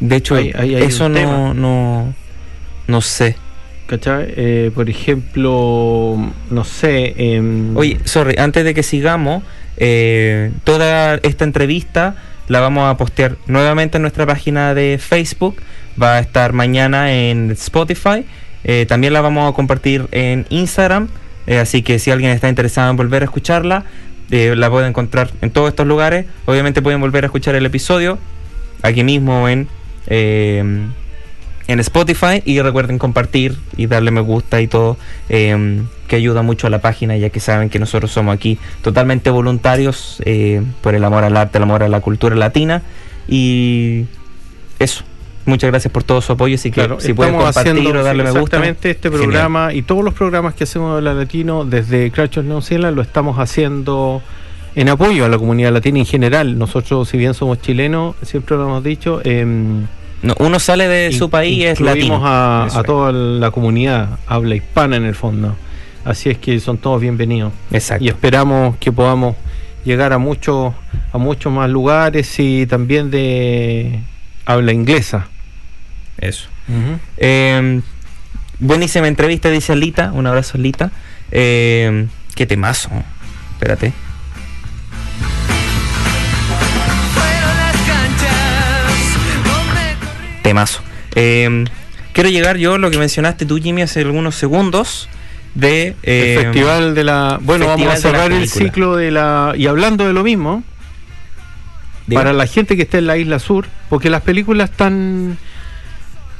De 0.00 0.16
hecho, 0.16 0.36
hay 0.36 0.74
eso 0.76 1.08
no, 1.08 1.54
no, 1.54 2.14
no 2.86 3.00
sé. 3.00 3.36
¿Cachai? 3.86 4.34
Eh, 4.36 4.70
por 4.74 4.90
ejemplo, 4.90 6.16
no 6.50 6.64
sé. 6.64 7.14
em, 7.16 7.76
Oye, 7.76 7.98
sorry, 8.04 8.36
antes 8.38 8.64
de 8.64 8.74
que 8.74 8.82
sigamos, 8.82 9.42
eh, 9.78 10.52
toda 10.64 11.14
esta 11.22 11.44
entrevista 11.44 12.16
la 12.48 12.60
vamos 12.60 12.90
a 12.90 12.96
postear 12.96 13.36
nuevamente 13.46 13.96
en 13.96 14.02
nuestra 14.02 14.26
página 14.26 14.74
de 14.74 14.98
Facebook. 14.98 15.56
Va 16.00 16.16
a 16.16 16.20
estar 16.20 16.52
mañana 16.52 17.12
en 17.12 17.50
Spotify. 17.52 18.24
Eh, 18.64 18.86
también 18.86 19.12
la 19.12 19.20
vamos 19.20 19.50
a 19.50 19.54
compartir 19.54 20.06
en 20.12 20.46
Instagram. 20.50 21.08
eh, 21.46 21.58
así 21.58 21.80
que 21.82 21.98
si 21.98 22.10
alguien 22.10 22.30
está 22.32 22.48
interesado 22.48 22.90
en 22.90 22.96
volver 22.96 23.22
a 23.22 23.24
escucharla, 23.24 23.84
eh, 24.30 24.54
la 24.54 24.68
puede 24.68 24.86
encontrar 24.86 25.30
en 25.40 25.50
todos 25.50 25.70
estos 25.70 25.86
lugares. 25.86 26.26
Obviamente 26.44 26.82
pueden 26.82 27.00
volver 27.00 27.24
a 27.24 27.28
escuchar 27.28 27.54
el 27.54 27.64
episodio 27.64 28.18
aquí 28.82 29.02
mismo 29.02 29.48
en, 29.48 29.66
eh, 30.08 30.64
en 31.68 31.80
Spotify. 31.80 32.42
Y 32.44 32.60
recuerden 32.60 32.98
compartir 32.98 33.56
y 33.76 33.86
darle 33.86 34.10
me 34.10 34.20
gusta 34.20 34.60
y 34.60 34.66
todo, 34.66 34.96
eh, 35.28 35.82
que 36.08 36.16
ayuda 36.16 36.42
mucho 36.42 36.66
a 36.66 36.70
la 36.70 36.80
página, 36.80 37.16
ya 37.16 37.28
que 37.30 37.40
saben 37.40 37.68
que 37.70 37.78
nosotros 37.78 38.10
somos 38.10 38.34
aquí 38.34 38.58
totalmente 38.82 39.30
voluntarios 39.30 40.22
eh, 40.24 40.62
por 40.80 40.94
el 40.94 41.04
amor 41.04 41.24
al 41.24 41.36
arte, 41.36 41.58
el 41.58 41.64
amor 41.64 41.82
a 41.82 41.88
la 41.88 42.00
cultura 42.00 42.34
latina. 42.34 42.82
Y 43.28 44.06
eso. 44.78 45.04
Muchas 45.44 45.70
gracias 45.70 45.90
por 45.90 46.02
todo 46.02 46.20
su 46.20 46.32
apoyo. 46.32 46.56
Así 46.56 46.70
que 46.70 46.74
Claro, 46.74 47.00
si 47.00 47.14
pueden 47.14 47.34
compartir 47.34 47.72
haciendo 47.72 48.00
o 48.00 48.02
darle 48.02 48.22
me 48.22 48.30
gusta. 48.32 48.56
exactamente 48.58 48.90
este 48.90 49.08
genial. 49.08 49.22
programa 49.30 49.72
y 49.72 49.80
todos 49.80 50.04
los 50.04 50.12
programas 50.12 50.52
que 50.54 50.64
hacemos 50.64 50.96
de 50.96 51.00
la 51.02 51.14
Latino 51.14 51.64
desde 51.64 52.10
Crash 52.10 52.38
New 52.40 52.60
Zealand 52.60 52.94
lo 52.94 53.00
estamos 53.00 53.38
haciendo 53.38 54.20
en 54.74 54.90
apoyo 54.90 55.24
a 55.24 55.28
la 55.30 55.38
comunidad 55.38 55.72
latina 55.72 56.00
en 56.00 56.04
general. 56.06 56.58
Nosotros, 56.58 57.08
si 57.08 57.16
bien 57.16 57.32
somos 57.32 57.62
chilenos, 57.62 58.14
siempre 58.22 58.56
lo 58.56 58.64
hemos 58.64 58.84
dicho, 58.84 59.22
em, 59.24 59.86
No, 60.22 60.34
uno 60.40 60.58
sale 60.58 60.88
de 60.88 61.12
su 61.12 61.30
país 61.30 61.64
es 61.64 61.80
incluimos 61.80 62.20
latino. 62.20 62.26
a, 62.26 62.64
a 62.64 62.66
es. 62.80 62.86
toda 62.86 63.12
la 63.12 63.50
comunidad 63.50 64.18
habla 64.26 64.56
hispana 64.56 64.96
en 64.96 65.04
el 65.04 65.14
fondo. 65.14 65.56
Así 66.04 66.30
es 66.30 66.38
que 66.38 66.58
son 66.60 66.78
todos 66.78 67.00
bienvenidos. 67.00 67.52
Exacto. 67.70 68.04
Y 68.04 68.08
esperamos 68.08 68.76
que 68.78 68.90
podamos 68.92 69.36
llegar 69.84 70.12
a 70.12 70.18
muchos 70.18 70.74
a 71.12 71.18
muchos 71.18 71.52
más 71.52 71.70
lugares 71.70 72.34
y 72.38 72.66
también 72.66 73.10
de 73.10 74.00
habla 74.44 74.72
inglesa. 74.72 75.28
Eso. 76.18 76.48
Eh, 77.16 77.80
buenísima 78.58 79.06
entrevista, 79.08 79.50
dice 79.50 79.76
Lita. 79.76 80.10
Un 80.12 80.26
abrazo, 80.26 80.58
Lita. 80.58 80.90
Eh, 81.30 82.06
qué 82.34 82.44
temazo. 82.46 82.90
Espérate. 83.52 83.92
Temazo. 90.48 90.80
Eh, 91.14 91.64
quiero 92.12 92.30
llegar 92.30 92.56
yo, 92.56 92.78
lo 92.78 92.90
que 92.90 92.98
mencionaste 92.98 93.44
tú, 93.46 93.58
Jimmy, 93.60 93.82
hace 93.82 94.00
algunos 94.00 94.34
segundos, 94.34 95.08
de... 95.54 95.94
eh, 96.02 96.36
el 96.38 96.44
festival 96.44 96.94
de 96.94 97.04
la 97.04 97.38
bueno 97.42 97.66
vamos 97.66 97.86
a 97.88 97.96
cerrar 97.96 98.32
el 98.32 98.48
ciclo 98.48 98.96
de 98.96 99.10
la 99.10 99.52
y 99.56 99.66
hablando 99.66 100.06
de 100.06 100.12
lo 100.12 100.22
mismo 100.22 100.62
para 102.14 102.32
la 102.32 102.46
gente 102.46 102.76
que 102.76 102.82
está 102.82 102.98
en 102.98 103.06
la 103.06 103.16
isla 103.16 103.38
sur 103.38 103.66
porque 103.88 104.08
las 104.08 104.22
películas 104.22 104.70
están 104.70 105.36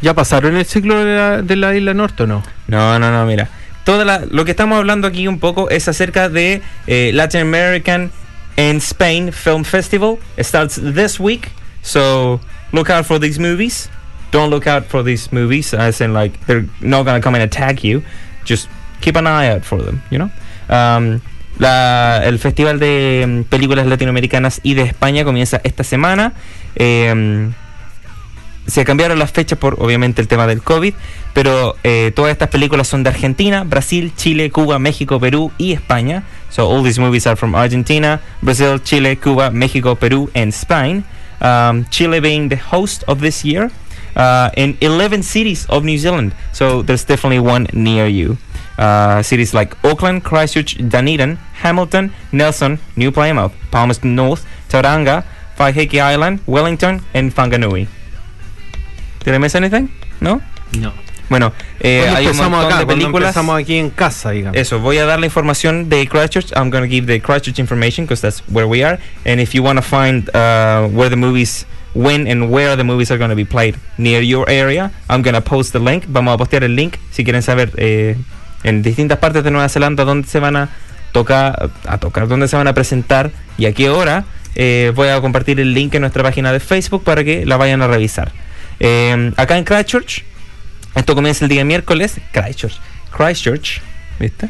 ya 0.01 0.15
pasaron 0.15 0.57
el 0.57 0.65
ciclo 0.65 1.05
de 1.05 1.17
la, 1.17 1.43
de 1.43 1.57
la 1.57 1.75
isla 1.75 1.95
norte 1.95 2.23
o 2.23 2.27
no 2.27 2.43
No, 2.69 2.99
no, 2.99 3.11
no, 3.11 3.27
mira. 3.27 3.49
Toda 3.85 4.05
la- 4.05 4.23
lo 4.31 4.45
que 4.45 4.53
estamos 4.53 4.79
hablando 4.79 5.09
aquí 5.09 5.27
un 5.27 5.39
poco 5.41 5.69
es 5.71 5.89
acerca 5.89 6.29
de 6.29 6.63
eh, 6.87 7.11
Latin 7.15 7.41
American 7.41 8.11
and 8.57 8.79
Spain 8.79 9.33
Film 9.33 9.65
Festival. 9.65 10.17
It 10.37 10.45
starts 10.45 10.81
this 10.95 11.19
week, 11.19 11.49
so 11.83 12.41
look 12.73 12.91
out 12.91 13.05
for 13.07 13.19
these 13.19 13.41
movies. 13.41 13.89
Don't 14.31 14.51
look 14.51 14.67
out 14.67 14.85
for 14.85 15.03
these 15.03 15.33
movies 15.33 15.73
as 15.75 16.01
in 16.01 16.13
like 16.13 16.39
they're 16.47 16.67
not 16.81 17.05
gonna 17.07 17.21
come 17.21 17.35
and 17.37 17.45
attack 17.45 17.83
you. 17.83 18.03
Just 18.45 18.69
keep 19.01 19.17
an 19.17 19.27
eye 19.27 19.49
out 19.51 19.63
for 19.65 19.83
them, 19.83 20.03
you 20.11 20.19
know. 20.19 20.31
Um, 20.69 21.21
la- 21.59 22.21
el 22.25 22.39
Festival 22.39 22.79
de 22.79 23.25
mm, 23.27 23.43
Películas 23.49 23.87
Latinoamericanas 23.87 24.61
y 24.63 24.75
de 24.75 24.83
España 24.83 25.25
comienza 25.25 25.61
esta 25.65 25.83
semana. 25.85 26.33
Em, 26.77 27.53
se 28.67 28.85
cambiaron 28.85 29.19
las 29.19 29.33
fechas 29.33 29.59
por 29.59 29.77
obviamente 29.83 30.21
el 30.21 30.29
tema 30.29 30.47
del 30.47 30.63
COVID, 30.63 30.93
pero 31.33 31.75
eh, 31.85 32.13
todas 32.15 32.33
estas 32.33 32.51
películas 32.51 32.87
son 32.87 33.03
de 33.03 33.09
Argentina, 33.09 33.65
Brasil, 33.65 34.13
Chile, 34.15 34.51
Cuba, 34.51 34.79
México, 34.79 35.19
Perú 35.19 35.51
y 35.57 35.73
España. 35.73 36.25
So 36.51 36.69
all 36.69 36.83
these 36.85 37.01
movies 37.01 37.27
are 37.27 37.37
from 37.37 37.55
Argentina, 37.55 38.21
Brazil, 38.43 38.79
Chile, 38.83 39.17
Cuba, 39.17 39.51
Mexico, 39.51 39.95
Peru, 39.95 40.29
and 40.35 40.53
Spain. 40.53 41.05
Um, 41.41 41.87
Chile 41.89 42.21
being 42.21 42.49
the 42.51 42.57
host 42.59 43.05
of 43.07 43.21
this 43.21 43.43
year, 43.45 43.71
uh, 44.19 44.51
in 44.57 44.77
11 44.81 45.23
cities 45.23 45.65
of 45.71 45.85
New 45.85 45.97
Zealand. 45.97 46.35
So 46.53 46.83
there's 46.83 47.05
definitely 47.05 47.41
one 47.41 47.69
near 47.73 48.07
you. 48.07 48.37
Uh, 48.77 49.23
cities 49.23 49.55
like 49.55 49.75
Auckland, 49.85 50.25
Christchurch, 50.25 50.77
Dunedin, 50.77 51.37
Hamilton, 51.63 52.13
Nelson, 52.31 52.79
New 52.97 53.11
Plymouth, 53.11 53.53
Palmerston 53.71 54.15
North, 54.15 54.47
Tauranga, 54.69 55.25
Waiheke 55.57 56.01
Island, 56.01 56.41
Wellington, 56.47 57.03
and 57.15 57.35
Whanganui. 57.35 57.89
Did 59.25 59.35
I 59.35 59.39
miss 59.39 59.55
anything? 59.55 59.91
¿No? 60.21 60.41
no 60.79 60.93
Bueno, 61.29 61.53
eh, 61.81 62.07
hay 62.09 62.25
un 62.27 62.33
empezamos 62.33 62.51
montón 62.51 62.73
acá 62.73 62.79
de 62.81 62.87
películas. 62.87 63.29
empezamos 63.29 63.61
aquí 63.61 63.77
en 63.77 63.91
casa 63.91 64.31
digamos 64.31 64.57
Eso, 64.57 64.79
voy 64.79 64.99
a 64.99 65.05
dar 65.05 65.21
la 65.21 65.27
información 65.27 65.89
de 65.89 66.07
Christchurch. 66.07 66.53
I'm 66.57 66.71
going 66.71 66.83
to 66.83 66.89
give 66.89 67.07
the 67.07 67.21
Christchurch 67.21 67.59
information 67.59 68.07
because 68.07 68.23
that's 68.23 68.43
where 68.49 68.67
we 68.67 68.83
are. 68.83 68.99
And 69.27 69.41
if 69.41 69.55
you 69.55 69.63
want 69.63 69.79
to 69.79 69.83
find 69.83 70.31
uh, 70.35 70.89
where 70.89 71.11
the 71.11 71.17
movies, 71.17 71.67
when 71.95 72.27
and 72.27 72.51
where 72.51 72.77
the 72.77 72.85
movies 72.85 73.11
are 73.11 73.19
going 73.19 73.31
to 73.31 73.37
be 73.37 73.45
played 73.45 73.77
near 73.97 74.21
your 74.21 74.49
area, 74.49 74.91
I'm 75.09 75.23
going 75.23 75.35
to 75.35 75.41
post 75.41 75.73
the 75.73 75.79
link. 75.79 76.05
Vamos 76.09 76.35
a 76.35 76.39
postear 76.39 76.65
el 76.65 76.75
link 76.75 76.97
si 77.11 77.25
quieren 77.25 77.43
saber 77.43 77.73
eh, 77.77 78.17
en 78.63 78.83
distintas 78.83 79.19
partes 79.19 79.45
de 79.45 79.51
Nueva 79.51 79.69
Zelanda 79.69 80.05
dónde 80.05 80.29
se 80.29 80.41
van 80.41 80.57
a 80.57 80.69
tocar, 81.13 81.71
a 81.87 81.99
tocar, 81.99 82.29
dónde 82.29 82.49
se 82.49 82.57
van 82.57 82.69
a 82.69 82.75
presentar 82.75 83.31
y 83.57 83.67
a 83.67 83.73
qué 83.73 83.89
hora. 83.89 84.25
Eh, 84.55 84.93
voy 84.95 85.09
a 85.09 85.21
compartir 85.21 85.61
el 85.61 85.73
link 85.75 85.95
en 85.95 86.01
nuestra 86.03 86.23
página 86.23 86.53
de 86.53 86.61
Facebook 86.61 87.05
para 87.05 87.23
que 87.23 87.47
la 87.47 87.57
vayan 87.57 87.83
a 87.83 87.87
revisar. 87.87 88.33
Eh, 88.81 89.33
acá 89.37 89.57
en 89.57 89.65
Christchurch, 89.65 90.25
esto 90.95 91.15
comienza 91.15 91.45
el 91.45 91.49
día 91.49 91.65
miércoles, 91.65 92.21
Christchurch, 92.33 92.81
Christchurch, 93.17 93.81
¿viste? 94.19 94.49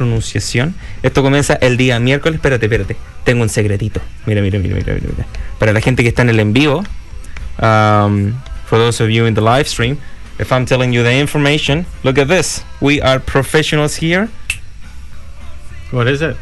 Pronunciación. 0.00 0.74
Esto 1.02 1.22
comienza 1.22 1.54
el 1.60 1.76
día 1.76 2.00
miércoles. 2.00 2.36
Espérate, 2.36 2.64
espérate. 2.64 2.96
Tengo 3.24 3.42
un 3.42 3.50
secretito. 3.50 4.00
Mira, 4.24 4.40
mira, 4.40 4.58
mira, 4.58 4.74
mira, 4.74 4.94
mira. 4.94 5.08
mira. 5.14 5.26
Para 5.58 5.74
la 5.74 5.80
gente 5.82 6.02
que 6.02 6.08
está 6.08 6.22
en 6.22 6.30
el 6.30 6.40
en 6.40 6.54
vivo, 6.54 6.78
um, 7.58 8.32
for 8.64 8.78
those 8.78 9.02
of 9.02 9.10
you 9.10 9.26
in 9.26 9.34
the 9.34 9.42
live 9.42 9.68
stream, 9.68 9.98
if 10.38 10.50
I'm 10.52 10.64
telling 10.64 10.92
you 10.94 11.02
the 11.02 11.12
information, 11.12 11.84
look 12.02 12.16
at 12.16 12.28
this. 12.28 12.64
We 12.80 13.02
are 13.02 13.20
professionals 13.20 13.96
here. 13.96 14.30
What 15.90 16.08
is 16.08 16.22
it? 16.22 16.36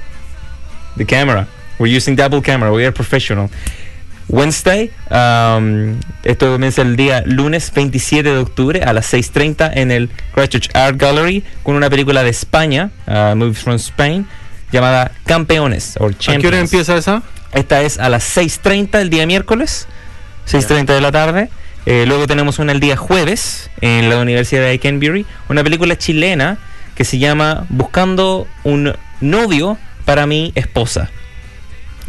the 0.99 1.05
camera. 1.05 1.49
We're 1.79 1.87
using 1.87 2.17
double 2.17 2.43
camera. 2.43 2.73
We 2.73 2.85
are 2.85 2.93
professional. 2.93 3.51
Wednesday, 4.29 4.91
um, 5.11 5.99
esto 6.23 6.53
comienza 6.53 6.83
el 6.83 6.97
día 6.97 7.23
lunes 7.25 7.73
27 7.75 8.29
de 8.29 8.39
octubre 8.39 8.83
a 8.83 8.93
las 8.93 9.13
6.30 9.13 9.71
en 9.75 9.91
el 9.91 10.11
Christchurch 10.35 10.69
Art 10.75 10.97
Gallery 10.99 11.43
con 11.63 11.77
una 11.77 11.89
película 11.89 12.23
de 12.23 12.31
España, 12.31 12.91
uh, 13.07 13.35
Movies 13.35 13.59
from 13.59 13.77
Spain, 13.77 14.27
llamada 14.71 15.13
Campeones 15.25 15.97
o 15.99 16.07
¿A 16.07 16.09
qué 16.09 16.15
hora 16.15 16.19
Champions. 16.19 16.73
empieza 16.73 16.97
esa? 16.97 17.23
Esta 17.55 17.81
es 17.83 17.99
a 17.99 18.09
las 18.11 18.37
6.30 18.37 19.01
el 19.01 19.09
día 19.09 19.27
miércoles, 19.27 19.87
6.30 20.47 20.87
de 20.87 21.01
la 21.01 21.13
tarde. 21.13 21.49
Eh, 21.87 22.05
luego 22.07 22.27
tenemos 22.27 22.59
una 22.59 22.73
el 22.73 22.81
día 22.81 22.97
jueves 22.97 23.71
en 23.81 24.11
la 24.11 24.19
Universidad 24.19 24.67
de 24.67 24.79
Canterbury, 24.79 25.25
una 25.49 25.65
película 25.65 25.97
chilena 25.97 26.59
que 26.95 27.05
se 27.05 27.19
llama 27.19 27.65
Buscando 27.71 28.47
un 28.65 28.95
novio 29.23 29.79
para 30.05 30.27
mi 30.27 30.53
esposa. 30.55 31.11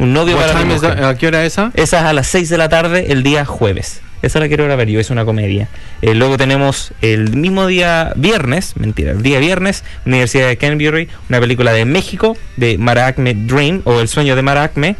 Un 0.00 0.14
novio 0.14 0.36
What 0.36 0.46
para 0.46 0.64
mi 0.64 0.72
mujer. 0.72 0.96
that? 0.96 1.10
¿A 1.10 1.14
qué 1.18 1.26
hora 1.26 1.44
esa? 1.44 1.72
Esa 1.74 1.98
es 1.98 2.04
a 2.04 2.12
las 2.14 2.26
6 2.28 2.48
de 2.48 2.56
la 2.56 2.70
tarde 2.70 3.12
el 3.12 3.22
día 3.22 3.44
jueves. 3.44 4.00
Esa 4.22 4.40
la 4.40 4.48
quiero 4.48 4.64
grabar 4.64 4.86
yo, 4.86 4.98
es 4.98 5.10
una 5.10 5.26
comedia. 5.26 5.68
Eh, 6.00 6.14
luego 6.14 6.38
tenemos 6.38 6.92
el 7.02 7.36
mismo 7.36 7.66
día 7.66 8.14
viernes, 8.16 8.76
mentira, 8.78 9.12
el 9.12 9.22
día 9.22 9.38
viernes, 9.40 9.84
Universidad 10.06 10.48
de 10.48 10.56
Canterbury, 10.56 11.08
una 11.28 11.38
película 11.38 11.72
de 11.72 11.84
México, 11.84 12.34
de 12.56 12.78
Maracme 12.78 13.34
Dream, 13.34 13.82
o 13.84 14.00
El 14.00 14.08
sueño 14.08 14.36
de 14.36 14.42
Maracme, 14.42 14.96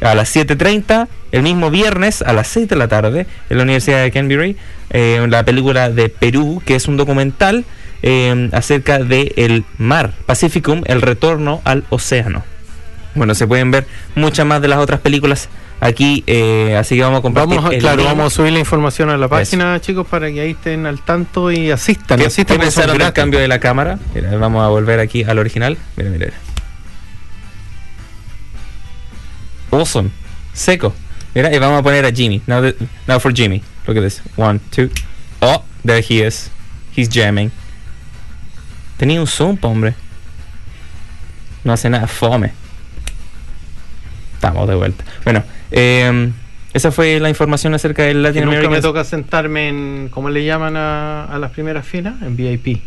a 0.00 0.16
las 0.16 0.34
7.30, 0.34 1.06
el 1.30 1.42
mismo 1.42 1.70
viernes 1.70 2.20
a 2.22 2.32
las 2.32 2.48
6 2.48 2.68
de 2.68 2.76
la 2.76 2.88
tarde, 2.88 3.26
en 3.50 3.56
la 3.56 3.62
Universidad 3.62 4.02
de 4.02 4.10
Canterbury, 4.10 4.56
eh, 4.90 5.24
la 5.28 5.44
película 5.44 5.90
de 5.90 6.08
Perú, 6.08 6.60
que 6.66 6.74
es 6.74 6.88
un 6.88 6.96
documental 6.96 7.64
eh, 8.02 8.48
acerca 8.52 8.98
del 8.98 9.32
el 9.36 9.64
mar, 9.78 10.12
Pacificum, 10.26 10.82
el 10.86 11.02
retorno 11.02 11.60
al 11.64 11.84
océano. 11.90 12.42
Bueno, 13.14 13.34
se 13.34 13.46
pueden 13.46 13.70
ver 13.70 13.86
muchas 14.14 14.46
más 14.46 14.62
de 14.62 14.68
las 14.68 14.78
otras 14.78 15.00
películas 15.00 15.48
aquí, 15.80 16.22
eh, 16.26 16.76
así 16.78 16.94
que 16.96 17.02
vamos 17.02 17.18
a 17.18 17.22
compartir. 17.22 17.56
Vamos 17.56 17.74
a, 17.74 17.78
claro, 17.78 18.04
vamos 18.04 18.32
a 18.32 18.36
subir 18.36 18.52
la 18.52 18.58
información 18.60 19.10
a 19.10 19.16
la 19.16 19.26
Eso. 19.26 19.30
página, 19.30 19.80
chicos, 19.80 20.06
para 20.06 20.30
que 20.30 20.40
ahí 20.40 20.50
estén 20.52 20.86
al 20.86 21.00
tanto 21.02 21.50
y 21.50 21.70
asistan. 21.70 22.18
¿Qué, 22.18 22.26
asistan 22.26 22.56
qué 22.58 22.62
pensaron 22.64 22.98
del 22.98 23.12
cambio 23.12 23.40
de 23.40 23.48
la 23.48 23.58
cámara? 23.58 23.98
Mira, 24.14 24.36
vamos 24.36 24.62
a 24.64 24.68
volver 24.68 25.00
aquí 25.00 25.24
al 25.24 25.38
original. 25.38 25.76
Mira, 25.96 26.10
mira. 26.10 26.32
Awesome. 29.70 30.10
Seco. 30.52 30.94
Mira, 31.34 31.54
y 31.54 31.58
vamos 31.58 31.80
a 31.80 31.82
poner 31.82 32.04
a 32.04 32.12
Jimmy. 32.12 32.42
Now, 32.46 32.60
the- 32.62 32.76
now 33.06 33.18
for 33.20 33.32
Jimmy. 33.32 33.62
Look 33.86 33.96
at 33.96 34.02
this. 34.02 34.20
One, 34.36 34.60
two. 34.70 34.90
Oh, 35.40 35.64
there 35.84 36.02
he 36.06 36.22
is. 36.24 36.50
He's 36.96 37.08
jamming. 37.08 37.50
Tenía 38.98 39.20
un 39.20 39.26
zoom, 39.26 39.56
hombre. 39.62 39.94
No 41.64 41.72
hace 41.72 41.88
nada, 41.88 42.06
fome. 42.06 42.52
Estamos 44.40 44.66
de 44.66 44.74
vuelta. 44.74 45.04
Bueno, 45.22 45.44
eh, 45.70 46.30
esa 46.72 46.90
fue 46.90 47.20
la 47.20 47.28
información 47.28 47.74
acerca 47.74 48.04
del 48.04 48.16
Que 48.16 48.22
Latin 48.22 48.44
nunca 48.46 48.70
me 48.70 48.80
toca 48.80 49.04
sentarme 49.04 49.68
en, 49.68 50.08
¿cómo 50.10 50.30
le 50.30 50.46
llaman 50.46 50.78
a, 50.78 51.26
a 51.26 51.38
las 51.38 51.50
primeras 51.50 51.86
filas? 51.86 52.14
En 52.22 52.36
VIP. 52.36 52.80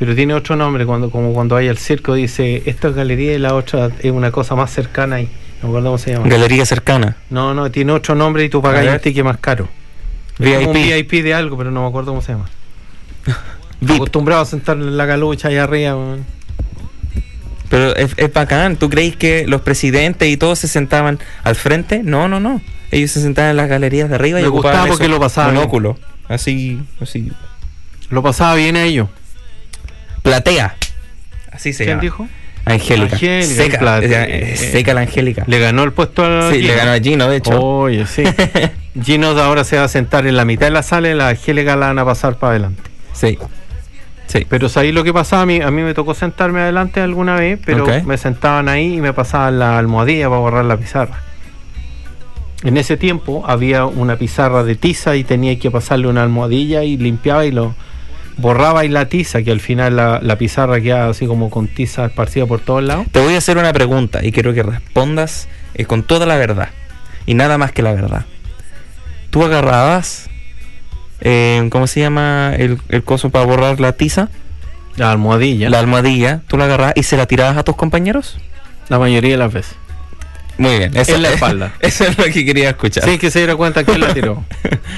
Pero 0.00 0.16
tiene 0.16 0.34
otro 0.34 0.56
nombre, 0.56 0.84
cuando 0.84 1.08
como 1.08 1.32
cuando 1.32 1.54
hay 1.54 1.68
al 1.68 1.78
circo 1.78 2.14
dice, 2.14 2.64
esta 2.66 2.88
es 2.88 2.96
galería 2.96 3.32
y 3.34 3.38
la 3.38 3.54
otra 3.54 3.92
es 4.00 4.10
una 4.10 4.32
cosa 4.32 4.56
más 4.56 4.72
cercana 4.72 5.16
ahí. 5.16 5.28
No 5.62 5.68
me 5.68 5.74
acuerdo 5.74 5.90
cómo 5.90 5.98
se 5.98 6.14
llama. 6.14 6.26
Galería 6.26 6.66
cercana. 6.66 7.16
No, 7.30 7.54
no, 7.54 7.70
tiene 7.70 7.92
otro 7.92 8.16
nombre 8.16 8.42
y 8.42 8.48
tú 8.48 8.60
pagas 8.60 8.84
un 8.84 8.98
ticket 8.98 9.24
más 9.24 9.38
caro. 9.38 9.68
Es 10.40 10.56
como 10.56 10.70
un 10.70 10.74
VIP. 10.74 11.08
VIP 11.08 11.22
de 11.22 11.34
algo, 11.34 11.56
pero 11.56 11.70
no 11.70 11.82
me 11.82 11.88
acuerdo 11.90 12.10
cómo 12.10 12.22
se 12.22 12.32
llama. 12.32 12.48
VIP. 13.80 13.94
Acostumbrado 13.98 14.42
a 14.42 14.46
sentar 14.46 14.76
en 14.78 14.96
la 14.96 15.06
calucha 15.06 15.46
ahí 15.46 15.58
arriba. 15.58 15.94
weón. 15.94 16.41
Pero 17.72 17.96
es, 17.96 18.12
es 18.18 18.30
bacán. 18.32 18.76
¿Tú 18.76 18.90
crees 18.90 19.16
que 19.16 19.46
los 19.48 19.62
presidentes 19.62 20.28
y 20.28 20.36
todos 20.36 20.58
se 20.58 20.68
sentaban 20.68 21.18
al 21.42 21.56
frente? 21.56 22.02
No, 22.04 22.28
no, 22.28 22.38
no. 22.38 22.60
Ellos 22.90 23.10
se 23.10 23.22
sentaban 23.22 23.52
en 23.52 23.56
las 23.56 23.68
galerías 23.70 24.10
de 24.10 24.14
arriba 24.16 24.38
y 24.42 24.44
ocupaban 24.44 24.86
porque 24.88 25.08
lo 25.08 25.18
pasaban. 25.18 25.54
monóculo. 25.54 25.98
Así, 26.28 26.80
así. 27.00 27.32
Lo 28.10 28.22
pasaba 28.22 28.54
bien 28.56 28.76
a 28.76 28.82
ellos. 28.82 29.08
Platea. 30.22 30.76
Así 31.50 31.72
se 31.72 31.84
¿Quién 31.84 31.96
llama. 31.96 32.02
dijo? 32.02 32.28
Angélica. 32.64 33.14
Angélica, 33.16 33.46
Seca. 33.54 33.78
platea. 33.78 34.24
eh, 34.24 34.56
seca 34.56 34.94
la 34.94 35.00
Angélica. 35.00 35.44
Le 35.46 35.58
ganó 35.58 35.82
el 35.82 35.92
puesto 35.92 36.24
a 36.24 36.50
sí, 36.52 36.58
le 36.58 36.62
Gino. 36.68 36.74
ganó 36.76 36.92
a 36.92 36.98
Gino, 37.00 37.28
de 37.28 37.36
hecho. 37.38 37.60
Oye, 37.60 38.06
sí. 38.06 38.22
Gino 39.02 39.28
ahora 39.40 39.64
se 39.64 39.78
va 39.78 39.84
a 39.84 39.88
sentar 39.88 40.26
en 40.26 40.36
la 40.36 40.44
mitad 40.44 40.66
de 40.66 40.72
la 40.72 40.82
sala 40.82 41.08
y 41.10 41.14
la 41.14 41.30
Angélica 41.30 41.74
la 41.76 41.86
van 41.88 41.98
a 41.98 42.04
pasar 42.04 42.36
para 42.38 42.50
adelante. 42.52 42.82
Sí. 43.14 43.38
Sí. 44.32 44.46
Pero 44.48 44.70
¿sabéis 44.70 44.94
lo 44.94 45.04
que 45.04 45.12
pasaba? 45.12 45.42
A 45.42 45.46
mí, 45.46 45.60
a 45.60 45.70
mí 45.70 45.82
me 45.82 45.92
tocó 45.92 46.14
sentarme 46.14 46.60
adelante 46.60 47.00
alguna 47.00 47.36
vez, 47.36 47.60
pero 47.62 47.86
me 48.06 48.16
sentaban 48.16 48.66
ahí 48.70 48.94
y 48.94 49.00
me 49.02 49.12
pasaban 49.12 49.58
la 49.58 49.78
almohadilla 49.78 50.30
para 50.30 50.40
borrar 50.40 50.64
la 50.64 50.78
pizarra. 50.78 51.20
En 52.62 52.78
ese 52.78 52.96
tiempo 52.96 53.44
había 53.46 53.84
una 53.84 54.16
pizarra 54.16 54.64
de 54.64 54.74
tiza 54.74 55.16
y 55.16 55.24
tenía 55.24 55.58
que 55.58 55.70
pasarle 55.70 56.08
una 56.08 56.22
almohadilla 56.22 56.82
y 56.82 56.96
limpiaba 56.96 57.44
y 57.44 57.50
lo 57.50 57.74
borraba 58.38 58.86
y 58.86 58.88
la 58.88 59.06
tiza, 59.10 59.42
que 59.42 59.50
al 59.50 59.60
final 59.60 59.96
la, 59.96 60.18
la 60.22 60.38
pizarra 60.38 60.80
quedaba 60.80 61.10
así 61.10 61.26
como 61.26 61.50
con 61.50 61.68
tiza 61.68 62.06
esparcida 62.06 62.46
por 62.46 62.60
todos 62.60 62.82
lados. 62.82 63.08
Te 63.12 63.20
voy 63.20 63.34
a 63.34 63.38
hacer 63.38 63.58
una 63.58 63.74
pregunta 63.74 64.24
y 64.24 64.32
quiero 64.32 64.54
que 64.54 64.62
respondas 64.62 65.46
eh, 65.74 65.84
con 65.84 66.04
toda 66.04 66.24
la 66.24 66.36
verdad. 66.36 66.70
Y 67.26 67.34
nada 67.34 67.58
más 67.58 67.72
que 67.72 67.82
la 67.82 67.92
verdad. 67.92 68.24
¿Tú 69.28 69.44
agarrabas, 69.44 70.30
eh, 71.22 71.66
¿cómo 71.70 71.86
se 71.86 72.00
llama 72.00 72.52
el, 72.58 72.78
el 72.90 73.02
coso 73.02 73.30
para 73.30 73.46
borrar 73.46 73.80
la 73.80 73.92
tiza? 73.92 74.28
La 74.96 75.10
almohadilla, 75.10 75.70
La 75.70 75.78
la, 75.78 75.80
almohadilla, 75.80 76.42
¿tú 76.48 76.58
la 76.58 76.66
agarrabas 76.66 76.92
y 76.96 77.02
se 77.04 77.16
la 77.16 77.24
tirabas 77.26 77.56
a 77.56 77.62
tus 77.64 77.76
compañeros? 77.76 78.36
mayoría 78.90 79.30
de 79.30 79.36
las 79.38 79.50
veces. 79.50 79.74
Muy 80.58 80.76
bien. 80.76 80.94
Eso, 80.94 81.14
En 81.14 81.22
la 81.22 81.30
espalda. 81.30 81.72
Eso 81.80 82.04
es 82.04 82.18
lo 82.18 82.24
que 82.24 82.44
quería 82.44 82.68
escuchar. 82.68 83.04
Sí, 83.08 83.16
que 83.16 83.30
se 83.30 83.38
diera 83.38 83.56
cuenta 83.56 83.84
quién 83.84 84.02
la 84.02 84.12
tiró. 84.14 84.44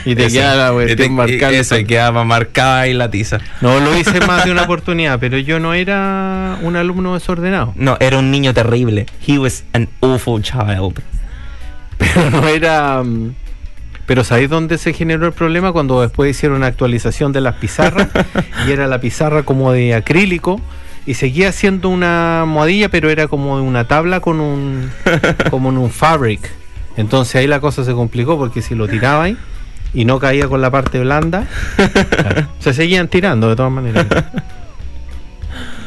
Y 0.04 0.16
te 0.16 0.24
Eso. 0.26 0.34
queda 0.34 0.56
la 0.56 0.70
Y 0.70 0.74
cuestión 0.74 0.98
te- 0.98 1.08
marcada. 1.10 1.52
y 1.52 1.56
Eso, 1.56 1.78
y 1.78 1.84
quedaba 1.84 2.24
marcada 2.24 2.80
ahí 2.80 2.92
la 2.92 3.08
tiza. 3.08 3.38
No, 3.60 3.78
lo 3.78 3.96
hice 3.96 4.18
más 4.26 4.44
de 4.44 4.50
una 4.50 4.62
oportunidad, 4.64 5.20
pero 5.20 5.38
yo 5.38 5.60
no 5.60 5.72
era 5.74 6.58
un 6.62 6.74
alumno 6.74 7.14
desordenado. 7.14 7.72
No, 7.76 7.96
era 8.00 8.18
un 8.18 8.32
niño 8.32 8.52
terrible. 8.52 9.06
He 9.24 9.38
was 9.38 9.62
an 9.74 9.88
awful 10.00 10.42
child. 10.42 11.00
Pero 11.98 12.30
no 12.30 12.48
era. 12.48 13.00
mm, 13.04 13.34
Pero 14.06 14.22
¿sabéis 14.22 14.50
dónde 14.50 14.78
se 14.78 14.92
generó 14.92 15.26
el 15.26 15.32
problema? 15.32 15.72
Cuando 15.72 16.00
después 16.02 16.30
hicieron 16.30 16.58
una 16.58 16.66
actualización 16.66 17.32
de 17.32 17.40
las 17.40 17.56
pizarras 17.56 18.08
y 18.68 18.72
era 18.72 18.86
la 18.86 19.00
pizarra 19.00 19.42
como 19.42 19.72
de 19.72 19.94
acrílico 19.94 20.60
y 21.06 21.14
seguía 21.14 21.52
siendo 21.52 21.88
una 21.88 22.42
almohadilla, 22.42 22.88
pero 22.88 23.10
era 23.10 23.28
como 23.28 23.56
de 23.56 23.62
una 23.62 23.86
tabla 23.86 24.20
con 24.20 24.40
un 24.40 24.90
como 25.50 25.70
en 25.70 25.78
un 25.78 25.90
fabric. 25.90 26.50
Entonces 26.96 27.36
ahí 27.36 27.46
la 27.46 27.60
cosa 27.60 27.84
se 27.84 27.92
complicó 27.92 28.38
porque 28.38 28.62
si 28.62 28.74
lo 28.74 28.88
tiraba 28.88 29.24
ahí 29.24 29.36
y 29.92 30.04
no 30.04 30.18
caía 30.18 30.48
con 30.48 30.60
la 30.60 30.70
parte 30.70 31.00
blanda, 31.00 31.46
claro, 32.10 32.48
se 32.58 32.74
seguían 32.74 33.08
tirando 33.08 33.48
de 33.48 33.56
todas 33.56 33.72
maneras. 33.72 34.06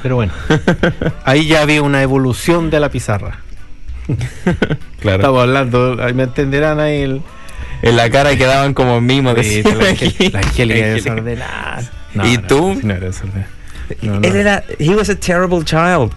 Pero 0.01 0.15
bueno, 0.15 0.33
ahí 1.23 1.47
ya 1.47 1.61
había 1.61 1.81
una 1.81 2.01
evolución 2.01 2.69
de 2.69 2.79
la 2.79 2.89
pizarra. 2.89 3.39
Claro. 4.99 5.17
Estamos 5.17 5.41
hablando, 5.41 5.97
ahí 6.01 6.13
me 6.13 6.23
entenderán 6.23 6.79
ahí 6.79 7.01
el, 7.01 7.21
En 7.81 7.95
la 7.95 8.09
cara 8.09 8.35
quedaban 8.35 8.73
como 8.73 8.99
mimos. 9.01 9.35
Sí, 9.41 9.61
decía 9.61 9.75
la. 9.75 9.89
Angel- 9.89 10.29
la 10.33 10.39
Angélica 10.39 10.85
desordenada. 10.87 11.83
¿Y 12.25 12.37
tú? 12.39 12.79
No, 12.83 12.93
era 12.93 13.07
desordenada. 13.07 13.47
No, 14.01 14.19
no. 14.19 14.27
Él 14.27 14.35
era, 14.35 14.63
he 14.79 14.89
was 14.95 15.09
a 15.09 15.15
terrible 15.15 15.63
child. 15.63 16.11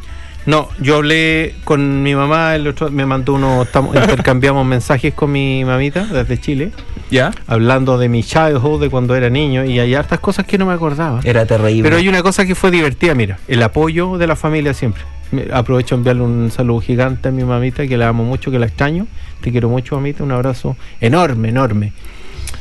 No, 0.46 0.70
yo 0.80 0.96
hablé 0.96 1.54
con 1.64 2.02
mi 2.02 2.14
mamá, 2.14 2.54
el 2.56 2.66
otro 2.66 2.90
me 2.90 3.04
mandó 3.04 3.34
unos, 3.34 3.66
estamos- 3.66 3.94
intercambiamos 3.94 4.64
mensajes 4.74 5.12
con 5.12 5.30
mi 5.30 5.64
mamita 5.66 6.06
desde 6.06 6.40
Chile, 6.40 6.72
¿Ya? 7.10 7.30
hablando 7.46 7.98
de 7.98 8.08
mi 8.08 8.24
childhood, 8.24 8.80
de 8.80 8.88
cuando 8.88 9.14
era 9.14 9.28
niño, 9.28 9.66
y 9.66 9.78
hay 9.78 9.94
hartas 9.94 10.18
cosas 10.18 10.46
que 10.46 10.56
no 10.56 10.64
me 10.64 10.72
acordaba. 10.72 11.20
Era 11.24 11.44
terrible. 11.44 11.82
Pero 11.82 11.96
hay 11.98 12.08
una 12.08 12.22
cosa 12.22 12.46
que 12.46 12.54
fue 12.54 12.70
divertida, 12.70 13.14
mira, 13.14 13.38
el 13.48 13.62
apoyo 13.62 14.16
de 14.16 14.26
la 14.26 14.34
familia 14.34 14.72
siempre. 14.72 15.02
Me- 15.30 15.44
Aprovecho 15.52 15.94
de 15.94 15.98
enviarle 15.98 16.22
un 16.22 16.50
saludo 16.50 16.80
gigante 16.80 17.28
a 17.28 17.32
mi 17.32 17.44
mamita, 17.44 17.86
que 17.86 17.98
la 17.98 18.08
amo 18.08 18.24
mucho, 18.24 18.50
que 18.50 18.58
la 18.58 18.66
extraño. 18.66 19.06
Te 19.40 19.50
quiero 19.50 19.68
mucho, 19.68 19.96
mamita, 19.96 20.22
un 20.22 20.32
abrazo 20.32 20.76
enorme, 21.00 21.48
enorme. 21.48 21.92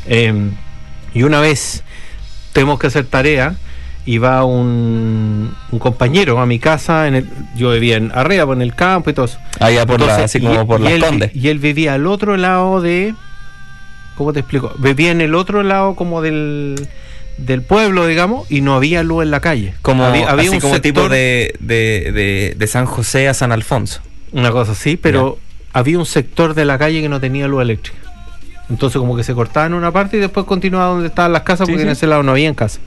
Eh, 0.07 0.33
y 1.13 1.23
una 1.23 1.39
vez 1.41 1.83
tenemos 2.53 2.79
que 2.79 2.87
hacer 2.87 3.05
tarea 3.05 3.55
y 4.05 4.17
va 4.17 4.43
un, 4.45 5.53
un 5.71 5.79
compañero 5.79 6.39
a 6.39 6.45
mi 6.45 6.57
casa, 6.59 7.07
en 7.07 7.15
el, 7.15 7.29
yo 7.55 7.71
vivía 7.71 7.97
en 7.97 8.11
arriba, 8.13 8.45
pues, 8.45 8.55
en 8.57 8.61
el 8.61 8.73
campo 8.75 9.09
y 9.09 9.13
todo 9.13 9.25
eso. 9.25 9.37
Allá 9.59 9.85
por 9.85 9.99
la, 10.01 10.15
así 10.23 10.37
y- 10.39 10.41
como 10.41 10.65
por 10.65 10.79
las 10.79 10.93
condes. 11.03 11.35
Y 11.35 11.49
él 11.49 11.59
vivía 11.59 11.93
al 11.95 12.07
otro 12.07 12.37
lado 12.37 12.81
de. 12.81 13.13
¿Cómo 14.15 14.33
te 14.33 14.39
explico? 14.39 14.73
Vivía 14.79 15.11
en 15.11 15.21
el 15.21 15.35
otro 15.35 15.63
lado 15.63 15.95
como 15.95 16.21
del 16.21 16.87
del 17.37 17.61
pueblo, 17.61 18.05
digamos, 18.05 18.51
y 18.51 18.59
no 18.59 18.75
había 18.75 19.01
luz 19.01 19.23
en 19.23 19.31
la 19.31 19.39
calle. 19.39 19.73
Como, 19.81 20.03
había, 20.03 20.29
había 20.29 20.47
así 20.49 20.55
un 20.55 20.59
como 20.61 20.81
tipo 20.81 21.01
sector- 21.03 21.09
de, 21.11 21.53
de, 21.61 22.11
de, 22.11 22.55
de 22.57 22.67
San 22.67 22.85
José 22.85 23.29
a 23.29 23.33
San 23.33 23.53
Alfonso. 23.53 24.01
Una 24.33 24.51
cosa 24.51 24.73
así, 24.73 24.97
pero 24.97 25.39
había 25.73 25.99
un 25.99 26.05
sector 26.05 26.53
de 26.53 26.65
la 26.65 26.77
calle 26.77 27.01
que 27.01 27.09
no 27.09 27.19
tenía 27.19 27.47
luz 27.47 27.61
eléctrica. 27.61 27.97
Entonces 28.69 28.99
como 28.99 29.15
que 29.15 29.23
se 29.23 29.33
cortaba 29.33 29.65
en 29.65 29.73
una 29.73 29.91
parte 29.91 30.17
y 30.17 30.19
después 30.19 30.45
continuaba 30.45 30.93
donde 30.93 31.07
estaban 31.07 31.33
las 31.33 31.41
casas 31.41 31.67
Sí, 31.67 31.73
porque 31.73 31.83
en 31.83 31.89
ese 31.89 32.07
lado 32.07 32.23
no 32.23 32.31
había 32.31 32.53
casa. 32.53 32.79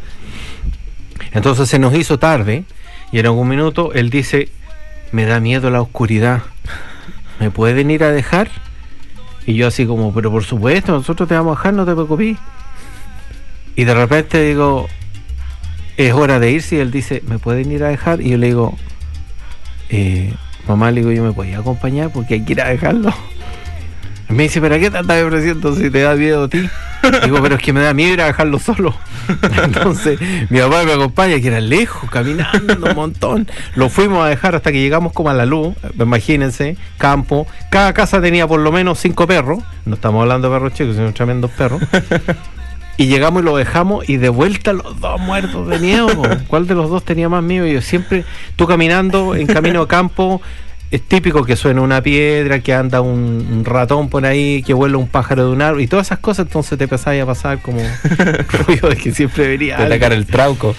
Entonces 1.33 1.69
se 1.69 1.79
nos 1.79 1.95
hizo 1.95 2.19
tarde 2.19 2.65
y 3.11 3.19
en 3.19 3.27
algún 3.27 3.49
minuto 3.49 3.93
él 3.93 4.11
dice, 4.11 4.49
me 5.11 5.25
da 5.25 5.41
miedo 5.41 5.71
la 5.71 5.81
oscuridad, 5.81 6.43
¿me 7.41 7.51
pueden 7.51 7.91
ir 7.91 8.05
a 8.05 8.13
dejar? 8.13 8.49
Y 9.45 9.55
yo 9.55 9.67
así 9.67 9.87
como, 9.87 10.15
pero 10.15 10.31
por 10.31 10.45
supuesto, 10.45 10.93
nosotros 10.93 11.29
te 11.29 11.35
vamos 11.35 11.57
a 11.57 11.59
dejar, 11.59 11.75
no 11.75 11.85
te 11.85 11.93
preocupes. 11.93 12.37
Y 13.75 13.85
de 13.85 13.95
repente 13.95 14.43
digo, 14.43 14.89
es 15.97 16.13
hora 16.13 16.39
de 16.39 16.53
irse 16.53 16.77
y 16.77 16.79
él 16.79 16.91
dice, 16.91 17.23
¿me 17.27 17.39
pueden 17.39 17.73
ir 17.73 17.83
a 17.83 17.89
dejar? 17.89 18.21
Y 18.21 18.31
yo 18.31 18.39
le 18.39 18.47
digo, 18.47 18.77
eh, 19.89 20.33
mamá, 20.67 20.91
le 20.91 21.01
digo, 21.01 21.13
yo 21.13 21.25
me 21.25 21.33
podía 21.33 21.59
acompañar 21.59 22.11
porque 22.11 22.35
hay 22.35 22.45
que 22.45 22.53
ir 22.53 22.61
a 22.61 22.69
dejarlo. 22.69 23.13
Me 24.33 24.45
dice, 24.45 24.61
¿pero 24.63 24.79
qué 24.79 24.91
tanta 24.91 25.15
depresión 25.15 25.61
si 25.77 25.91
te 25.91 26.01
da 26.01 26.15
miedo 26.15 26.45
a 26.45 26.49
ti? 26.49 26.67
Digo, 27.25 27.43
pero 27.43 27.57
es 27.57 27.63
que 27.63 27.73
me 27.73 27.81
da 27.81 27.93
miedo 27.93 28.15
ir 28.15 28.23
a 28.23 28.27
dejarlo 28.27 28.59
solo. 28.59 28.95
Entonces, 29.63 30.19
mi 30.49 30.59
papá 30.59 30.85
me 30.85 30.93
acompaña, 30.93 31.39
que 31.39 31.49
era 31.49 31.61
lejos, 31.61 32.11
caminando 32.11 32.87
un 32.89 32.95
montón. 32.95 33.49
Lo 33.75 33.91
fuimos 33.91 34.25
a 34.25 34.29
dejar 34.29 34.55
hasta 34.55 34.73
que 34.73 34.81
llegamos 34.81 35.13
como 35.13 35.29
a 35.29 35.35
la 35.35 35.45
luz, 35.45 35.75
imagínense, 35.99 36.77
campo. 36.97 37.47
Cada 37.71 37.93
casa 37.93 38.23
tenía 38.23 38.47
por 38.47 38.61
lo 38.61 38.73
menos 38.73 38.99
cinco 39.01 39.27
perros. 39.27 39.63
No 39.85 39.97
estamos 39.97 40.23
hablando 40.23 40.49
de 40.49 40.57
perros 40.57 40.73
chicos, 40.73 40.97
sino 40.97 41.13
tremendos 41.13 41.51
perros. 41.51 41.83
Y 42.99 43.07
llegamos 43.07 43.43
y 43.43 43.45
lo 43.47 43.57
dejamos 43.57 44.09
y 44.09 44.19
de 44.19 44.29
vuelta 44.29 44.73
los 44.73 45.01
dos 45.01 45.21
muertos 45.21 45.67
de 45.69 45.79
miedo. 45.79 46.09
¿Cuál 46.49 46.67
de 46.67 46.75
los 46.75 46.91
dos 46.91 47.05
tenía 47.05 47.29
más 47.29 47.43
miedo? 47.43 47.67
Y 47.67 47.73
yo 47.73 47.81
siempre, 47.81 48.25
tú 48.57 48.67
caminando 48.67 49.35
en 49.35 49.47
camino 49.47 49.81
a 49.83 49.89
campo, 49.89 50.41
es 50.91 51.01
típico 51.03 51.43
que 51.45 51.57
suena 51.57 51.81
una 51.81 52.03
piedra, 52.03 52.61
que 52.61 52.75
anda 52.75 53.01
un, 53.01 53.49
un 53.51 53.65
ratón 53.65 54.11
por 54.11 54.27
ahí, 54.27 54.63
que 54.63 54.75
vuela 54.75 54.99
un 54.99 55.09
pájaro 55.09 55.47
de 55.47 55.53
un 55.53 55.63
árbol 55.63 55.81
y 55.81 55.87
todas 55.87 56.09
esas 56.09 56.19
cosas, 56.19 56.47
entonces 56.47 56.77
te 56.77 56.85
empezás 56.85 57.19
a 57.19 57.25
pasar 57.27 57.63
como 57.63 57.81
ruido 58.67 58.91
de 58.91 58.97
que 58.97 59.13
siempre 59.13 59.49
venía 59.49 59.77
De 59.79 59.85
algo. 59.85 59.95
atacar 59.95 60.13
el 60.13 60.27
trauco. 60.27 60.77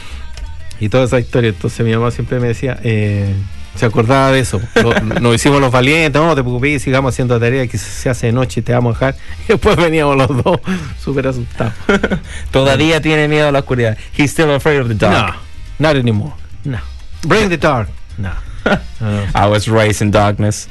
y 0.80 0.90
toda 0.90 1.06
esa 1.06 1.20
historia. 1.20 1.50
Entonces 1.50 1.84
mi 1.86 1.94
mamá 1.94 2.12
siempre 2.12 2.40
me 2.40 2.48
decía, 2.50 2.78
eh, 2.84 3.34
se 3.76 3.86
acordaba 3.86 4.32
de 4.32 4.40
eso. 4.42 4.62
Lo- 4.76 4.94
Nos 5.20 5.36
hicimos 5.36 5.60
los 5.60 5.72
valientes, 5.72 6.22
no 6.22 6.36
te 6.36 6.42
preocupes, 6.44 6.82
sigamos 6.82 7.14
haciendo 7.14 7.40
tarea 7.40 7.66
que 7.68 7.78
se 7.78 8.10
hace 8.10 8.28
de 8.28 8.34
noche 8.34 8.60
y 8.60 8.64
te 8.64 8.74
vamos 8.74 8.96
a 9.02 9.08
dejar. 9.12 9.22
Y 9.46 9.48
después 9.54 9.76
veníamos 9.78 10.16
los 10.18 10.44
dos 10.44 10.60
súper 11.04 11.28
asustados. 11.28 11.74
Todavía 12.52 13.02
tiene 13.02 13.28
miedo 13.28 13.48
a 13.48 13.52
la 13.52 13.60
oscuridad. 13.60 13.98
He's 14.18 14.32
still 14.32 14.52
afraid 14.52 14.80
of 14.82 14.88
the 14.88 14.96
dark. 14.96 15.36
No, 15.80 15.88
not 15.90 15.96
anymore. 15.98 16.34
No. 16.64 16.78
Bring 17.24 17.50
the 17.50 17.58
dark. 17.58 17.90
No. 18.18 18.32
No, 18.66 18.80
no. 19.02 19.22
I 19.36 19.48
was 19.50 19.68
raised 19.68 20.02
in 20.02 20.12
darkness. 20.12 20.68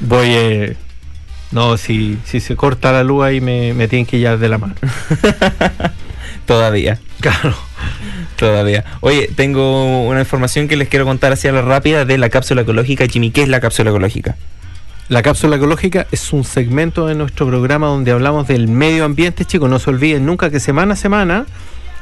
Voy, 0.00 0.28
eh, 0.30 0.76
no, 1.52 1.76
si, 1.76 2.18
si 2.24 2.40
se 2.40 2.56
corta 2.56 2.90
la 2.92 3.02
luz 3.04 3.24
ahí 3.24 3.40
me, 3.40 3.74
me 3.74 3.86
tienen 3.86 4.06
que 4.06 4.18
llevar 4.18 4.38
de 4.38 4.48
la 4.48 4.56
mano. 4.58 4.74
Todavía. 6.46 6.98
Claro. 7.20 7.54
Todavía. 8.40 8.84
Oye, 9.00 9.28
tengo 9.36 10.06
una 10.06 10.20
información 10.20 10.66
que 10.66 10.76
les 10.76 10.88
quiero 10.88 11.04
contar 11.04 11.32
hacia 11.32 11.52
la 11.52 11.60
rápida 11.62 12.04
de 12.04 12.16
la 12.18 12.30
cápsula 12.30 12.62
ecológica. 12.62 13.06
Jimmy, 13.06 13.30
¿qué 13.30 13.42
es 13.42 13.48
la 13.48 13.60
cápsula 13.60 13.90
ecológica? 13.90 14.36
La 15.08 15.22
cápsula 15.22 15.56
ecológica 15.56 16.06
es 16.10 16.32
un 16.32 16.44
segmento 16.44 17.06
de 17.06 17.14
nuestro 17.14 17.46
programa 17.46 17.88
donde 17.88 18.12
hablamos 18.12 18.48
del 18.48 18.66
medio 18.68 19.04
ambiente, 19.04 19.44
chicos. 19.44 19.68
No 19.68 19.78
se 19.78 19.90
olviden 19.90 20.24
nunca 20.24 20.48
que 20.50 20.58
semana 20.60 20.94
a 20.94 20.96
semana 20.96 21.46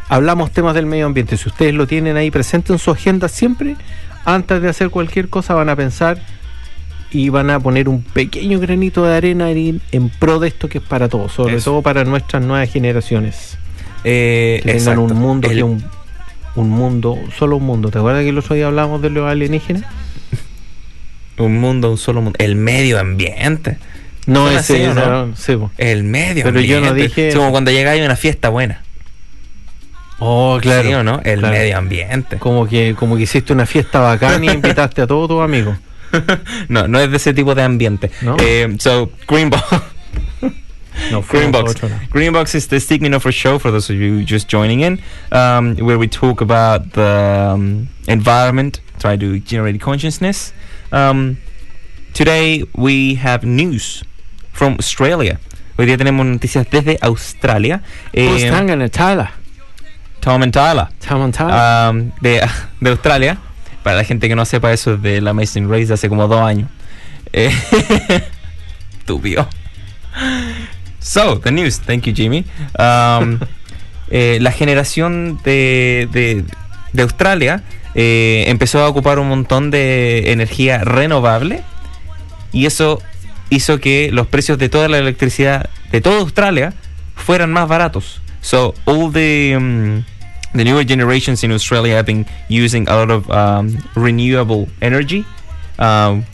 hablamos 0.09 0.53
temas 0.53 0.75
del 0.75 0.87
medio 0.87 1.07
ambiente. 1.07 1.37
Si 1.37 1.49
ustedes 1.49 1.75
lo 1.75 1.87
tienen 1.87 2.17
ahí 2.17 2.31
presente 2.31 2.73
en 2.73 2.79
su 2.79 2.91
agenda 2.93 3.29
siempre, 3.29 3.77
antes 4.25 4.63
de 4.63 4.69
hacer 4.69 4.91
cualquier 4.91 5.29
cosa 5.29 5.55
van 5.55 5.71
a 5.71 5.75
pensar 5.77 6.21
y 7.11 7.31
van 7.31 7.49
a 7.51 7.59
poner 7.59 7.89
un 7.89 8.03
pequeño 8.03 8.61
granito 8.61 9.05
de 9.05 9.17
arena 9.17 9.51
en, 9.51 9.81
en 9.91 10.09
pro 10.11 10.39
de 10.39 10.49
esto 10.49 10.69
que 10.69 10.79
es 10.79 10.85
para 10.85 11.09
todos, 11.09 11.33
sobre 11.33 11.57
Eso. 11.57 11.71
todo 11.73 11.83
para 11.83 12.05
nuestras 12.05 12.45
nuevas 12.45 12.71
generaciones. 12.71 13.57
Eh, 14.05 14.61
Que 14.63 14.75
tengan 14.75 14.99
un 14.99 15.15
mundo 15.15 15.49
El- 15.49 15.57
que 15.57 15.63
un, 15.63 15.83
un 16.59 16.71
mundo, 16.71 17.17
solo 17.39 17.57
un 17.57 17.65
mundo. 17.65 17.91
¿Te 17.91 17.99
acuerdas 17.99 18.23
que 18.23 18.31
el 18.31 18.39
otro 18.39 18.55
día 18.55 18.67
hablábamos 18.67 19.01
de 19.03 19.11
los 19.11 19.29
alienígenas? 19.29 19.85
un 21.39 21.61
mundo, 21.61 21.91
un 21.93 21.99
solo 21.99 22.21
mundo. 22.21 22.37
El 22.43 22.57
medio 22.57 22.99
ambiente. 22.99 23.79
No, 24.27 24.49
ese, 24.51 24.59
así, 24.59 24.73
¿o 24.75 24.91
ese, 24.91 25.01
no? 25.01 25.37
sí. 25.37 25.57
El 25.79 26.05
medio 26.05 26.45
Pero 26.45 26.61
yo 26.61 26.77
ambiente. 26.79 26.89
no 26.89 26.95
dije 27.09 27.29
Es 27.29 27.35
como 27.37 27.51
cuando 27.51 27.71
llega 27.71 27.97
y 27.97 28.03
una 28.03 28.17
fiesta 28.17 28.49
buena. 28.49 28.83
Oh, 30.19 30.59
claro. 30.61 30.89
¿Sí 30.89 30.95
o 30.95 31.05
no? 31.05 31.21
El 31.25 31.39
Claro. 31.39 31.55
medio 31.57 31.79
ambiente. 31.79 32.39
Como 32.39 32.67
que, 32.67 32.95
como 32.99 33.17
que 33.17 33.23
hiciste 33.23 33.53
una 33.53 33.67
fiesta 33.67 34.01
bacana 34.01 34.45
y 34.45 34.49
invitaste 34.51 35.01
a 35.03 35.07
todos 35.07 35.29
tus 35.29 35.41
amigos. 35.43 35.79
no, 36.69 36.89
no 36.89 36.99
es 36.99 37.11
de 37.11 37.17
ese 37.19 37.33
tipo 37.35 37.55
de 37.55 37.63
ambiente. 37.63 38.11
¿No? 38.23 38.37
Eh, 38.41 38.75
so, 38.81 39.13
Green 39.29 39.49
Box. 39.51 39.65
No, 41.11 41.23
Green 41.23 41.53
fuimos 41.53 41.75
pa' 41.81 41.89
Box. 41.89 42.09
Green 42.11 42.33
Box 42.33 42.55
is 42.55 42.67
the 42.69 42.81
segment 42.81 43.15
of 43.15 43.25
our 43.25 43.33
show 43.33 43.59
for 43.59 43.71
those 43.71 43.89
of 43.91 43.97
you 43.97 44.23
just 44.25 44.49
joining 44.49 44.81
in, 44.81 45.01
um, 45.33 45.77
where 45.77 45.99
we 45.99 46.07
talk 46.09 46.41
about 46.41 46.93
the 46.93 47.51
um, 47.55 47.89
environment, 48.07 48.81
try 48.99 49.17
to 49.17 49.39
generate 49.41 49.81
consciousness. 49.81 50.53
Um, 50.93 51.39
today 52.15 52.65
we 52.77 53.15
have 53.17 53.45
news 53.45 54.03
from 54.53 54.75
Australia. 54.79 55.39
Hoy 55.79 55.87
día 55.87 55.97
tenemos 55.97 56.27
noticias 56.27 56.67
desde 56.69 56.99
Australia. 57.03 57.81
Who's 58.13 58.43
Eh, 58.43 58.51
hanging 58.51 58.83
a 58.83 58.89
Tyler? 58.89 59.31
Tom 60.21 60.43
and 60.43 60.53
Tyler. 60.53 60.89
Tom 61.01 61.23
and 61.23 61.33
Tyler. 61.33 61.55
um, 61.91 62.13
de, 62.21 62.41
de 62.81 62.91
Australia. 62.91 63.39
Para 63.85 63.97
la 63.97 64.05
gente 64.05 64.29
que 64.29 64.35
no 64.35 64.45
sepa 64.45 64.73
eso 64.73 64.95
es 64.95 65.03
de 65.03 65.21
la 65.21 65.31
Amazing 65.31 65.69
Race 65.71 65.87
de 65.87 65.95
hace 65.95 66.09
como 66.09 66.27
dos 66.27 66.41
años. 66.41 66.69
Eh, 67.33 67.51
Estúpido. 68.99 69.49
So, 71.01 71.37
the 71.37 71.51
news. 71.51 71.81
Thank 71.81 72.07
you, 72.07 72.13
Jimmy. 72.13 72.45
Um, 72.79 73.41
eh, 74.11 74.39
la 74.41 74.53
generación 74.53 75.41
de, 75.45 76.09
de, 76.13 76.45
de 76.93 77.03
Australia 77.03 77.63
eh, 77.95 78.45
empezó 78.49 78.81
a 78.85 78.89
ocupar 78.89 79.19
un 79.19 79.29
montón 79.29 79.71
de 79.71 80.33
energía 80.33 80.79
renovable 80.85 81.63
y 82.53 82.67
eso 82.67 83.01
hizo 83.51 83.79
que 83.81 84.11
los 84.13 84.27
precios 84.27 84.59
de 84.59 84.69
toda 84.69 84.89
la 84.89 84.99
electricidad 84.99 85.69
de 85.91 86.01
toda 86.01 86.21
Australia 86.21 86.75
fueran 87.15 87.53
más 87.53 87.69
baratos. 87.69 88.21
So 88.41 88.75
all 88.85 89.13
the 89.13 89.55
um, 89.57 90.05
the 90.55 90.65
newer 90.65 90.85
generations 90.85 91.43
in 91.45 91.53
Australia 91.53 91.97
have 91.97 92.07
been 92.07 92.27
using 92.49 92.89
a 92.89 92.97
lot 92.97 93.11
of 93.11 93.29
um, 93.31 93.77
renewable 93.95 94.69
energy, 94.81 95.25
um, 95.79 96.25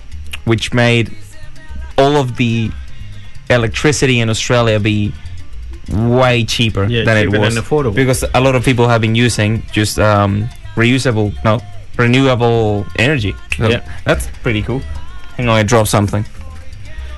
which 0.44 0.72
made 0.72 1.10
all 1.96 2.16
of 2.16 2.36
the 2.36 2.70
electricity 3.48 4.20
in 4.20 4.30
Australia 4.30 4.78
be 4.80 5.12
way 5.92 6.44
cheaper 6.44 6.84
Yeah, 6.88 7.04
than 7.04 7.24
cheaper 7.24 7.36
it 7.36 7.40
was 7.40 7.56
affordable. 7.56 7.94
because 7.94 8.24
a 8.34 8.40
lot 8.40 8.54
of 8.54 8.64
people 8.64 8.88
have 8.88 9.00
been 9.00 9.14
using 9.14 9.62
just 9.72 9.98
um, 9.98 10.48
reusable, 10.76 11.32
no, 11.44 11.60
renewable 11.98 12.86
energy. 12.98 13.34
So 13.56 13.68
Yeah. 13.68 13.80
that's 14.04 14.28
pretty 14.42 14.62
cool. 14.62 14.80
Hang 15.36 15.48
on, 15.48 15.56
I 15.58 15.62
dropped 15.64 15.88
something. 15.88 16.24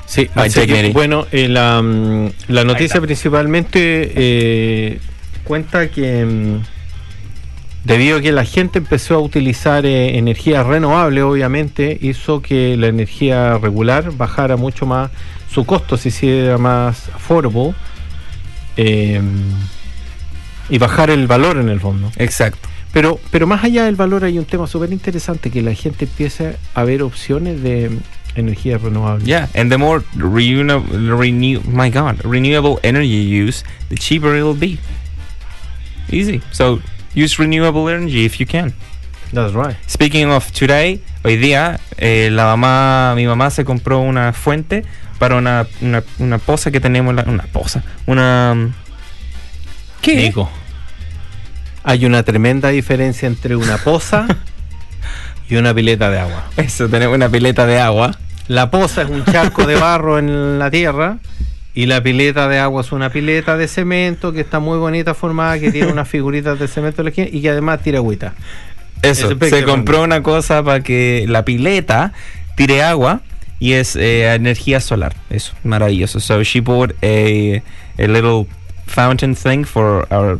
Sí, 0.06 0.28
así 0.36 0.66
que, 0.66 0.92
bueno, 0.92 1.26
eh, 1.32 1.48
la, 1.48 1.82
la 2.48 2.62
noticia 2.64 3.00
principalmente 3.00 4.12
eh, 4.14 5.00
cuenta 5.42 5.88
que 5.90 6.24
mm, 6.24 6.62
debido 7.84 8.18
a 8.18 8.20
que 8.20 8.30
la 8.30 8.44
gente 8.44 8.78
empezó 8.78 9.16
a 9.16 9.18
utilizar 9.18 9.84
eh, 9.84 10.16
energía 10.16 10.62
renovable, 10.62 11.22
obviamente, 11.22 11.98
hizo 12.00 12.40
que 12.40 12.76
la 12.76 12.86
energía 12.86 13.58
regular 13.58 14.12
bajara 14.12 14.56
mucho 14.56 14.86
más, 14.86 15.10
su 15.50 15.64
costo 15.64 15.96
se 15.96 16.08
hiciera 16.08 16.58
más 16.58 17.08
affordable 17.14 17.74
eh, 18.76 19.20
y 20.68 20.78
bajar 20.78 21.10
el 21.10 21.26
valor 21.26 21.58
en 21.58 21.68
el 21.68 21.80
fondo. 21.80 22.10
Exacto. 22.16 22.68
Pero, 22.92 23.20
pero 23.30 23.46
más 23.46 23.62
allá 23.62 23.84
del 23.84 23.96
valor 23.96 24.24
hay 24.24 24.38
un 24.38 24.46
tema 24.46 24.66
súper 24.66 24.92
interesante, 24.92 25.50
que 25.50 25.60
la 25.62 25.74
gente 25.74 26.06
empieza 26.06 26.54
a 26.74 26.84
ver 26.84 27.02
opciones 27.02 27.62
de 27.62 27.90
energía 28.36 28.78
renovable. 28.78 29.24
Yeah, 29.24 29.48
and 29.54 29.70
the 29.70 29.76
more 29.76 30.02
renew, 30.14 30.80
renew, 31.16 31.60
my 31.68 31.90
God, 31.90 32.24
renewable 32.24 32.78
energy 32.82 33.28
you 33.28 33.46
use, 33.46 33.64
the 33.88 33.96
cheaper 33.96 34.34
it'll 34.34 34.58
be. 34.58 34.78
Easy. 36.10 36.40
So 36.52 36.80
use 37.14 37.38
renewable 37.38 37.88
energy 37.88 38.24
if 38.24 38.38
you 38.40 38.46
can. 38.46 38.72
That's 39.32 39.54
right. 39.54 39.76
Speaking 39.86 40.30
of 40.30 40.50
today, 40.52 41.02
hoy 41.24 41.36
día 41.36 41.80
eh, 41.98 42.30
la 42.30 42.44
mamá, 42.44 43.14
mi 43.16 43.26
mamá 43.26 43.50
se 43.50 43.64
compró 43.64 44.00
una 44.00 44.32
fuente 44.32 44.84
para 45.18 45.36
una, 45.36 45.66
una, 45.80 46.02
una 46.18 46.38
poza 46.38 46.70
que 46.70 46.80
tenemos, 46.80 47.10
en 47.10 47.16
la- 47.16 47.24
una 47.24 47.44
poza, 47.44 47.82
una 48.06 48.54
¿qué? 50.02 50.16
Nico, 50.16 50.50
hay 51.84 52.04
una 52.04 52.22
tremenda 52.22 52.68
diferencia 52.70 53.26
entre 53.26 53.56
una 53.56 53.78
poza 53.78 54.26
y 55.48 55.56
una 55.56 55.72
pileta 55.74 56.10
de 56.10 56.18
agua. 56.18 56.44
Eso, 56.56 56.88
tenemos 56.88 57.14
una 57.14 57.28
pileta 57.28 57.66
de 57.66 57.78
agua. 57.80 58.16
La 58.48 58.70
poza 58.70 59.02
es 59.02 59.10
un 59.10 59.24
charco 59.24 59.66
de 59.66 59.74
barro 59.74 60.18
en 60.20 60.60
la 60.60 60.70
tierra 60.70 61.18
Y 61.74 61.86
la 61.86 62.00
pileta 62.00 62.46
de 62.48 62.60
agua 62.60 62.82
es 62.82 62.92
una 62.92 63.10
pileta 63.10 63.56
de 63.56 63.66
cemento 63.66 64.32
que 64.32 64.40
está 64.40 64.60
muy 64.60 64.78
bonita 64.78 65.14
formada, 65.14 65.58
que 65.58 65.72
tiene 65.72 65.88
unas 65.92 66.08
figuritas 66.14 66.58
de 66.58 66.68
cemento 66.68 67.02
en 67.02 67.06
la 67.06 67.08
esquina 67.10 67.28
y 67.32 67.42
que 67.42 67.50
además 67.50 67.80
tira 67.82 67.98
agüita. 67.98 68.34
Eso, 69.02 69.30
Ese 69.32 69.50
se 69.50 69.64
compró 69.64 70.02
una 70.02 70.22
cosa 70.22 70.62
para 70.62 70.80
que 70.80 71.24
la 71.28 71.44
pileta 71.44 72.12
tire 72.56 72.82
agua 72.82 73.20
y 73.58 73.72
es 73.72 73.96
eh, 73.96 74.34
energía 74.34 74.80
solar. 74.80 75.14
Eso, 75.30 75.54
maravilloso. 75.64 76.20
So 76.20 76.42
she 76.42 76.60
bought 76.60 76.92
a, 77.02 77.62
a 77.98 78.06
little 78.06 78.46
fountain 78.86 79.34
thing 79.34 79.64
for 79.64 80.06
our. 80.12 80.38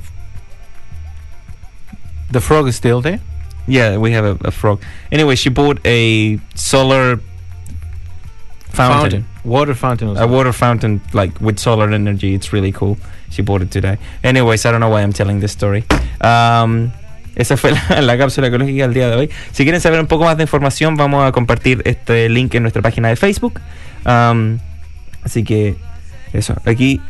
The 2.31 2.41
frog 2.41 2.69
is 2.69 2.77
still 2.77 3.01
there. 3.01 3.21
Yeah, 3.67 3.99
we 3.99 4.12
have 4.12 4.25
a, 4.25 4.39
a 4.47 4.51
frog. 4.51 4.81
Anyway, 5.11 5.37
she 5.37 5.49
bought 5.51 5.79
a 5.85 6.39
solar 6.55 7.21
fountain. 8.71 9.27
Water 9.45 9.75
fountain. 9.75 10.17
A 10.17 10.27
water 10.27 10.53
fountain, 10.53 11.01
like 11.12 11.41
with 11.41 11.59
solar 11.59 11.91
energy. 11.91 12.35
It's 12.35 12.53
really 12.53 12.73
cool. 12.73 12.99
She 13.31 13.43
bought 13.43 13.62
it 13.62 13.71
today. 13.71 13.99
Anyways, 14.23 14.67
I 14.67 14.71
don't 14.71 14.81
know 14.81 14.89
why 14.89 15.03
I'm 15.03 15.12
telling 15.12 15.41
this 15.41 15.53
story. 15.53 15.85
Um, 16.21 16.93
esa 17.37 17.57
fue 17.57 17.72
la, 17.91 18.01
la 18.01 18.18
cápsula 18.18 18.49
ecológica 18.49 18.82
del 18.82 18.95
día 18.95 19.09
de 19.09 19.16
hoy. 19.16 19.30
Si 19.53 19.62
quieren 19.62 19.80
saber 19.80 20.01
un 20.01 20.07
poco 20.07 20.24
más 20.24 20.37
de 20.37 20.43
información, 20.43 20.97
vamos 20.97 21.24
a 21.26 21.32
compartir 21.32 21.82
este 21.84 22.28
link 22.28 22.55
en 22.55 22.62
nuestra 22.62 22.82
página 22.82 23.09
de 23.09 23.16
Facebook. 23.16 23.61
Um, 24.05 24.59
así 25.22 25.45
que, 25.45 25.76
eso, 26.32 26.57
aquí. 26.64 27.01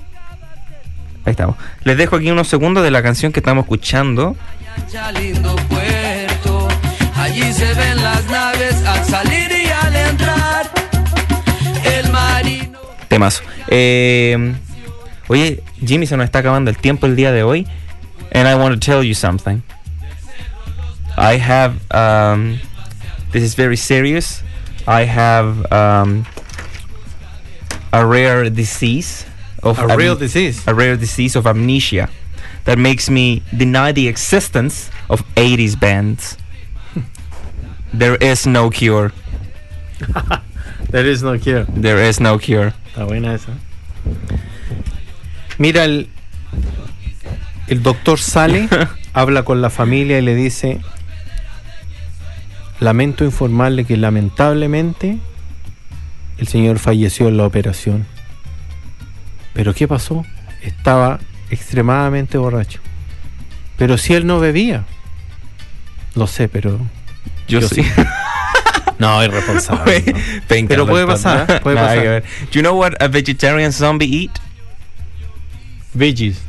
Ahí 1.24 1.30
estamos. 1.30 1.56
Les 1.84 1.96
dejo 1.96 2.16
aquí 2.16 2.30
unos 2.30 2.48
segundos 2.48 2.84
de 2.84 2.90
la 2.90 3.02
canción 3.02 3.32
que 3.32 3.40
estamos 3.40 3.64
escuchando. 3.64 4.36
Playa, 4.74 5.12
lindo 5.12 5.56
puerto. 5.68 6.68
Allí 7.16 7.52
se 7.52 7.72
ven 7.74 8.02
las 8.02 8.28
naves 8.28 8.84
al 8.84 9.04
salir 9.04 9.50
y 9.50 9.68
al 9.68 9.96
entrar. 9.96 10.70
El 11.84 12.10
marino. 12.12 12.78
Temazo. 13.08 13.42
Eh, 13.68 14.54
oye, 15.28 15.62
Jimmy, 15.84 16.06
se 16.06 16.16
nos 16.16 16.24
está 16.24 16.40
acabando 16.40 16.70
el 16.70 16.76
tiempo 16.76 17.06
el 17.06 17.16
día 17.16 17.32
de 17.32 17.42
hoy. 17.42 17.66
And 18.32 18.48
I 18.48 18.54
want 18.54 18.74
to 18.74 18.80
tell 18.80 19.02
you 19.02 19.14
something. 19.14 19.62
I 21.16 21.36
have, 21.36 21.80
um, 21.92 22.58
this 23.32 23.42
is 23.42 23.54
very 23.54 23.76
serious. 23.76 24.42
I 24.86 25.02
have 25.04 25.70
um, 25.72 26.26
a 27.92 28.04
rare 28.06 28.48
disease 28.50 29.24
of 29.62 29.78
A 29.78 29.96
real 29.96 30.14
disease. 30.16 30.62
a 30.66 30.74
rare 30.74 30.96
disease 30.96 31.34
of 31.36 31.46
amnesia 31.46 32.08
that 32.64 32.78
makes 32.78 33.08
me 33.10 33.42
deny 33.56 33.92
the 33.92 34.06
existence 34.08 34.90
of 35.08 35.22
80s 35.34 35.78
bands. 35.78 36.36
there 37.92 38.16
is 38.16 38.46
no 38.46 38.70
cure. 38.70 39.12
There 40.88 41.04
is 41.04 41.20
no 41.22 41.36
cure. 41.36 41.64
There 41.64 41.98
is 41.98 42.20
no 42.20 42.38
cure. 42.38 42.72
Está 42.94 43.04
buena 43.06 43.34
esa. 43.34 43.52
Mira, 45.58 45.82
el, 45.84 46.08
el 47.66 47.82
doctor 47.82 48.18
sale, 48.18 48.68
habla 49.12 49.42
con 49.44 49.60
la 49.60 49.68
familia 49.68 50.18
y 50.18 50.22
le 50.22 50.34
dice, 50.36 50.80
lamento 52.80 53.24
informarle 53.24 53.84
que 53.84 53.96
lamentablemente 53.96 55.18
el 56.38 56.48
señor 56.48 56.78
falleció 56.78 57.28
en 57.28 57.36
la 57.36 57.44
operación. 57.46 58.06
¿Pero 59.54 59.74
qué 59.74 59.88
pasó? 59.88 60.24
Estaba 60.62 61.18
extremadamente 61.50 62.38
borracho. 62.38 62.80
Pero 63.76 63.98
si 63.98 64.14
él 64.14 64.26
no 64.26 64.40
bebía. 64.40 64.84
Lo 66.14 66.26
sé, 66.26 66.48
pero... 66.48 66.78
Yo, 67.48 67.60
Yo 67.60 67.68
sí. 67.68 67.82
sí. 67.82 67.90
No, 68.98 69.22
irresponsable. 69.22 70.02
Pero 70.48 70.86
puede 70.86 71.06
pasar, 71.06 71.60
puede 71.62 71.76
pasar. 71.76 72.22
Do 72.22 72.52
you 72.52 72.62
know 72.62 72.74
what 72.74 72.94
a 73.00 73.08
vegetarian 73.08 73.70
zombie 73.72 74.24
eat? 74.24 74.30
Veggies. 75.92 76.40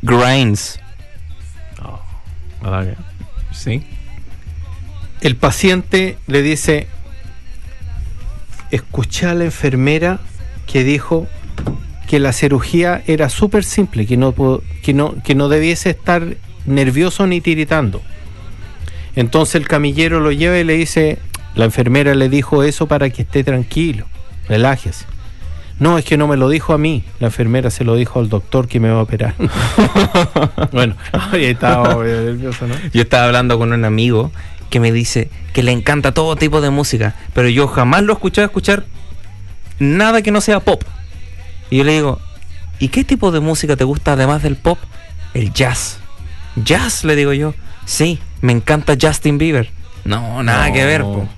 Grains. 0.00 0.78
Ah, 2.62 2.84
Sí. 3.52 3.82
El 5.22 5.36
paciente 5.36 6.18
le 6.26 6.42
dice, 6.42 6.88
escuché 8.72 9.26
a 9.26 9.34
la 9.34 9.44
enfermera 9.44 10.18
que 10.66 10.82
dijo 10.82 11.28
que 12.08 12.18
la 12.18 12.32
cirugía 12.32 13.04
era 13.06 13.28
súper 13.28 13.62
simple, 13.62 14.04
que 14.04 14.16
no, 14.16 14.34
que, 14.82 14.92
no, 14.92 15.14
que 15.22 15.36
no 15.36 15.48
debiese 15.48 15.90
estar 15.90 16.34
nervioso 16.66 17.28
ni 17.28 17.40
tiritando. 17.40 18.02
Entonces 19.14 19.54
el 19.54 19.68
camillero 19.68 20.18
lo 20.18 20.32
lleva 20.32 20.58
y 20.58 20.64
le 20.64 20.74
dice, 20.74 21.18
la 21.54 21.66
enfermera 21.66 22.16
le 22.16 22.28
dijo 22.28 22.64
eso 22.64 22.88
para 22.88 23.08
que 23.10 23.22
esté 23.22 23.44
tranquilo, 23.44 24.06
relájese. 24.48 25.04
No, 25.78 25.98
es 25.98 26.04
que 26.04 26.16
no 26.16 26.26
me 26.26 26.36
lo 26.36 26.48
dijo 26.48 26.72
a 26.74 26.78
mí, 26.78 27.04
la 27.20 27.28
enfermera 27.28 27.70
se 27.70 27.84
lo 27.84 27.94
dijo 27.94 28.18
al 28.18 28.28
doctor 28.28 28.66
que 28.66 28.80
me 28.80 28.90
va 28.90 28.98
a 28.98 29.02
operar. 29.02 29.34
bueno, 30.72 30.96
ahí 31.12 31.44
estaba 31.44 31.94
nervioso, 32.02 32.66
¿no? 32.66 32.74
Yo 32.92 33.02
estaba 33.02 33.26
hablando 33.26 33.56
con 33.56 33.72
un 33.72 33.84
amigo 33.84 34.32
que 34.72 34.80
me 34.80 34.90
dice 34.90 35.28
que 35.52 35.62
le 35.62 35.70
encanta 35.70 36.12
todo 36.12 36.34
tipo 36.34 36.60
de 36.62 36.70
música, 36.70 37.14
pero 37.34 37.48
yo 37.48 37.68
jamás 37.68 38.02
lo 38.02 38.12
he 38.12 38.16
escuchado 38.16 38.46
escuchar 38.46 38.86
nada 39.78 40.22
que 40.22 40.30
no 40.32 40.40
sea 40.40 40.60
pop. 40.60 40.82
Y 41.70 41.76
yo 41.76 41.84
le 41.84 41.92
digo, 41.92 42.18
¿y 42.78 42.88
qué 42.88 43.04
tipo 43.04 43.30
de 43.32 43.40
música 43.40 43.76
te 43.76 43.84
gusta 43.84 44.14
además 44.14 44.42
del 44.42 44.56
pop? 44.56 44.78
El 45.34 45.52
jazz. 45.52 45.98
Jazz, 46.56 47.04
le 47.04 47.16
digo 47.16 47.34
yo. 47.34 47.54
Sí, 47.84 48.18
me 48.40 48.52
encanta 48.52 48.96
Justin 49.00 49.36
Bieber. 49.36 49.70
No, 50.04 50.42
nada 50.42 50.68
No, 50.68 50.72
que 50.74 50.84
ver. 50.86 51.02
po. 51.02 51.28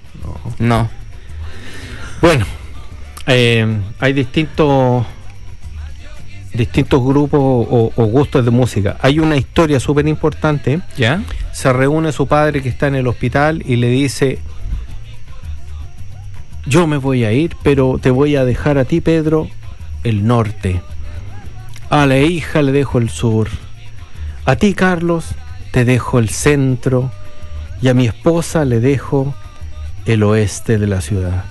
No. 0.61 0.89
Bueno, 2.21 2.47
eh, 3.27 3.67
hay 3.99 4.13
distintos 4.13 5.05
distintos 6.55 7.05
grupos 7.05 7.41
o, 7.41 7.93
o 7.95 8.05
gustos 8.07 8.45
de 8.45 8.51
música. 8.51 8.97
Hay 9.01 9.19
una 9.19 9.37
historia 9.37 9.81
súper 9.81 10.07
importante. 10.09 10.81
¿Ya? 10.97 11.23
Se 11.53 11.73
reúne 11.73 12.13
su 12.13 12.27
padre 12.27 12.63
que 12.63 12.69
está 12.69 12.87
en 12.87 12.95
el 12.95 13.07
hospital 13.07 13.63
y 13.67 13.77
le 13.77 13.89
dice, 13.89 14.39
yo 16.67 16.87
me 16.87 16.97
voy 16.97 17.25
a 17.25 17.33
ir, 17.33 17.57
pero 17.63 17.99
te 18.01 18.11
voy 18.11 18.37
a 18.37 18.45
dejar 18.45 18.79
a 18.79 18.85
ti, 18.85 19.01
Pedro, 19.01 19.49
el 20.03 20.27
norte. 20.27 20.81
A 21.91 22.07
la 22.07 22.19
hija 22.19 22.63
le 22.63 22.73
dejo 22.73 22.99
el 22.99 23.11
sur. 23.11 23.49
A 24.47 24.57
ti, 24.57 24.75
Carlos, 24.75 25.35
te 25.73 25.85
dejo 25.85 26.19
el 26.19 26.29
centro. 26.29 27.11
Y 27.83 27.89
a 27.89 27.95
mi 27.95 28.07
esposa 28.07 28.65
le 28.65 28.81
dejo 28.81 29.35
el 30.07 30.23
oeste 30.23 30.79
de 30.79 30.87
la 30.87 31.01
ciudad. 31.01 31.45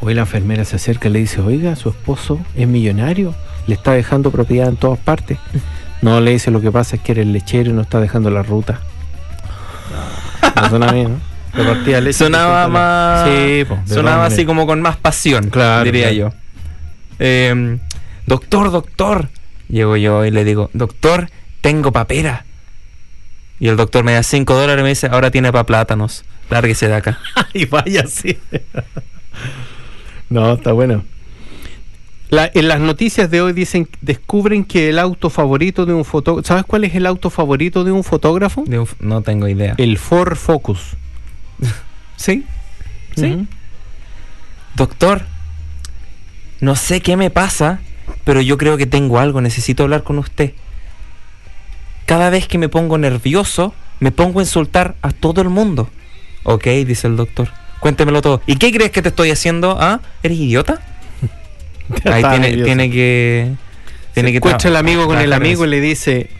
Hoy 0.00 0.14
la 0.14 0.22
enfermera 0.22 0.64
se 0.64 0.76
acerca 0.76 1.08
y 1.08 1.12
le 1.12 1.18
dice, 1.20 1.40
oiga, 1.40 1.74
su 1.76 1.88
esposo 1.88 2.38
es 2.54 2.68
millonario, 2.68 3.34
le 3.68 3.74
está 3.74 3.92
dejando 3.92 4.32
propiedad 4.32 4.68
en 4.68 4.76
todas 4.76 4.98
partes. 4.98 5.38
No 6.02 6.20
le 6.20 6.32
dice, 6.32 6.50
lo 6.50 6.60
que 6.60 6.72
pasa 6.72 6.96
es 6.96 7.02
que 7.02 7.12
eres 7.12 7.26
lechero 7.26 7.70
y 7.70 7.72
no 7.74 7.82
está 7.82 8.00
dejando 8.00 8.30
la 8.30 8.42
ruta. 8.42 8.80
No 10.56 10.68
suena 10.70 10.90
bien, 10.92 11.20
¿no? 11.54 11.74
Leche 11.84 12.12
Sonaba 12.12 12.66
más. 12.68 13.28
Sí, 13.28 13.64
po, 13.68 13.78
sonaba 13.86 14.26
así 14.26 14.44
como 14.44 14.66
con 14.66 14.80
más 14.80 14.96
pasión, 14.96 15.50
Claro, 15.50 15.84
diría 15.84 16.10
claro. 16.10 16.30
yo. 16.30 16.36
Eh, 17.18 17.78
doctor, 18.26 18.70
doctor. 18.70 19.28
Llego 19.68 19.96
yo 19.96 20.24
y 20.24 20.30
le 20.30 20.44
digo, 20.44 20.70
doctor, 20.72 21.30
tengo 21.60 21.92
papera. 21.92 22.44
Y 23.60 23.68
el 23.68 23.76
doctor 23.76 24.04
me 24.04 24.12
da 24.12 24.22
5 24.22 24.54
dólares 24.54 24.80
y 24.80 24.82
me 24.84 24.88
dice, 24.90 25.08
ahora 25.08 25.30
tiene 25.30 25.52
para 25.52 25.66
plátanos. 25.66 26.24
Lárguese 26.48 26.88
de 26.88 26.94
acá. 26.94 27.18
y 27.52 27.66
vaya 27.66 28.02
así. 28.02 28.38
no, 30.30 30.54
está 30.54 30.72
bueno. 30.72 31.04
La- 32.30 32.50
en 32.52 32.68
las 32.68 32.78
noticias 32.80 33.30
de 33.30 33.40
hoy 33.40 33.52
dicen, 33.54 33.88
descubren 34.02 34.64
que 34.64 34.90
el 34.90 34.98
auto 34.98 35.30
favorito 35.30 35.86
de 35.86 35.94
un 35.94 36.04
fotógrafo, 36.04 36.46
¿sabes 36.46 36.64
cuál 36.66 36.84
es 36.84 36.94
el 36.94 37.06
auto 37.06 37.30
favorito 37.30 37.84
de 37.84 37.92
un 37.92 38.04
fotógrafo? 38.04 38.64
De 38.66 38.78
un 38.78 38.84
f- 38.84 38.96
no 39.00 39.22
tengo 39.22 39.48
idea. 39.48 39.74
El 39.78 39.96
Ford 39.98 40.36
Focus. 40.36 40.96
¿Sí? 42.16 42.44
¿Sí? 43.16 43.46
Doctor, 44.76 45.22
no 46.60 46.76
sé 46.76 47.00
qué 47.00 47.16
me 47.16 47.30
pasa, 47.30 47.80
pero 48.24 48.40
yo 48.40 48.58
creo 48.58 48.76
que 48.76 48.86
tengo 48.86 49.18
algo. 49.18 49.40
Necesito 49.40 49.82
hablar 49.84 50.02
con 50.02 50.18
usted. 50.18 50.52
Cada 52.06 52.30
vez 52.30 52.46
que 52.46 52.58
me 52.58 52.68
pongo 52.68 52.98
nervioso, 52.98 53.74
me 54.00 54.12
pongo 54.12 54.40
a 54.40 54.42
insultar 54.42 54.96
a 55.02 55.10
todo 55.12 55.40
el 55.40 55.48
mundo. 55.48 55.88
Ok, 56.44 56.64
dice 56.86 57.06
el 57.06 57.16
doctor. 57.16 57.48
Cuéntemelo 57.80 58.22
todo. 58.22 58.40
¿Y 58.46 58.56
qué 58.56 58.72
crees 58.72 58.90
que 58.90 59.02
te 59.02 59.08
estoy 59.08 59.30
haciendo? 59.30 59.76
¿Ah? 59.80 60.00
¿Eres 60.22 60.38
idiota? 60.38 60.80
Ahí 62.04 62.22
tiene, 62.22 62.62
tiene 62.64 62.90
que. 62.90 63.52
Tiene 64.14 64.28
Se 64.28 64.32
que 64.32 64.36
encuentra 64.38 64.68
tra- 64.68 64.70
el 64.72 64.76
amigo 64.76 65.06
con 65.06 65.18
el 65.18 65.32
amigo 65.32 65.64
y 65.64 65.68
le 65.68 65.80
dice, 65.80 66.30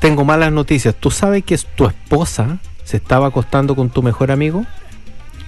tengo 0.00 0.24
malas 0.24 0.52
noticias, 0.52 0.94
¿tú 0.94 1.10
sabes 1.10 1.44
que 1.44 1.58
tu 1.76 1.86
esposa 1.86 2.58
se 2.84 2.96
estaba 2.96 3.26
acostando 3.28 3.76
con 3.76 3.90
tu 3.90 4.02
mejor 4.02 4.30
amigo? 4.30 4.64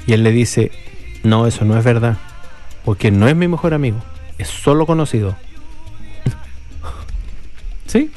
Y 0.06 0.12
él 0.12 0.22
le 0.22 0.32
dice, 0.32 0.70
no, 1.22 1.46
eso 1.46 1.64
no 1.64 1.78
es 1.78 1.84
verdad, 1.84 2.18
porque 2.84 3.10
no 3.10 3.28
es 3.28 3.36
mi 3.36 3.48
mejor 3.48 3.72
amigo, 3.74 4.02
es 4.38 4.48
solo 4.48 4.84
conocido. 4.86 5.36
¿Sí? 7.86 8.10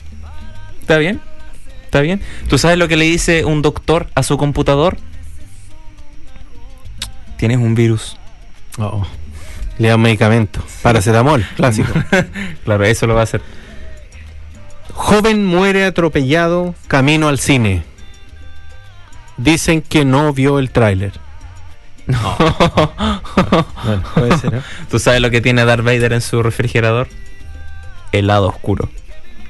¿Está 0.82 0.98
bien? 0.98 1.22
¿Está 1.86 2.02
bien? 2.02 2.22
¿Tú 2.50 2.58
sabes 2.58 2.78
lo 2.78 2.88
que 2.88 2.98
le 2.98 3.06
dice 3.06 3.46
un 3.46 3.62
doctor 3.62 4.08
a 4.16 4.24
su 4.24 4.38
computador? 4.38 4.98
Tienes 7.38 7.58
un 7.58 7.76
virus. 7.76 8.18
Oh. 8.80 9.06
Le 9.78 9.88
dan 9.88 10.02
medicamento. 10.02 10.64
Paracetamol, 10.82 11.46
clásico. 11.56 11.92
claro, 12.64 12.84
eso 12.86 13.08
lo 13.08 13.16
va 13.16 13.22
a 13.22 13.24
hacer. 13.24 13.42
Joven 14.94 15.46
muere 15.46 15.86
atropellado 15.86 16.76
camino 16.88 17.28
al 17.28 17.40
cine. 17.40 17.84
Dicen 19.38 19.82
que 19.82 20.06
no 20.06 20.32
vio 20.34 20.60
el 20.60 20.70
tráiler. 20.70 21.14
Bueno, 23.84 24.04
puede 24.14 24.38
ser, 24.38 24.56
¿eh? 24.56 24.62
¿Tú 24.90 24.98
sabes 24.98 25.20
lo 25.20 25.30
que 25.30 25.42
tiene 25.42 25.66
Darth 25.66 25.84
Vader 25.84 26.14
en 26.14 26.22
su 26.22 26.42
refrigerador? 26.42 27.10
Helado 28.14 28.48
oscuro. 28.48 28.90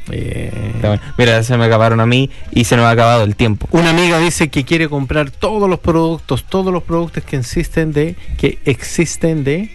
Bueno. 0.07 0.99
Mira, 1.17 1.43
se 1.43 1.57
me 1.57 1.65
acabaron 1.65 1.99
a 1.99 2.05
mí 2.05 2.30
y 2.51 2.65
se 2.65 2.76
nos 2.76 2.86
ha 2.86 2.89
acabado 2.89 3.24
el 3.24 3.36
tiempo. 3.36 3.67
Una 3.71 3.91
amiga 3.91 4.19
dice 4.19 4.49
que 4.49 4.65
quiere 4.65 4.89
comprar 4.89 5.32
todos 5.32 5.69
los 5.69 5.80
productos, 5.80 6.43
todos 6.45 6.74
los 6.74 6.84
productos 6.84 7.24
que 7.24 7.38
existen 7.38 7.93
de 7.93 8.15
que 8.38 8.59
existen 8.65 9.43
de 9.43 9.69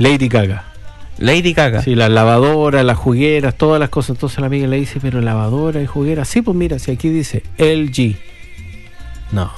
Lady 0.00 0.28
Gaga. 0.28 0.64
Lady 1.18 1.52
Gaga. 1.52 1.82
Sí, 1.82 1.94
las 1.94 2.08
lavadoras, 2.08 2.82
las 2.86 2.96
jugueras, 2.96 3.54
todas 3.54 3.78
las 3.78 3.90
cosas. 3.90 4.16
Entonces 4.16 4.40
la 4.40 4.46
amiga 4.46 4.66
le 4.66 4.78
dice, 4.78 4.98
pero 4.98 5.20
lavadora 5.20 5.82
y 5.82 5.86
juguera. 5.86 6.24
Sí, 6.24 6.40
pues 6.40 6.56
mira, 6.56 6.78
si 6.78 6.90
aquí 6.90 7.10
dice 7.10 7.42
LG. 7.58 8.16
No. 9.30 9.52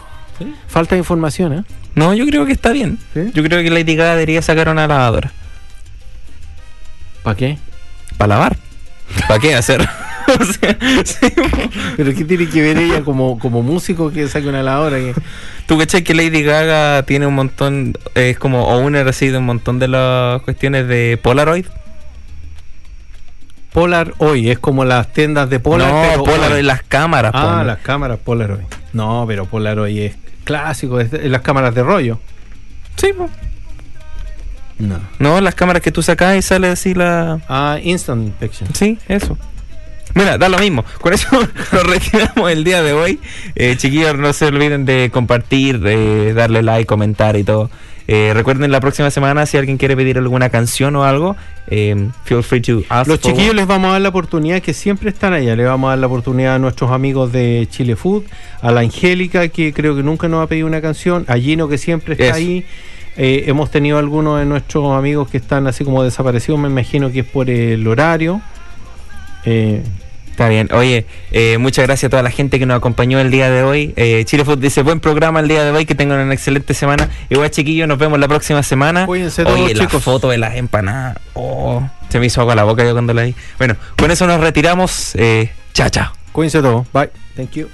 Falta 0.66 0.96
información, 0.96 1.52
¿eh? 1.52 1.64
No, 1.94 2.12
yo 2.12 2.26
creo 2.26 2.44
que 2.44 2.50
está 2.50 2.72
bien. 2.72 2.98
¿Sí? 3.14 3.30
Yo 3.32 3.44
creo 3.44 3.62
que 3.62 3.70
Lady 3.70 3.94
Gaga 3.94 4.14
debería 4.14 4.42
sacar 4.42 4.68
una 4.68 4.88
lavadora. 4.88 5.30
¿Para 7.22 7.36
qué? 7.36 7.58
Para 8.18 8.34
lavar. 8.34 8.56
¿Para 9.28 9.38
qué 9.38 9.54
hacer? 9.54 9.88
O 10.40 10.44
sea, 10.44 10.76
sí. 11.04 11.26
Pero 11.96 12.14
¿qué 12.14 12.24
tiene 12.24 12.48
que 12.48 12.62
ver 12.62 12.78
ella 12.78 13.02
como, 13.02 13.38
como 13.38 13.62
músico 13.62 14.10
que 14.10 14.28
saque 14.28 14.48
una 14.48 14.62
lavadora? 14.62 14.96
Que... 14.98 15.14
¿Tú 15.66 15.78
cachai 15.78 16.02
que 16.04 16.14
Lady 16.14 16.42
Gaga 16.42 17.02
tiene 17.04 17.26
un 17.26 17.34
montón, 17.34 17.94
es 18.14 18.38
como 18.38 18.66
owner 18.68 19.06
así 19.08 19.28
de 19.28 19.38
un 19.38 19.46
montón 19.46 19.78
de 19.78 19.88
las 19.88 20.42
cuestiones 20.42 20.86
de 20.88 21.18
Polaroid? 21.22 21.66
Polar 23.72 24.12
hoy 24.18 24.50
es 24.50 24.58
como 24.58 24.84
las 24.84 25.12
tiendas 25.12 25.48
de 25.48 25.58
Polar. 25.58 25.90
no, 25.90 26.02
pero 26.10 26.24
Polaroid, 26.24 26.56
hoy. 26.56 26.62
las 26.62 26.82
cámaras. 26.82 27.32
Ah, 27.34 27.62
las 27.64 27.78
cámaras 27.78 28.18
Polaroid. 28.18 28.64
No, 28.92 29.24
pero 29.26 29.46
Polaroid 29.46 29.98
es 29.98 30.14
clásico, 30.44 31.00
es 31.00 31.10
de- 31.10 31.28
las 31.30 31.40
cámaras 31.40 31.74
de 31.74 31.82
rollo. 31.82 32.20
Sí. 32.96 33.08
No. 34.78 34.98
No, 35.18 35.40
las 35.40 35.54
cámaras 35.54 35.80
que 35.80 35.90
tú 35.92 36.02
sacas 36.02 36.36
y 36.36 36.42
sale 36.42 36.68
así 36.68 36.92
la... 36.92 37.40
Ah, 37.48 37.78
Instant 37.82 38.34
Picture. 38.34 38.70
Sí, 38.74 38.98
eso. 39.08 39.38
Mira, 40.14 40.38
da 40.38 40.48
lo 40.48 40.58
mismo. 40.58 40.84
Con 41.00 41.12
eso 41.12 41.28
nos 41.72 41.86
retiramos 41.86 42.50
el 42.50 42.64
día 42.64 42.82
de 42.82 42.92
hoy. 42.92 43.20
Eh, 43.54 43.76
chiquillos, 43.76 44.16
no 44.16 44.32
se 44.32 44.46
olviden 44.46 44.84
de 44.84 45.10
compartir, 45.12 45.80
de 45.80 46.34
darle 46.34 46.62
like, 46.62 46.86
comentar 46.86 47.36
y 47.36 47.44
todo. 47.44 47.70
Eh, 48.08 48.32
recuerden 48.34 48.70
la 48.70 48.80
próxima 48.80 49.10
semana 49.10 49.46
si 49.46 49.56
alguien 49.56 49.78
quiere 49.78 49.96
pedir 49.96 50.18
alguna 50.18 50.50
canción 50.50 50.96
o 50.96 51.04
algo, 51.04 51.36
eh, 51.68 52.08
feel 52.24 52.42
free 52.42 52.60
to 52.60 52.82
ask. 52.88 53.08
Los 53.08 53.20
chiquillos 53.20 53.54
les 53.54 53.66
vamos 53.66 53.90
a 53.90 53.92
dar 53.92 54.02
la 54.02 54.08
oportunidad 54.08 54.60
que 54.60 54.74
siempre 54.74 55.10
están 55.10 55.32
allá. 55.32 55.54
Le 55.54 55.64
vamos 55.64 55.88
a 55.88 55.90
dar 55.90 55.98
la 55.98 56.08
oportunidad 56.08 56.56
a 56.56 56.58
nuestros 56.58 56.90
amigos 56.90 57.32
de 57.32 57.66
Chile 57.70 57.96
Food, 57.96 58.24
a 58.60 58.72
la 58.72 58.80
Angélica, 58.80 59.48
que 59.48 59.72
creo 59.72 59.94
que 59.94 60.02
nunca 60.02 60.28
nos 60.28 60.42
ha 60.42 60.46
pedido 60.46 60.66
una 60.66 60.80
canción, 60.80 61.24
a 61.28 61.36
Gino, 61.36 61.68
que 61.68 61.78
siempre 61.78 62.14
está 62.14 62.26
Eso. 62.26 62.34
ahí. 62.34 62.66
Eh, 63.16 63.44
hemos 63.46 63.70
tenido 63.70 63.98
algunos 63.98 64.38
de 64.38 64.46
nuestros 64.46 64.90
amigos 64.96 65.28
que 65.28 65.36
están 65.36 65.66
así 65.66 65.84
como 65.84 66.02
desaparecidos, 66.02 66.58
me 66.58 66.68
imagino 66.68 67.12
que 67.12 67.20
es 67.20 67.26
por 67.26 67.50
el 67.50 67.86
horario. 67.86 68.40
Eh, 69.44 69.82
Está 70.30 70.48
bien. 70.48 70.70
Oye, 70.72 71.04
eh, 71.30 71.58
muchas 71.58 71.84
gracias 71.86 72.08
a 72.08 72.10
toda 72.10 72.22
la 72.22 72.30
gente 72.30 72.58
que 72.58 72.64
nos 72.64 72.78
acompañó 72.78 73.20
el 73.20 73.30
día 73.30 73.50
de 73.50 73.62
hoy. 73.64 73.92
Eh, 73.96 74.24
Chile 74.24 74.46
Food 74.46 74.60
dice 74.60 74.82
buen 74.82 74.98
programa 74.98 75.40
el 75.40 75.46
día 75.48 75.62
de 75.62 75.70
hoy, 75.72 75.84
que 75.84 75.94
tengan 75.94 76.18
una 76.20 76.32
excelente 76.32 76.72
semana. 76.72 77.10
Igual 77.28 77.50
chiquillos, 77.50 77.86
nos 77.86 77.98
vemos 77.98 78.18
la 78.18 78.28
próxima 78.28 78.62
semana. 78.62 79.04
Cuídense 79.04 79.44
todos, 79.44 79.60
Oye, 79.60 79.74
la 79.74 79.84
chicos. 79.84 80.02
foto 80.02 80.30
de 80.30 80.38
las 80.38 80.56
empanadas. 80.56 81.18
Oh, 81.34 81.86
se 82.08 82.18
me 82.18 82.26
hizo 82.26 82.40
agua 82.40 82.54
la 82.54 82.64
boca 82.64 82.82
yo 82.82 82.92
cuando 82.92 83.12
la 83.12 83.24
vi. 83.24 83.34
Bueno, 83.58 83.76
con 83.98 84.10
eso 84.10 84.26
nos 84.26 84.40
retiramos. 84.40 85.14
Eh, 85.16 85.50
chao, 85.74 85.90
chao. 85.90 86.12
cuídense 86.32 86.62
todos. 86.62 86.86
Bye. 86.94 87.10
Thank 87.36 87.50
you. 87.52 87.68